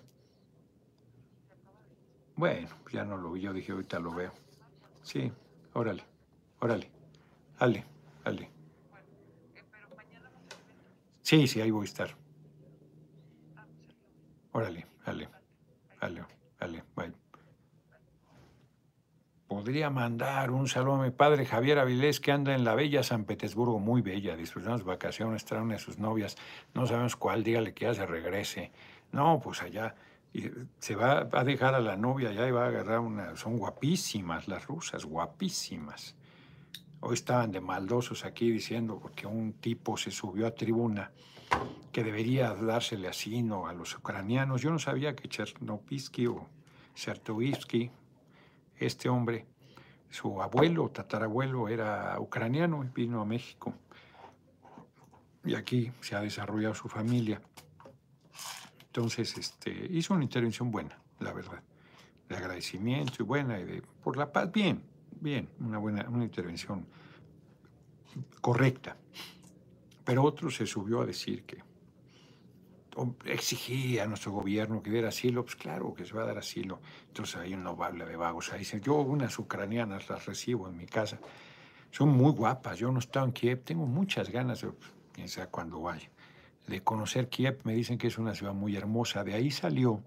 Bueno, 2.35 2.69
ya 2.91 3.03
no 3.03 3.17
lo 3.17 3.31
vi. 3.33 3.41
Yo 3.41 3.53
dije, 3.53 3.71
ahorita 3.73 3.99
lo 3.99 4.13
veo. 4.13 4.31
Sí, 5.03 5.31
órale, 5.73 6.03
órale. 6.59 6.89
Ale, 7.59 7.85
ale. 8.23 8.49
Sí, 11.21 11.47
sí, 11.47 11.61
ahí 11.61 11.71
voy 11.71 11.83
a 11.83 11.85
estar. 11.85 12.15
Órale, 14.53 14.87
dale, 15.05 15.29
dale, 15.99 16.25
dale, 16.59 16.83
bye. 16.95 17.20
Podría 19.51 19.89
mandar 19.89 20.49
un 20.49 20.69
saludo 20.69 21.01
a 21.01 21.03
mi 21.03 21.11
padre 21.11 21.45
Javier 21.45 21.77
Avilés, 21.77 22.21
que 22.21 22.31
anda 22.31 22.55
en 22.55 22.63
la 22.63 22.73
bella 22.73 23.03
San 23.03 23.25
Petersburgo, 23.25 23.79
muy 23.79 24.01
bella, 24.01 24.37
disfrutando 24.37 24.77
sus 24.77 24.87
vacaciones, 24.87 25.43
trae 25.43 25.61
una 25.61 25.73
de 25.73 25.79
sus 25.81 25.97
novias, 25.97 26.37
no 26.73 26.87
sabemos 26.87 27.17
cuál, 27.17 27.43
dígale 27.43 27.73
que 27.73 27.83
ya 27.83 27.93
se 27.93 28.05
regrese. 28.05 28.71
No, 29.11 29.41
pues 29.43 29.61
allá, 29.61 29.93
se 30.79 30.95
va, 30.95 31.27
a 31.29 31.43
dejar 31.43 31.75
a 31.75 31.81
la 31.81 31.97
novia 31.97 32.29
allá 32.29 32.47
y 32.47 32.51
va 32.51 32.63
a 32.63 32.67
agarrar 32.69 32.99
una, 32.99 33.35
son 33.35 33.57
guapísimas 33.57 34.47
las 34.47 34.67
rusas, 34.67 35.03
guapísimas. 35.03 36.15
Hoy 37.01 37.15
estaban 37.15 37.51
de 37.51 37.59
maldosos 37.59 38.23
aquí 38.23 38.49
diciendo 38.49 38.99
porque 39.01 39.27
un 39.27 39.51
tipo 39.51 39.97
se 39.97 40.11
subió 40.11 40.47
a 40.47 40.51
tribuna 40.51 41.11
que 41.91 42.05
debería 42.05 42.53
dársele 42.53 43.09
así 43.09 43.43
¿no? 43.43 43.67
a 43.67 43.73
los 43.73 43.97
ucranianos. 43.97 44.61
Yo 44.61 44.69
no 44.71 44.79
sabía 44.79 45.13
que 45.13 45.27
Chernopisky 45.27 46.27
o 46.27 46.47
Chertovsky, 46.95 47.91
este 48.85 49.09
hombre, 49.09 49.45
su 50.09 50.41
abuelo, 50.41 50.89
tatarabuelo, 50.89 51.69
era 51.69 52.19
ucraniano 52.19 52.83
y 52.83 52.87
vino 52.87 53.21
a 53.21 53.25
México. 53.25 53.73
Y 55.43 55.55
aquí 55.55 55.91
se 56.01 56.15
ha 56.15 56.21
desarrollado 56.21 56.75
su 56.75 56.87
familia. 56.87 57.41
Entonces, 58.85 59.37
este, 59.37 59.71
hizo 59.89 60.13
una 60.13 60.23
intervención 60.23 60.69
buena, 60.69 60.99
la 61.19 61.33
verdad, 61.33 61.63
de 62.27 62.35
agradecimiento 62.35 63.15
y 63.19 63.23
buena, 63.23 63.59
y 63.59 63.63
de, 63.63 63.81
por 64.03 64.17
la 64.17 64.31
paz, 64.31 64.51
bien, 64.51 64.83
bien, 65.19 65.49
una 65.59 65.77
buena 65.77 66.09
una 66.09 66.23
intervención 66.23 66.85
correcta. 68.41 68.97
Pero 70.03 70.23
otro 70.23 70.49
se 70.49 70.65
subió 70.65 71.01
a 71.01 71.05
decir 71.05 71.45
que 71.45 71.70
exigía 73.25 74.03
a 74.03 74.07
nuestro 74.07 74.31
gobierno 74.31 74.81
que 74.81 74.91
diera 74.91 75.09
asilo, 75.09 75.43
pues 75.43 75.55
claro 75.55 75.93
que 75.93 76.05
se 76.05 76.13
va 76.13 76.23
a 76.23 76.25
dar 76.25 76.37
asilo. 76.37 76.81
Entonces 77.07 77.35
hay 77.37 77.53
un 77.53 77.65
habla 77.67 78.05
de 78.05 78.15
vagos. 78.15 78.51
Ahí 78.51 78.59
dice, 78.59 78.81
yo 78.81 78.95
unas 78.95 79.37
ucranianas 79.39 80.09
las 80.09 80.25
recibo 80.25 80.67
en 80.67 80.77
mi 80.77 80.85
casa. 80.85 81.19
Son 81.91 82.09
muy 82.09 82.31
guapas. 82.31 82.79
Yo 82.79 82.91
no 82.91 82.97
he 82.97 82.99
estado 82.99 83.25
en 83.25 83.31
Kiev. 83.31 83.63
Tengo 83.63 83.85
muchas 83.85 84.29
ganas, 84.29 84.61
de, 84.61 84.71
quién 85.11 85.29
sabe 85.29 85.49
vaya, 85.53 86.09
de 86.67 86.83
conocer 86.83 87.29
Kiev. 87.29 87.59
Me 87.63 87.73
dicen 87.73 87.97
que 87.97 88.07
es 88.07 88.17
una 88.17 88.33
ciudad 88.33 88.53
muy 88.53 88.75
hermosa. 88.75 89.23
De 89.23 89.33
ahí 89.33 89.51
salió 89.51 90.03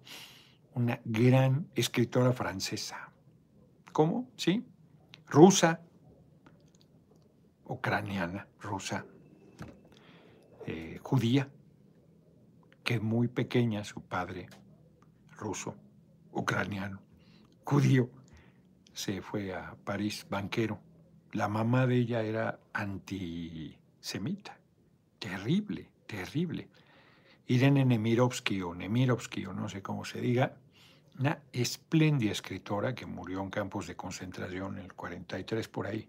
una 0.74 1.00
gran 1.04 1.68
escritora 1.74 2.32
francesa. 2.32 3.10
¿Cómo? 3.92 4.28
¿Sí? 4.36 4.64
rusa, 5.34 5.80
ucraniana, 7.64 8.46
rusa, 8.60 9.04
eh, 10.66 10.98
judía, 11.02 11.48
que 12.84 13.00
muy 13.00 13.28
pequeña, 13.28 13.82
su 13.82 14.02
padre, 14.02 14.46
ruso, 15.38 15.74
ucraniano, 16.32 17.00
judío, 17.64 18.10
se 18.92 19.22
fue 19.22 19.54
a 19.54 19.74
París, 19.84 20.26
banquero. 20.28 20.78
La 21.32 21.48
mamá 21.48 21.86
de 21.86 21.96
ella 21.96 22.22
era 22.22 22.60
antisemita, 22.72 24.58
terrible, 25.18 25.90
terrible. 26.06 26.68
Irene 27.46 27.84
Nemirovsky 27.84 28.62
o 28.62 28.74
Nemirovsky 28.74 29.46
o 29.46 29.52
no 29.52 29.68
sé 29.68 29.82
cómo 29.82 30.04
se 30.04 30.20
diga, 30.20 30.56
una 31.18 31.42
espléndida 31.52 32.32
escritora 32.32 32.94
que 32.94 33.06
murió 33.06 33.40
en 33.40 33.50
campos 33.50 33.86
de 33.86 33.96
concentración 33.96 34.78
en 34.78 34.84
el 34.84 34.94
43 34.94 35.68
por 35.68 35.86
ahí. 35.86 36.08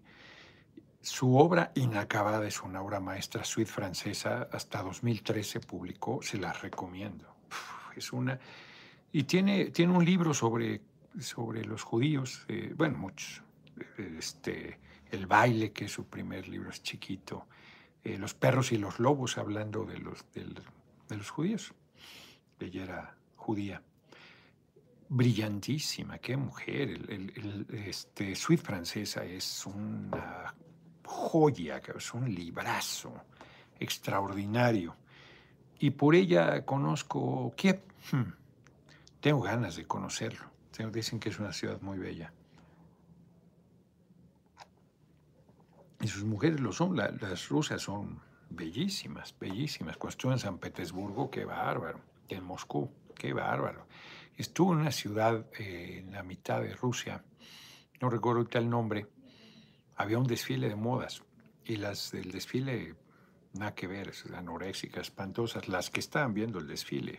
Su 1.00 1.36
obra 1.36 1.72
inacabada 1.74 2.46
es 2.46 2.62
una 2.62 2.82
obra 2.82 3.00
maestra 3.00 3.44
suite 3.44 3.70
francesa, 3.70 4.48
hasta 4.52 4.82
2013 4.82 5.60
publicó, 5.60 6.20
se 6.22 6.38
la 6.38 6.52
recomiendo. 6.52 7.36
es 7.96 8.12
una 8.12 8.38
y 9.12 9.24
tiene, 9.24 9.70
tiene 9.70 9.96
un 9.96 10.04
libro 10.04 10.34
sobre, 10.34 10.82
sobre 11.18 11.64
los 11.64 11.82
judíos, 11.82 12.44
eh, 12.48 12.74
bueno, 12.76 12.98
muchos. 12.98 13.42
Este, 13.96 14.78
el 15.10 15.26
baile, 15.26 15.72
que 15.72 15.86
es 15.86 15.92
su 15.92 16.04
primer 16.04 16.48
libro, 16.48 16.68
es 16.68 16.82
chiquito. 16.82 17.46
Eh, 18.04 18.18
los 18.18 18.34
perros 18.34 18.72
y 18.72 18.78
los 18.78 18.98
lobos, 18.98 19.38
hablando 19.38 19.86
de 19.86 19.98
los, 19.98 20.24
de 20.34 21.16
los 21.16 21.30
judíos. 21.30 21.72
Ella 22.60 22.82
era 22.82 23.16
judía 23.36 23.82
brillantísima, 25.08 26.18
qué 26.18 26.36
mujer. 26.36 26.90
El, 27.08 27.66
este, 27.70 28.34
Suite 28.34 28.62
francesa 28.62 29.24
es 29.24 29.64
una 29.64 30.54
joya, 31.06 31.80
es 31.96 32.14
un 32.14 32.34
librazo 32.34 33.12
extraordinario. 33.78 34.96
Y 35.78 35.90
por 35.90 36.14
ella 36.14 36.64
conozco 36.64 37.52
Kiev. 37.56 37.80
Hmm. 38.10 38.32
Tengo 39.20 39.42
ganas 39.42 39.76
de 39.76 39.86
conocerlo. 39.86 40.46
Dicen 40.92 41.18
que 41.18 41.30
es 41.30 41.38
una 41.38 41.52
ciudad 41.52 41.80
muy 41.80 41.98
bella. 41.98 42.32
Y 46.00 46.08
sus 46.08 46.24
mujeres 46.24 46.60
lo 46.60 46.72
son, 46.72 46.96
las 46.96 47.48
rusas 47.48 47.80
son 47.80 48.20
bellísimas, 48.50 49.34
bellísimas. 49.38 49.96
Cuando 49.96 50.10
estuve 50.10 50.32
en 50.32 50.38
San 50.38 50.58
Petersburgo, 50.58 51.30
qué 51.30 51.44
bárbaro. 51.44 52.00
En 52.28 52.44
Moscú, 52.44 52.90
qué 53.14 53.32
bárbaro. 53.32 53.86
Estuvo 54.36 54.74
en 54.74 54.80
una 54.80 54.92
ciudad 54.92 55.46
eh, 55.58 56.02
en 56.04 56.12
la 56.12 56.22
mitad 56.22 56.60
de 56.60 56.74
Rusia, 56.74 57.24
no 58.00 58.10
recuerdo 58.10 58.40
ahorita 58.40 58.58
el 58.58 58.68
nombre, 58.68 59.06
había 59.96 60.18
un 60.18 60.26
desfile 60.26 60.68
de 60.68 60.76
modas 60.76 61.22
y 61.64 61.76
las 61.76 62.12
del 62.12 62.30
desfile, 62.30 62.94
nada 63.54 63.74
que 63.74 63.86
ver, 63.86 64.12
anoréxicas, 64.34 65.08
espantosas, 65.08 65.68
las 65.68 65.90
que 65.90 66.00
estaban 66.00 66.34
viendo 66.34 66.58
el 66.58 66.66
desfile, 66.66 67.18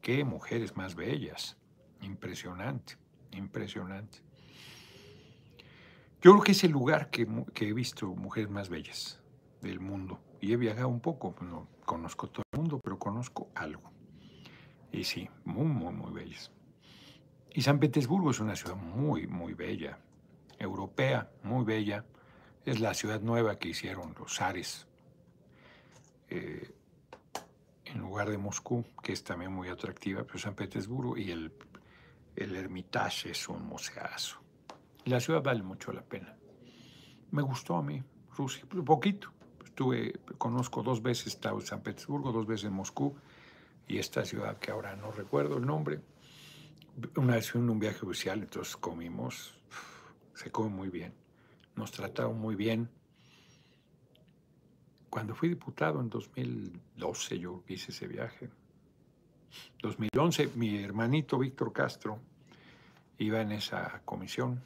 qué 0.00 0.24
mujeres 0.24 0.76
más 0.76 0.94
bellas, 0.94 1.56
impresionante, 2.00 2.96
impresionante. 3.32 4.18
Yo 6.22 6.30
creo 6.32 6.42
que 6.42 6.52
es 6.52 6.62
el 6.62 6.70
lugar 6.70 7.10
que, 7.10 7.26
he 7.60 7.72
visto 7.72 8.06
mujeres 8.14 8.48
más 8.48 8.68
bellas 8.68 9.20
del 9.60 9.80
mundo 9.80 10.20
y 10.40 10.52
he 10.52 10.56
viajado 10.56 10.88
un 10.88 11.00
poco, 11.00 11.34
no 11.40 11.68
conozco 11.84 12.28
todo 12.28 12.44
el 12.52 12.60
mundo, 12.60 12.80
pero 12.82 12.98
conozco 12.98 13.50
algo. 13.56 13.90
Y 14.92 15.04
sí, 15.04 15.28
muy, 15.44 15.66
muy, 15.66 15.92
muy 15.92 16.12
bellas. 16.12 16.52
Y 17.52 17.62
San 17.62 17.80
Petersburgo 17.80 18.30
es 18.30 18.40
una 18.40 18.54
ciudad 18.54 18.76
muy, 18.76 19.26
muy 19.26 19.54
bella, 19.54 19.98
europea, 20.62 21.30
muy 21.42 21.64
bella. 21.64 22.04
Es 22.64 22.80
la 22.80 22.94
ciudad 22.94 23.20
nueva 23.20 23.58
que 23.58 23.68
hicieron 23.68 24.14
los 24.18 24.36
zares 24.36 24.86
eh, 26.28 26.72
en 27.84 27.98
lugar 28.00 28.30
de 28.30 28.38
Moscú, 28.38 28.84
que 29.02 29.12
es 29.12 29.22
también 29.22 29.52
muy 29.52 29.68
atractiva, 29.68 30.24
pero 30.24 30.38
San 30.38 30.54
Petersburgo 30.54 31.16
y 31.16 31.30
el, 31.30 31.52
el 32.36 32.56
Hermitage 32.56 33.30
es 33.30 33.48
un 33.48 33.66
museazo. 33.66 34.38
La 35.04 35.20
ciudad 35.20 35.42
vale 35.42 35.62
mucho 35.62 35.92
la 35.92 36.02
pena. 36.02 36.34
Me 37.32 37.42
gustó 37.42 37.76
a 37.76 37.82
mí, 37.82 38.02
Rusia, 38.36 38.64
poquito. 38.84 39.32
Estuve, 39.64 40.20
conozco 40.38 40.82
dos 40.82 41.02
veces 41.02 41.28
estado 41.28 41.58
en 41.58 41.66
San 41.66 41.82
Petersburgo, 41.82 42.30
dos 42.30 42.46
veces 42.46 42.66
en 42.66 42.74
Moscú 42.74 43.16
y 43.88 43.98
esta 43.98 44.24
ciudad 44.24 44.58
que 44.58 44.70
ahora 44.70 44.94
no 44.96 45.10
recuerdo 45.10 45.58
el 45.58 45.66
nombre. 45.66 46.00
Una 47.16 47.36
vez 47.36 47.54
en 47.54 47.68
un 47.68 47.78
viaje 47.78 48.04
oficial, 48.04 48.40
entonces 48.40 48.76
comimos, 48.76 49.58
se 50.34 50.50
come 50.50 50.70
muy 50.70 50.88
bien, 50.88 51.14
nos 51.76 51.90
trataron 51.90 52.38
muy 52.40 52.56
bien. 52.56 52.88
Cuando 55.10 55.34
fui 55.34 55.48
diputado 55.48 56.00
en 56.00 56.08
2012, 56.08 57.38
yo 57.38 57.62
hice 57.68 57.92
ese 57.92 58.06
viaje. 58.06 58.50
2011, 59.82 60.52
mi 60.54 60.82
hermanito 60.82 61.38
Víctor 61.38 61.72
Castro 61.72 62.18
iba 63.18 63.40
en 63.40 63.52
esa 63.52 64.00
comisión 64.04 64.62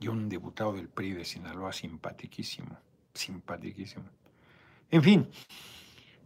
y 0.00 0.08
un 0.08 0.28
diputado 0.28 0.72
del 0.72 0.88
PRI 0.88 1.12
de 1.12 1.24
Sinaloa 1.24 1.72
simpaticísimo, 1.72 2.78
simpaticísimo. 3.12 4.06
En 4.90 5.02
fin, 5.02 5.28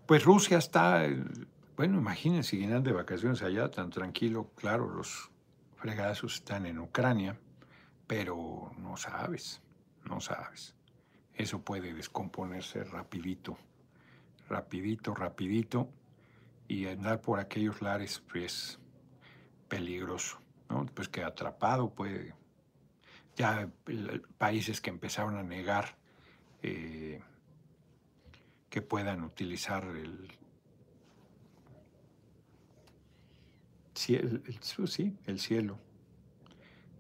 pues 0.07 0.25
Rusia 0.25 0.59
está 0.59 1.05
bueno, 1.77 1.99
imagínense, 1.99 2.57
vienen 2.57 2.83
de 2.83 2.93
vacaciones 2.93 3.43
allá, 3.43 3.71
tan 3.71 3.91
tranquilo. 3.91 4.51
Claro, 4.55 4.89
los 4.89 5.31
fregazos 5.77 6.37
están 6.37 6.65
en 6.65 6.79
Ucrania, 6.79 7.39
pero 8.07 8.73
no 8.79 8.97
sabes, 8.97 9.61
no 10.05 10.21
sabes. 10.21 10.75
Eso 11.35 11.61
puede 11.63 11.93
descomponerse 11.93 12.85
rapidito, 12.85 13.59
rapidito, 14.49 15.15
rapidito, 15.15 15.89
y 16.69 16.87
andar 16.87 17.21
por 17.21 17.41
aquellos 17.41 17.83
lares 17.83 18.23
pues, 18.31 18.45
es 18.45 18.79
peligroso, 19.69 20.39
¿no? 20.69 20.87
Pues 20.87 21.09
que 21.09 21.23
atrapado 21.23 21.91
puede... 21.91 22.35
Ya 23.37 23.69
países 24.39 24.81
que 24.81 24.89
empezaron 24.89 25.37
a 25.37 25.43
negar 25.43 25.99
eh, 26.63 27.21
que 28.71 28.81
puedan 28.81 29.23
utilizar 29.23 29.85
el 29.85 30.33
el, 34.09 34.43
sí, 34.61 35.17
el 35.27 35.39
cielo 35.39 35.79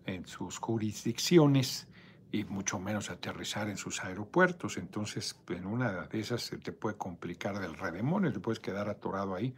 en 0.06 0.26
sus 0.26 0.58
jurisdicciones 0.58 1.88
y 2.32 2.44
mucho 2.44 2.78
menos 2.78 3.10
aterrizar 3.10 3.68
en 3.68 3.76
sus 3.76 4.02
aeropuertos. 4.02 4.76
Entonces, 4.76 5.38
en 5.48 5.66
una 5.66 6.06
de 6.06 6.20
esas 6.20 6.42
se 6.42 6.58
te 6.58 6.72
puede 6.72 6.96
complicar 6.96 7.58
del 7.58 7.76
redemonio, 7.76 8.32
te 8.32 8.40
puedes 8.40 8.60
quedar 8.60 8.88
atorado 8.88 9.34
ahí. 9.34 9.54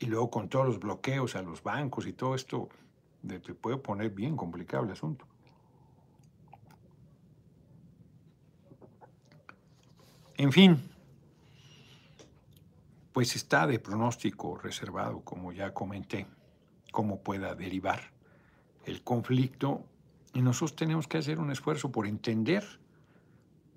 Y 0.00 0.06
luego 0.06 0.30
con 0.30 0.48
todos 0.48 0.66
los 0.66 0.80
bloqueos 0.80 1.36
a 1.36 1.42
los 1.42 1.62
bancos 1.62 2.06
y 2.06 2.12
todo 2.12 2.34
esto, 2.34 2.68
te 3.26 3.54
puede 3.54 3.78
poner 3.78 4.10
bien 4.10 4.36
complicado 4.36 4.84
el 4.84 4.90
asunto. 4.90 5.26
En 10.36 10.50
fin, 10.50 10.90
pues 13.12 13.36
está 13.36 13.68
de 13.68 13.78
pronóstico 13.78 14.56
reservado, 14.56 15.20
como 15.20 15.52
ya 15.52 15.72
comenté, 15.72 16.26
cómo 16.90 17.22
pueda 17.22 17.54
derivar 17.54 18.12
el 18.86 19.02
conflicto. 19.02 19.84
Y 20.32 20.42
nosotros 20.42 20.76
tenemos 20.76 21.06
que 21.06 21.18
hacer 21.18 21.38
un 21.38 21.50
esfuerzo 21.50 21.92
por 21.92 22.06
entender 22.06 22.64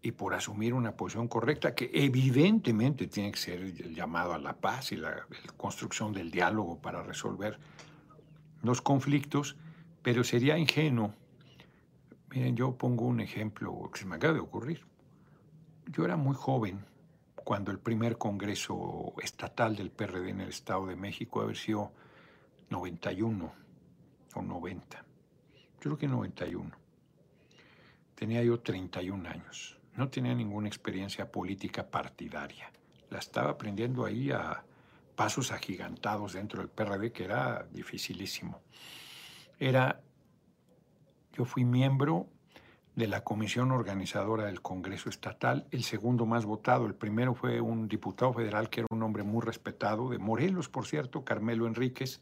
y 0.01 0.11
por 0.11 0.33
asumir 0.33 0.73
una 0.73 0.95
posición 0.95 1.27
correcta, 1.27 1.75
que 1.75 1.89
evidentemente 1.93 3.07
tiene 3.07 3.31
que 3.31 3.37
ser 3.37 3.61
el 3.61 3.93
llamado 3.93 4.33
a 4.33 4.39
la 4.39 4.53
paz 4.53 4.91
y 4.91 4.95
la, 4.95 5.25
construcción 5.57 6.13
del 6.13 6.31
diálogo 6.31 6.79
para 6.79 7.03
resolver 7.03 7.59
los 8.63 8.81
conflictos, 8.81 9.55
pero 10.01 10.23
sería 10.23 10.57
ingenuo. 10.57 11.13
Miren, 12.29 12.55
yo 12.55 12.77
pongo 12.77 13.05
un 13.05 13.19
ejemplo 13.19 13.89
que 13.91 13.99
se 13.99 14.05
me 14.05 14.15
acaba 14.15 14.33
de 14.33 14.39
ocurrir. 14.39 14.85
Yo 15.87 16.05
era 16.05 16.17
muy 16.17 16.35
joven 16.35 16.85
cuando 17.35 17.71
el 17.71 17.79
primer 17.79 18.17
congreso 18.17 19.13
estatal 19.21 19.75
del 19.75 19.89
PRD 19.89 20.29
en 20.29 20.41
el 20.41 20.49
Estado 20.49 20.85
de 20.87 20.95
México 20.95 21.41
haber 21.41 21.55
sido 21.55 21.91
91 22.69 23.66
o 24.37 24.41
90. 24.41 24.97
Yo 24.97 25.79
creo 25.79 25.97
que 25.97 26.07
91. 26.07 26.71
Tenía 28.15 28.43
yo 28.43 28.59
31 28.59 29.29
años. 29.29 29.77
No 29.95 30.09
tenía 30.09 30.33
ninguna 30.33 30.67
experiencia 30.67 31.31
política 31.31 31.89
partidaria. 31.89 32.71
La 33.09 33.19
estaba 33.19 33.51
aprendiendo 33.51 34.05
ahí 34.05 34.31
a 34.31 34.63
pasos 35.15 35.51
agigantados 35.51 36.33
dentro 36.33 36.61
del 36.61 36.69
PRD, 36.69 37.11
que 37.11 37.23
era 37.23 37.67
dificilísimo. 37.71 38.61
Era, 39.59 40.01
yo 41.33 41.45
fui 41.45 41.65
miembro 41.65 42.27
de 42.97 43.07
la 43.07 43.23
comisión 43.23 43.71
organizadora 43.71 44.45
del 44.45 44.61
Congreso 44.61 45.09
Estatal, 45.09 45.67
el 45.69 45.83
segundo 45.83 46.25
más 46.25 46.45
votado. 46.45 46.87
El 46.87 46.95
primero 46.95 47.35
fue 47.35 47.61
un 47.61 47.87
diputado 47.87 48.33
federal 48.33 48.69
que 48.69 48.79
era 48.79 48.87
un 48.89 49.03
hombre 49.03 49.21
muy 49.21 49.41
respetado, 49.41 50.09
de 50.09 50.17
Morelos, 50.17 50.67
por 50.67 50.87
cierto, 50.87 51.23
Carmelo 51.23 51.67
Enríquez, 51.67 52.21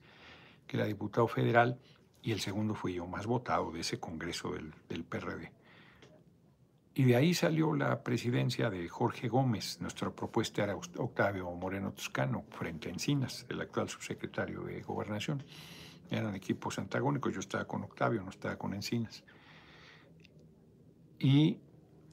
que 0.68 0.76
era 0.76 0.86
diputado 0.86 1.28
federal, 1.30 1.80
y 2.26 2.32
el 2.32 2.40
segundo 2.40 2.74
fui 2.74 2.96
yo, 2.96 3.06
más 3.06 3.28
votado 3.28 3.72
de 3.72 3.82
ese 3.82 4.00
Congreso 4.00 4.52
del, 4.52 4.74
del 4.90 5.04
PRD. 5.04 5.52
Y 6.96 7.04
de 7.04 7.16
ahí 7.16 7.36
salió 7.36 7.76
la 7.76 8.04
presidencia 8.04 8.72
de 8.72 8.90
Jorge 8.90 9.28
Gómez. 9.28 9.80
Nuestra 9.80 10.10
propuesta 10.10 10.64
era 10.64 10.76
Octavio 10.76 11.52
Moreno 11.52 11.94
Toscano, 11.94 12.44
frente 12.50 12.90
a 12.90 12.94
Encinas, 12.94 13.46
el 13.48 13.62
actual 13.62 13.90
subsecretario 13.90 14.62
de 14.62 14.82
Gobernación. 14.82 15.44
Eran 16.10 16.34
equipos 16.34 16.80
antagónicos, 16.80 17.32
yo 17.32 17.42
estaba 17.42 17.66
con 17.66 17.84
Octavio, 17.84 18.24
no 18.24 18.32
estaba 18.32 18.58
con 18.58 18.74
Encinas. 18.74 19.24
Y 21.20 21.60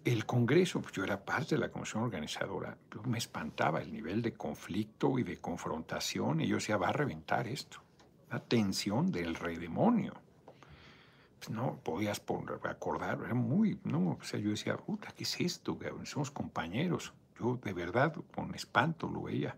el 0.04 0.26
Congreso, 0.26 0.82
pues 0.82 0.92
yo 0.92 1.04
era 1.04 1.24
parte 1.24 1.54
de 1.54 1.60
la 1.62 1.70
comisión 1.70 2.02
organizadora, 2.02 2.76
me 3.06 3.16
espantaba 3.16 3.80
el 3.80 3.90
nivel 3.90 4.20
de 4.20 4.34
conflicto 4.34 5.18
y 5.18 5.22
de 5.22 5.38
confrontación, 5.38 6.42
y 6.42 6.48
yo 6.48 6.56
decía, 6.56 6.76
va 6.76 6.88
a 6.88 6.92
reventar 6.92 7.48
esto, 7.48 7.82
la 8.32 8.40
tensión 8.40 9.12
del 9.12 9.34
rey 9.34 9.56
demonio. 9.56 10.14
Pues 11.38 11.50
no 11.50 11.78
podías 11.82 12.22
acordar, 12.64 13.20
era 13.24 13.34
muy, 13.34 13.78
no, 13.84 14.18
o 14.20 14.24
sea, 14.24 14.40
yo 14.40 14.50
decía, 14.50 14.76
puta, 14.76 15.12
¿qué 15.14 15.24
es 15.24 15.40
esto? 15.40 15.78
Somos 16.04 16.30
compañeros. 16.30 17.12
Yo 17.38 17.58
de 17.62 17.72
verdad 17.72 18.14
con 18.34 18.54
espanto 18.54 19.08
lo 19.08 19.22
veía, 19.22 19.56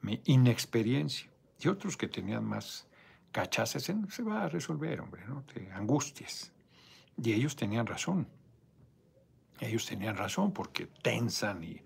mi 0.00 0.20
inexperiencia. 0.24 1.30
Y 1.58 1.68
otros 1.68 1.96
que 1.96 2.08
tenían 2.08 2.44
más 2.44 2.86
cachazas, 3.30 3.84
se 3.84 4.22
va 4.22 4.44
a 4.44 4.48
resolver, 4.48 5.00
hombre, 5.00 5.24
¿no? 5.26 5.42
Te 5.42 5.70
angustias. 5.72 6.52
Y 7.16 7.32
ellos 7.32 7.56
tenían 7.56 7.86
razón. 7.86 8.28
Ellos 9.60 9.86
tenían 9.86 10.16
razón 10.16 10.52
porque 10.52 10.86
tensan 10.86 11.62
y 11.64 11.80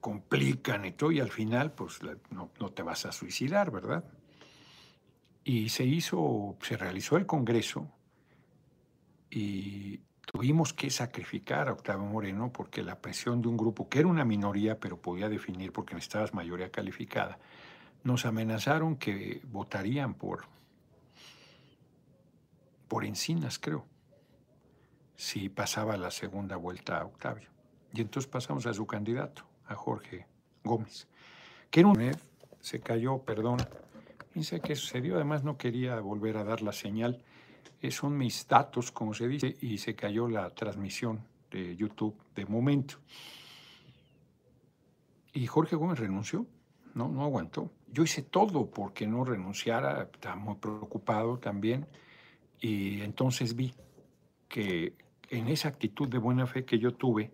complican 0.00 0.84
y 0.84 0.92
todo, 0.92 1.12
y 1.12 1.20
al 1.20 1.30
final 1.30 1.72
pues 1.72 2.00
no, 2.30 2.50
te 2.70 2.82
vas 2.82 3.06
a 3.06 3.12
suicidar, 3.12 3.70
¿verdad? 3.70 4.04
Y 5.44 5.68
se 5.68 5.84
hizo, 5.84 6.56
se 6.62 6.76
realizó 6.76 7.16
el 7.16 7.26
Congreso 7.26 7.86
y 9.30 10.00
tuvimos 10.24 10.72
que 10.72 10.90
sacrificar 10.90 11.68
a 11.68 11.72
Octavio 11.72 12.04
Moreno 12.04 12.52
porque 12.52 12.82
la 12.82 13.00
presión 13.00 13.42
de 13.42 13.48
un 13.48 13.56
grupo 13.56 13.88
que 13.88 13.98
era 13.98 14.08
una 14.08 14.24
minoría, 14.24 14.80
pero 14.80 15.00
podía 15.00 15.28
definir 15.28 15.72
porque 15.72 15.94
necesitabas 15.94 16.32
mayoría 16.32 16.70
calificada, 16.70 17.38
nos 18.04 18.24
amenazaron 18.26 18.96
que 18.96 19.42
votarían 19.44 20.14
por, 20.14 20.44
por 22.88 23.04
Encinas, 23.04 23.58
creo, 23.58 23.86
si 25.16 25.48
pasaba 25.48 25.96
la 25.96 26.10
segunda 26.10 26.56
vuelta 26.56 26.98
a 26.98 27.04
Octavio. 27.04 27.48
Y 27.92 28.00
entonces 28.00 28.30
pasamos 28.30 28.66
a 28.66 28.74
su 28.74 28.86
candidato, 28.86 29.44
a 29.66 29.74
Jorge 29.74 30.26
Gómez, 30.64 31.06
que 31.70 31.80
era 31.80 31.88
un... 31.88 32.16
Se 32.60 32.80
cayó, 32.80 33.18
perdón. 33.18 33.58
Dice 34.34 34.60
que 34.60 34.74
sucedió, 34.74 35.14
además 35.14 35.44
no 35.44 35.56
quería 35.56 36.00
volver 36.00 36.36
a 36.36 36.44
dar 36.44 36.60
la 36.60 36.72
señal. 36.72 37.22
son 37.90 38.18
mis 38.18 38.46
datos, 38.48 38.90
como 38.90 39.14
se 39.14 39.28
dice, 39.28 39.56
y 39.60 39.78
se 39.78 39.94
cayó 39.94 40.28
la 40.28 40.50
transmisión 40.50 41.20
de 41.50 41.76
YouTube 41.76 42.16
de 42.34 42.44
momento. 42.44 42.96
Y 45.32 45.46
Jorge 45.46 45.76
Gómez 45.76 45.98
renunció, 46.00 46.46
no, 46.94 47.08
no 47.08 47.22
aguantó. 47.22 47.70
Yo 47.92 48.02
hice 48.02 48.22
todo 48.22 48.70
porque 48.70 49.06
no 49.06 49.24
renunciara, 49.24 50.08
estaba 50.12 50.36
muy 50.36 50.56
preocupado 50.56 51.38
también. 51.38 51.86
Y 52.60 53.02
entonces 53.02 53.54
vi 53.54 53.72
que 54.48 54.94
en 55.30 55.48
esa 55.48 55.68
actitud 55.68 56.08
de 56.08 56.18
buena 56.18 56.46
fe 56.46 56.64
que 56.64 56.78
yo 56.78 56.94
tuve, 56.94 57.32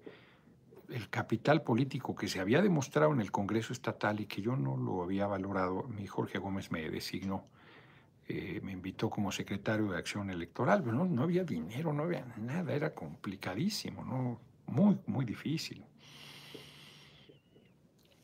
el 0.93 1.09
capital 1.09 1.63
político 1.63 2.15
que 2.15 2.29
se 2.29 2.41
había 2.41 2.63
demostrado 2.63 3.13
en 3.13 3.21
el 3.21 3.31
Congreso 3.31 3.73
Estatal 3.73 4.21
y 4.21 4.27
que 4.27 4.43
yo 4.43 4.57
no 4.57 4.77
lo 4.77 5.03
había 5.03 5.27
valorado, 5.27 5.85
mi 5.85 6.07
Jorge 6.07 6.39
Gómez 6.39 6.71
me 6.71 6.89
designó, 6.91 7.47
eh, 8.29 8.61
me 8.63 8.73
invitó 8.73 9.11
como 9.11 9.33
secretario 9.33 9.91
de 9.91 9.99
Acción 9.99 10.31
Electoral, 10.31 10.83
pero 10.83 10.97
no, 10.97 11.05
no, 11.05 11.23
había 11.23 11.45
dinero, 11.45 11.93
no 11.93 12.05
había 12.05 12.25
nada, 12.37 12.75
era 12.75 12.95
complicadísimo, 12.95 14.05
¿no? 14.05 14.41
muy, 14.67 14.99
muy 15.07 15.25
difícil. 15.25 15.85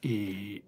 Y 0.00 0.62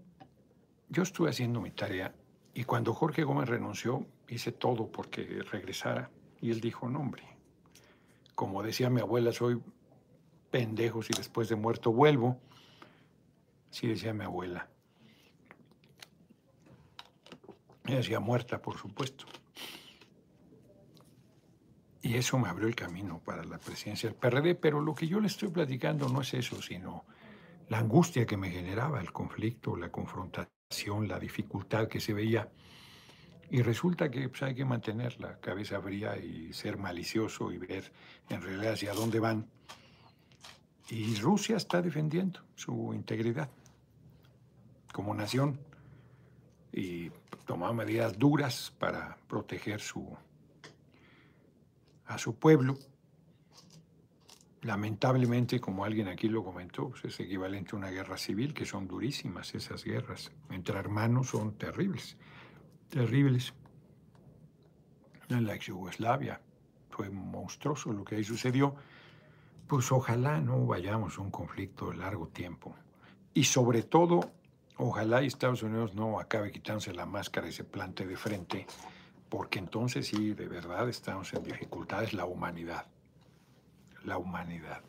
yo 0.89 1.03
estuve 1.03 1.31
haciendo 1.31 1.61
mi 1.61 1.71
tarea 1.71 2.15
y 2.55 2.65
cuando 2.65 2.93
Jorge 2.93 3.23
Gómez 3.23 3.49
renunció, 3.49 4.07
hice 4.29 4.53
todo 4.53 4.91
porque 4.91 5.43
regresara 5.51 6.11
y 6.41 6.51
él 6.51 6.61
dijo, 6.61 6.89
no 6.89 7.01
hombre, 7.01 7.23
como 8.35 8.63
decía 8.63 8.91
mi 8.91 9.01
abuela, 9.01 9.33
soy 9.33 9.61
pendejo 10.51 11.03
si 11.03 11.13
después 11.15 11.49
de 11.49 11.57
muerto 11.57 11.93
vuelvo. 11.93 12.41
Sí 13.71 13.87
decía 13.87 14.13
mi 14.15 14.25
abuela. 14.25 14.69
Ella 17.85 17.97
decía 17.97 18.21
muerta, 18.21 18.61
por 18.61 18.77
supuesto. 18.77 19.25
Y 22.03 22.15
eso 22.15 22.39
me 22.39 22.49
abrió 22.49 22.69
el 22.69 22.75
camino 22.75 23.21
para 23.25 23.45
la 23.45 23.59
presidencia 23.59 24.09
del 24.09 24.19
PRD, 24.19 24.55
pero 24.55 24.81
lo 24.81 24.95
que 24.95 25.09
yo 25.09 25.21
le 25.21 25.27
estoy 25.27 25.49
platicando 25.49 26.09
no 26.09 26.21
es 26.21 26.33
eso, 26.35 26.61
sino 26.63 27.05
la 27.69 27.79
angustia 27.79 28.25
que 28.25 28.37
me 28.37 28.51
generaba 28.51 29.01
el 29.01 29.13
conflicto, 29.13 29.77
la 29.77 29.91
confrontación, 29.91 31.09
la 31.09 31.19
dificultad 31.19 31.89
que 31.89 32.01
se 32.01 32.13
veía. 32.13 32.51
Y 33.51 33.63
resulta 33.63 34.11
que 34.11 34.29
pues, 34.29 34.43
hay 34.43 34.55
que 34.55 34.65
mantener 34.65 35.19
la 35.21 35.39
cabeza 35.41 35.81
fría 35.81 36.17
y 36.17 36.53
ser 36.53 36.77
malicioso 36.77 37.51
y 37.51 37.59
ver 37.59 37.91
en 38.29 38.43
realidad 38.43 38.75
hacia 38.75 38.93
dónde 38.93 39.21
van. 39.21 39.47
Y 40.91 41.17
Rusia 41.17 41.57
está 41.57 41.83
defendiendo 41.83 42.41
su 42.55 42.95
integridad 42.95 43.51
como 44.93 45.15
nación 45.15 45.61
y 46.73 47.11
tomó 47.45 47.73
medidas 47.75 48.19
duras 48.19 48.73
para 48.79 49.17
proteger 49.29 49.81
su, 49.81 50.17
a 52.07 52.19
su 52.19 52.35
pueblo. 52.37 52.79
Lamentablemente, 54.63 55.61
como 55.61 55.85
alguien 55.85 56.09
aquí 56.09 56.29
lo 56.29 56.43
comentó, 56.43 56.89
pues, 56.89 57.05
es 57.05 57.21
equivalente 57.21 57.71
a 57.73 57.79
una 57.79 57.91
guerra 57.91 58.17
civil, 58.17 58.55
que 58.55 58.65
son 58.65 58.89
durísimas 58.89 59.55
esas 59.55 59.85
guerras. 59.85 60.33
Entre 60.51 60.77
hermanos 60.79 61.29
son 61.29 61.53
terribles, 61.57 62.17
terribles. 62.89 63.53
En 65.29 65.47
la 65.47 65.55
ex 65.55 65.67
Yugoslavia 65.67 66.41
fue 66.91 67.11
monstruoso 67.11 67.93
lo 67.93 68.05
que 68.05 68.17
ahí 68.17 68.25
sucedió 68.25 68.75
pues 69.69 69.93
ojalá 69.93 70.41
no 70.41 70.67
vayamos 70.67 71.19
a 71.19 71.21
un 71.21 71.31
conflicto 71.31 71.91
de 71.91 71.99
largo 71.99 72.29
tiempo. 72.29 72.75
Y 73.35 73.45
sobre 73.45 73.83
todo, 73.83 74.33
ojalá 74.79 75.21
Estados 75.21 75.63
Unidos 75.63 75.95
no 75.95 76.19
acabe 76.19 76.51
quitándose 76.51 76.95
la 76.95 77.05
máscara 77.05 77.49
y 77.49 77.53
se 77.53 77.65
plante 77.65 78.07
de 78.07 78.17
frente, 78.17 78.67
porque 79.29 79.59
entonces 79.59 80.09
sí, 80.09 80.33
de 80.33 80.49
verdad 80.49 80.89
estamos 80.89 81.33
en 81.35 81.45
dificultades 81.45 82.15
la 82.15 82.25
humanidad. 82.25 82.87
La 84.05 84.17
humanidad. 84.17 84.81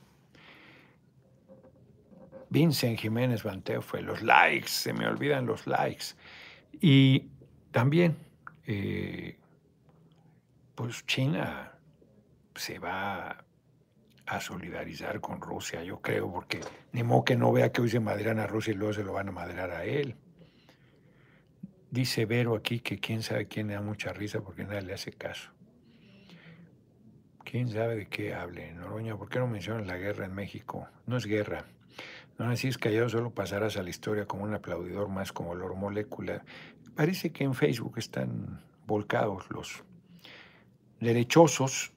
Vincent 2.49 2.97
Jiménez 2.97 3.43
Banteo 3.43 3.81
fue 3.81 4.01
los 4.01 4.23
likes, 4.23 4.69
se 4.69 4.93
me 4.93 5.05
olvidan 5.05 5.45
los 5.45 5.67
likes. 5.67 6.15
Y 6.79 7.27
también, 7.71 8.17
eh, 8.65 9.37
pues 10.73 11.05
China 11.05 11.73
se 12.55 12.79
va 12.79 13.43
a 14.29 14.39
solidarizar 14.39 15.19
con 15.21 15.41
Rusia, 15.41 15.83
yo 15.83 16.01
creo, 16.01 16.31
porque 16.31 16.61
ni 16.91 17.01
modo 17.01 17.25
que 17.25 17.35
no 17.35 17.51
vea 17.51 17.71
que 17.71 17.81
hoy 17.81 17.89
se 17.89 17.99
madrean 17.99 18.37
a 18.39 18.45
Rusia 18.45 18.73
y 18.73 18.75
luego 18.75 18.93
se 18.93 19.03
lo 19.03 19.13
van 19.13 19.29
a 19.29 19.31
madrear 19.31 19.71
a 19.71 19.85
él. 19.85 20.15
Dice 21.89 22.25
Vero 22.25 22.55
aquí 22.55 22.79
que 22.79 22.99
quién 22.99 23.23
sabe 23.23 23.47
quién 23.47 23.67
le 23.67 23.73
da 23.73 23.81
mucha 23.81 24.13
risa 24.13 24.41
porque 24.41 24.63
nadie 24.63 24.83
le 24.83 24.93
hace 24.93 25.11
caso. 25.11 25.49
¿Quién 27.43 27.69
sabe 27.69 27.95
de 27.95 28.05
qué 28.05 28.35
hable? 28.35 28.71
Noroña, 28.73 29.17
¿por 29.17 29.29
qué 29.29 29.39
no 29.39 29.47
mencionas 29.47 29.87
la 29.87 29.97
guerra 29.97 30.25
en 30.25 30.35
México? 30.35 30.87
No 31.07 31.17
es 31.17 31.25
guerra. 31.25 31.65
No 32.37 32.51
es 32.51 32.77
callado, 32.77 33.09
solo 33.09 33.31
pasarás 33.31 33.77
a 33.77 33.83
la 33.83 33.89
historia 33.89 34.27
como 34.27 34.43
un 34.43 34.53
aplaudidor 34.53 35.09
más 35.09 35.33
como 35.33 35.49
olor 35.49 35.75
molecular. 35.75 36.45
Parece 36.95 37.31
que 37.31 37.43
en 37.43 37.55
Facebook 37.55 37.97
están 37.97 38.61
volcados 38.85 39.49
los 39.49 39.83
derechosos 40.99 41.93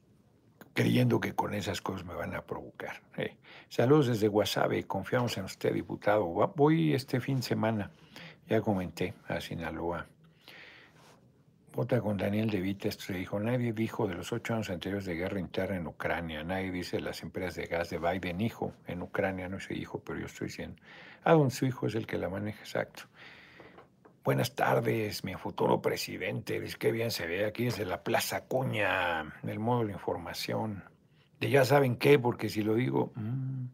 creyendo 0.75 1.21
que 1.21 1.35
con 1.35 1.55
esas 1.55 1.81
cosas 1.81 2.05
me 2.05 2.15
van 2.15 2.35
a 2.35 2.43
provocar. 2.43 3.03
Eh, 3.17 3.37
saludos 3.69 4.07
desde 4.09 4.29
Guasave, 4.29 4.85
confiamos 4.85 5.37
en 5.37 5.45
usted, 5.45 5.73
diputado. 5.73 6.25
Voy 6.25 6.95
este 6.95 7.21
fin 7.21 7.37
de 7.37 7.43
semana, 7.43 7.91
ya 8.49 8.61
comenté, 8.61 9.15
a 9.29 9.41
Sinaloa. 9.41 10.07
Vota 11.75 12.03
con 12.03 12.19
Daniel 12.19 12.51
De 12.51 12.61
Vita, 12.61 12.89
esto 12.89 13.15
dijo, 13.15 13.41
nadie 13.41 13.73
dijo 13.73 14.07
de 14.07 14.15
los 14.15 14.31
ocho 14.31 14.53
años 14.53 14.69
anteriores 14.69 15.07
de 15.07 15.15
guerra 15.15 15.41
interna 15.41 15.77
en 15.77 15.87
Ucrania, 15.87 16.45
nadie 16.45 16.71
dice 16.71 17.01
las 17.01 17.23
empresas 17.23 17.55
de 17.55 17.65
gas 17.65 17.89
de 17.89 17.99
Biden, 17.99 18.43
hijo, 18.43 18.75
en 18.87 19.01
Ucrania 19.01 19.49
no 19.49 19.59
se 19.59 19.73
hijo, 19.73 19.99
pero 20.05 20.19
yo 20.19 20.27
estoy 20.27 20.49
diciendo, 20.49 20.77
ah, 21.25 21.33
don 21.33 21.51
su 21.51 21.65
hijo 21.65 21.87
es 21.87 21.95
el 21.95 22.07
que 22.07 22.19
la 22.19 22.29
maneja, 22.29 22.61
exacto. 22.61 23.05
Buenas 24.25 24.55
tardes, 24.55 25.25
mi 25.25 25.35
futuro 25.35 25.83
presidente. 25.83 26.61
Dice 26.61 26.77
qué 26.79 26.93
bien 26.93 27.11
se 27.11 27.27
ve 27.27 27.45
aquí 27.45 27.65
desde 27.65 27.85
la 27.85 28.05
Plaza 28.05 28.45
Cuña, 28.45 29.35
el 29.43 29.59
módulo 29.59 29.89
de 29.89 29.95
información. 29.95 30.85
De 31.41 31.51
ya 31.51 31.65
saben 31.65 31.97
qué, 31.97 32.21
porque 32.21 32.49
si 32.49 32.63
lo 32.63 32.77
digo, 32.77 33.11
mm, 33.17 33.65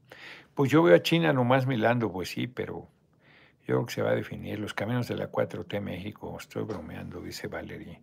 pues 0.55 0.71
yo 0.71 0.83
veo 0.83 0.97
a 0.97 1.03
China 1.03 1.35
nomás 1.35 1.67
milando, 1.67 2.11
pues 2.11 2.31
sí, 2.31 2.47
pero 2.47 2.89
yo 3.67 3.75
creo 3.75 3.85
que 3.85 3.93
se 3.93 4.01
va 4.01 4.13
a 4.13 4.15
definir 4.15 4.59
los 4.59 4.73
caminos 4.73 5.07
de 5.07 5.17
la 5.17 5.31
4T 5.31 5.83
México. 5.83 6.35
Estoy 6.41 6.63
bromeando, 6.63 7.21
dice 7.21 7.47
Valerie. 7.47 8.01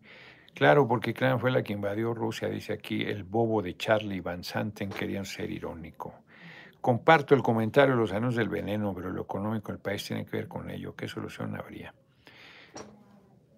Claro, 0.53 0.87
porque 0.87 1.15
Clan 1.15 1.39
fue 1.39 1.49
la 1.49 1.63
que 1.63 1.73
invadió 1.73 2.13
Rusia, 2.13 2.47
dice 2.47 2.73
aquí, 2.73 3.01
el 3.01 3.23
bobo 3.23 3.63
de 3.63 3.75
Charlie 3.75 4.21
Van 4.21 4.43
Santen 4.43 4.91
querían 4.91 5.25
ser 5.25 5.49
irónico. 5.49 6.13
Comparto 6.79 7.33
el 7.33 7.41
comentario 7.41 7.95
de 7.95 8.01
los 8.01 8.11
años 8.11 8.35
del 8.35 8.49
veneno, 8.49 8.93
pero 8.93 9.09
lo 9.09 9.23
económico 9.23 9.71
del 9.71 9.81
país 9.81 10.05
tiene 10.05 10.27
que 10.27 10.37
ver 10.37 10.47
con 10.47 10.69
ello. 10.69 10.95
¿Qué 10.95 11.07
solución 11.07 11.55
habría? 11.55 11.91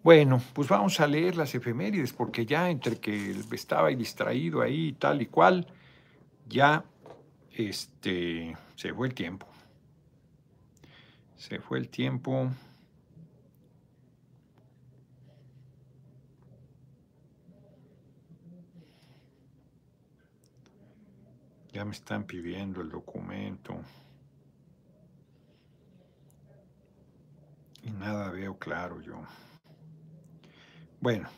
Bueno, 0.08 0.42
pues 0.54 0.70
vamos 0.70 1.02
a 1.02 1.06
leer 1.06 1.36
las 1.36 1.54
efemérides, 1.54 2.14
porque 2.14 2.46
ya 2.46 2.70
entre 2.70 2.98
que 2.98 3.36
estaba 3.52 3.90
distraído 3.90 4.62
ahí 4.62 4.94
tal 4.94 5.22
y 5.22 5.26
cual, 5.26 5.68
ya 6.48 6.86
este, 7.52 8.56
se 8.76 8.94
fue 8.94 9.10
el 9.10 9.14
tiempo. 9.14 9.46
Se 11.36 11.60
fue 11.60 11.80
el 11.80 11.90
tiempo. 11.90 12.50
Ya 21.74 21.84
me 21.84 21.92
están 21.92 22.24
pidiendo 22.24 22.80
el 22.80 22.90
documento. 22.90 23.78
Y 27.84 27.92
nada 27.92 28.32
veo 28.32 28.58
claro 28.58 29.02
yo. 29.02 29.22
Bueno, 31.00 31.30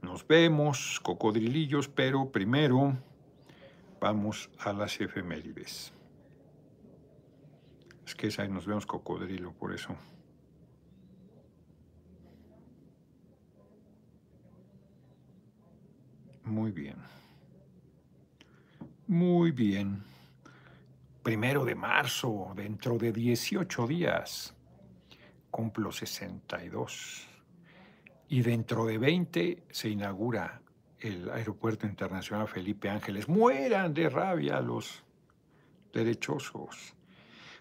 nos 0.00 0.26
vemos, 0.26 1.00
cocodrilillos, 1.00 1.88
pero 1.88 2.30
primero 2.30 2.96
vamos 4.00 4.48
a 4.58 4.72
las 4.72 5.00
efemérides. 5.00 5.92
Es 8.06 8.14
que 8.14 8.28
ahí 8.38 8.48
nos 8.48 8.66
vemos 8.66 8.86
cocodrilo, 8.86 9.52
por 9.52 9.74
eso. 9.74 9.96
Muy 16.44 16.70
bien. 16.70 16.96
Muy 19.06 19.50
bien. 19.50 20.04
Primero 21.22 21.64
de 21.64 21.74
marzo, 21.74 22.52
dentro 22.54 22.98
de 22.98 23.12
18 23.12 23.86
días, 23.86 24.54
cumplo 25.50 25.92
62. 25.92 27.31
Y 28.32 28.40
dentro 28.40 28.86
de 28.86 28.96
20 28.96 29.62
se 29.70 29.90
inaugura 29.90 30.62
el 31.00 31.28
Aeropuerto 31.28 31.86
Internacional 31.86 32.48
Felipe 32.48 32.88
Ángeles. 32.88 33.28
Mueran 33.28 33.92
de 33.92 34.08
rabia 34.08 34.58
los 34.62 35.04
derechosos. 35.92 36.94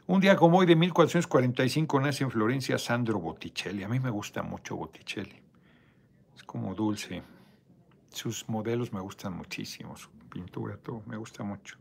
Un 0.08 0.22
día 0.22 0.38
como 0.38 0.60
hoy 0.60 0.66
de 0.66 0.78
1445 0.78 2.00
nace 2.00 2.24
en 2.24 2.32
Florencia 2.32 2.78
Sandro 2.78 3.20
Botticelli. 3.20 3.84
A 3.84 3.90
mí 3.90 4.00
me 4.00 4.10
gusta 4.10 4.44
mucho 4.44 4.78
Botticelli. 4.78 5.42
Es 6.38 6.44
como 6.44 6.74
dulce. 6.74 7.22
Sus 8.08 8.48
modelos 8.48 8.94
me 8.94 9.02
gustan 9.02 9.34
muchísimo, 9.36 9.98
su 9.98 10.10
pintura, 10.30 10.78
todo, 10.78 11.04
me 11.06 11.18
gusta 11.18 11.44
mucho. 11.44 11.76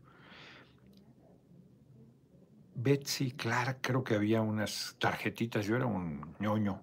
Betsy 2.75 3.31
Clark, 3.31 3.77
creo 3.79 4.03
que 4.03 4.15
había 4.15 4.41
unas 4.41 4.97
tarjetitas, 4.99 5.65
yo 5.65 5.77
era 5.77 5.85
un 5.85 6.35
ñoño, 6.39 6.81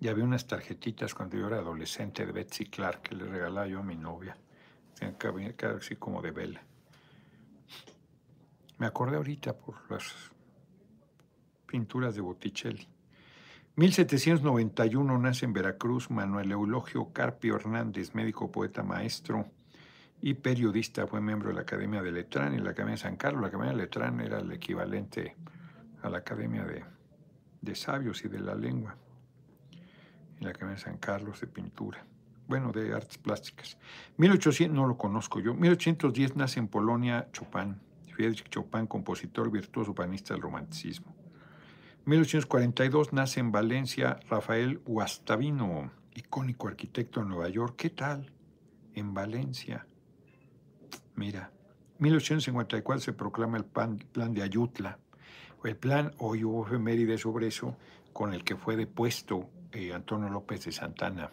y 0.00 0.08
había 0.08 0.24
unas 0.24 0.46
tarjetitas 0.46 1.14
cuando 1.14 1.36
yo 1.36 1.48
era 1.48 1.58
adolescente 1.58 2.24
de 2.24 2.32
Betsy 2.32 2.66
Clark 2.66 3.02
que 3.02 3.14
le 3.14 3.24
regalaba 3.24 3.66
yo 3.66 3.80
a 3.80 3.82
mi 3.82 3.96
novia. 3.96 4.36
Así 5.76 5.96
como 5.96 6.22
de 6.22 6.30
vela. 6.30 6.62
Me 8.78 8.86
acordé 8.86 9.16
ahorita 9.16 9.56
por 9.56 9.90
las 9.90 10.12
pinturas 11.66 12.14
de 12.14 12.20
Botticelli. 12.20 12.88
1791 13.76 15.18
nace 15.18 15.44
en 15.44 15.52
Veracruz 15.52 16.10
Manuel 16.10 16.50
Eulogio 16.50 17.12
Carpio 17.12 17.56
Hernández, 17.56 18.14
médico, 18.14 18.50
poeta, 18.50 18.82
maestro 18.82 19.46
y 20.20 20.34
periodista. 20.34 21.06
Fue 21.06 21.20
miembro 21.20 21.50
de 21.50 21.54
la 21.54 21.60
Academia 21.60 22.02
de 22.02 22.10
Letrán 22.10 22.54
y 22.54 22.58
la 22.58 22.70
Academia 22.70 22.94
de 22.94 23.02
San 23.02 23.16
Carlos. 23.16 23.42
La 23.42 23.48
Academia 23.48 23.72
de 23.72 23.82
Letrán 23.82 24.20
era 24.20 24.40
el 24.40 24.50
equivalente 24.50 25.36
a 26.02 26.08
la 26.08 26.18
Academia 26.18 26.64
de, 26.64 26.84
de 27.60 27.74
Sabios 27.76 28.24
y 28.24 28.28
de 28.28 28.40
la 28.40 28.56
Lengua. 28.56 28.96
Y 30.40 30.44
la 30.44 30.50
Academia 30.50 30.76
de 30.76 30.80
San 30.80 30.98
Carlos 30.98 31.40
de 31.40 31.46
Pintura. 31.46 32.04
Bueno, 32.46 32.72
de 32.72 32.94
artes 32.94 33.18
plásticas. 33.18 33.76
1800, 34.16 34.74
no 34.74 34.86
lo 34.86 34.96
conozco 34.96 35.40
yo. 35.40 35.54
1810 35.54 36.36
nace 36.36 36.60
en 36.60 36.68
Polonia 36.68 37.28
Chopin. 37.32 37.76
Friedrich 38.12 38.48
Chopin, 38.48 38.86
compositor 38.86 39.50
virtuoso 39.50 39.94
panista 39.94 40.34
del 40.34 40.42
romanticismo. 40.42 41.14
1842 42.06 43.12
nace 43.12 43.38
en 43.38 43.52
Valencia 43.52 44.18
Rafael 44.30 44.78
Guastavino, 44.78 45.90
icónico 46.14 46.66
arquitecto 46.66 47.20
de 47.20 47.26
Nueva 47.26 47.50
York. 47.50 47.74
¿Qué 47.76 47.90
tal? 47.90 48.32
En 48.94 49.12
Valencia. 49.12 49.86
Mira, 51.16 51.52
1854 51.98 53.00
se 53.04 53.12
proclama 53.12 53.58
el 53.58 53.64
plan, 53.66 53.98
de 54.32 54.42
Ayutla. 54.42 54.98
El 55.64 55.76
plan, 55.76 56.12
hoy 56.18 56.44
hubo 56.44 56.66
efeméride 56.66 57.18
sobre 57.18 57.48
eso, 57.48 57.76
con 58.12 58.32
el 58.32 58.42
que 58.42 58.56
fue 58.56 58.76
depuesto 58.76 59.50
eh, 59.72 59.92
Antonio 59.92 60.28
López 60.28 60.64
de 60.64 60.72
Santana. 60.72 61.30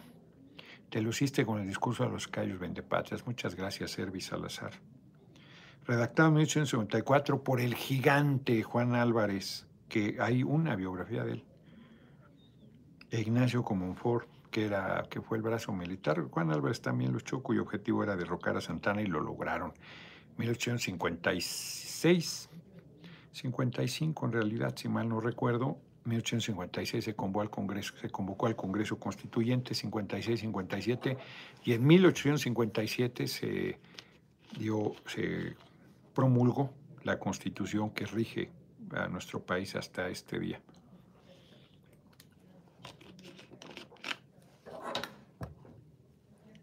Te 0.90 1.00
luciste 1.00 1.44
con 1.44 1.60
el 1.60 1.66
discurso 1.66 2.04
de 2.04 2.10
los 2.10 2.28
callos 2.28 2.58
vendepatrias. 2.58 3.26
Muchas 3.26 3.54
gracias, 3.54 3.92
Servi 3.92 4.20
Salazar. 4.20 4.72
Redactado 5.84 6.28
en 6.28 6.34
1854 6.34 7.42
por 7.42 7.60
el 7.60 7.74
gigante 7.74 8.62
Juan 8.62 8.94
Álvarez 8.94 9.66
que 9.88 10.16
hay 10.20 10.42
una 10.42 10.76
biografía 10.76 11.24
de 11.24 11.32
él. 11.32 11.44
Ignacio 13.10 13.62
Comonfort, 13.62 14.28
que, 14.50 14.66
era, 14.66 15.04
que 15.08 15.20
fue 15.20 15.38
el 15.38 15.42
brazo 15.42 15.72
militar. 15.72 16.22
Juan 16.30 16.50
Álvarez 16.50 16.80
también 16.80 17.12
luchó, 17.12 17.42
cuyo 17.42 17.62
objetivo 17.62 18.02
era 18.02 18.16
derrocar 18.16 18.56
a 18.56 18.60
Santana 18.60 19.00
y 19.00 19.06
lo 19.06 19.20
lograron. 19.20 19.72
1856, 20.36 22.50
55 23.32 24.26
en 24.26 24.32
realidad, 24.32 24.74
si 24.76 24.88
mal 24.88 25.08
no 25.08 25.20
recuerdo, 25.20 25.78
1856 26.06 27.04
se 27.04 27.14
convocó 27.14 27.42
al 27.42 27.50
Congreso, 27.50 27.94
se 28.00 28.08
convocó 28.10 28.46
al 28.46 28.56
Congreso 28.56 28.98
Constituyente, 28.98 29.74
56-57, 29.74 31.16
y 31.64 31.72
en 31.72 31.86
1857 31.86 33.26
se 33.26 33.78
dio, 34.58 34.94
se 35.06 35.56
promulgó 36.14 36.72
la 37.02 37.18
Constitución 37.18 37.90
que 37.90 38.06
rige 38.06 38.50
a 38.92 39.08
nuestro 39.08 39.40
país 39.40 39.74
hasta 39.76 40.08
este 40.08 40.38
día. 40.38 40.60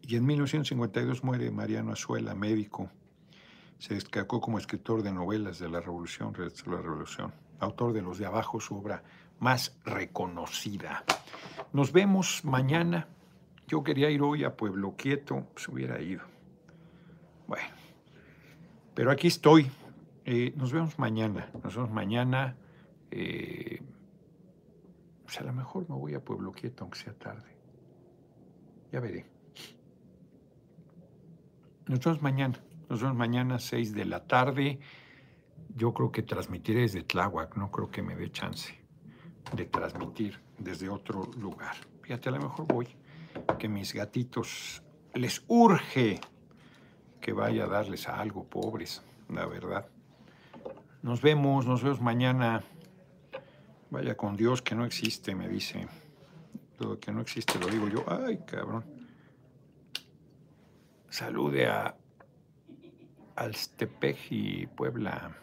Y 0.06 0.18
en 0.18 0.26
1952 0.26 1.24
muere 1.24 1.50
Mariano 1.50 1.94
Azuela, 1.94 2.36
médico. 2.36 2.90
Se 3.80 3.96
destacó 3.96 4.42
como 4.42 4.58
escritor 4.58 5.02
de 5.02 5.12
novelas 5.12 5.60
de 5.60 5.70
la 5.70 5.80
Revolución, 5.80 6.34
de 6.34 6.52
la 6.68 6.82
Revolución, 6.82 7.34
autor 7.60 7.94
de 7.94 8.02
Los 8.02 8.18
de 8.18 8.26
Abajo, 8.26 8.60
su 8.60 8.76
obra 8.76 9.04
más 9.40 9.78
reconocida. 9.86 11.04
Nos 11.72 11.92
vemos 11.92 12.46
mañana. 12.46 13.08
Yo 13.68 13.84
quería 13.84 14.10
ir 14.10 14.22
hoy 14.22 14.44
a 14.44 14.56
Pueblo 14.56 14.96
Quieto, 14.96 15.48
se 15.56 15.72
hubiera 15.72 16.02
ido. 16.02 16.22
Bueno, 17.48 17.70
pero 18.94 19.12
aquí 19.12 19.28
estoy 19.28 19.70
eh, 20.26 20.54
nos 20.56 20.72
vemos 20.72 20.98
mañana. 21.00 21.50
Nos 21.64 21.76
vemos 21.76 21.92
mañana. 21.92 22.56
Eh, 23.12 23.82
pues 25.24 25.40
a 25.40 25.44
lo 25.44 25.54
mejor 25.54 25.90
me 25.90 25.96
voy 25.96 26.14
a 26.14 26.24
Pueblo 26.24 26.52
Quieto, 26.52 26.84
aunque 26.84 27.00
sea 27.00 27.14
tarde. 27.14 27.56
Ya 28.92 29.00
veré. 29.00 29.26
Nos 31.88 32.00
vemos 32.00 32.22
mañana. 32.22 32.60
Nos 32.90 33.02
vemos 33.02 33.18
mañana, 33.18 33.60
6 33.60 33.94
de 33.94 34.06
la 34.06 34.26
tarde. 34.26 34.80
Yo 35.76 35.94
creo 35.94 36.12
que 36.12 36.22
transmitiré 36.22 36.82
desde 36.82 37.04
Tláhuac. 37.04 37.58
No 37.58 37.72
creo 37.72 37.90
que 37.90 38.02
me 38.02 38.16
dé 38.16 38.32
chance 38.32 38.83
de 39.52 39.66
transmitir 39.66 40.40
desde 40.58 40.90
otro 40.90 41.30
lugar. 41.38 41.76
Fíjate, 42.02 42.30
a 42.30 42.32
lo 42.34 42.40
mejor 42.40 42.68
voy. 42.68 42.88
Que 43.60 43.68
mis 43.68 43.94
gatitos 43.94 44.82
les 45.14 45.44
urge 45.48 46.20
que 47.20 47.34
vaya 47.34 47.66
a 47.66 47.68
darles 47.68 48.08
algo, 48.08 48.44
pobres, 48.44 49.02
la 49.30 49.46
verdad. 49.46 49.88
Nos 51.02 51.22
vemos, 51.22 51.66
nos 51.66 51.84
vemos 51.84 52.02
mañana. 52.02 52.64
Vaya 53.90 54.16
con 54.16 54.36
Dios 54.36 54.62
que 54.62 54.76
no 54.76 54.86
existe, 54.86 55.36
me 55.36 55.48
dice. 55.48 55.88
Todo 56.78 57.00
que 57.00 57.12
no 57.12 57.22
existe 57.22 57.60
lo 57.60 57.68
digo 57.68 57.88
yo. 57.88 58.04
Ay, 58.08 58.40
cabrón. 58.46 58.84
Salude 61.10 61.68
a 61.68 61.96
Alstepej 63.36 64.28
y 64.32 64.68
Puebla. 64.68 65.36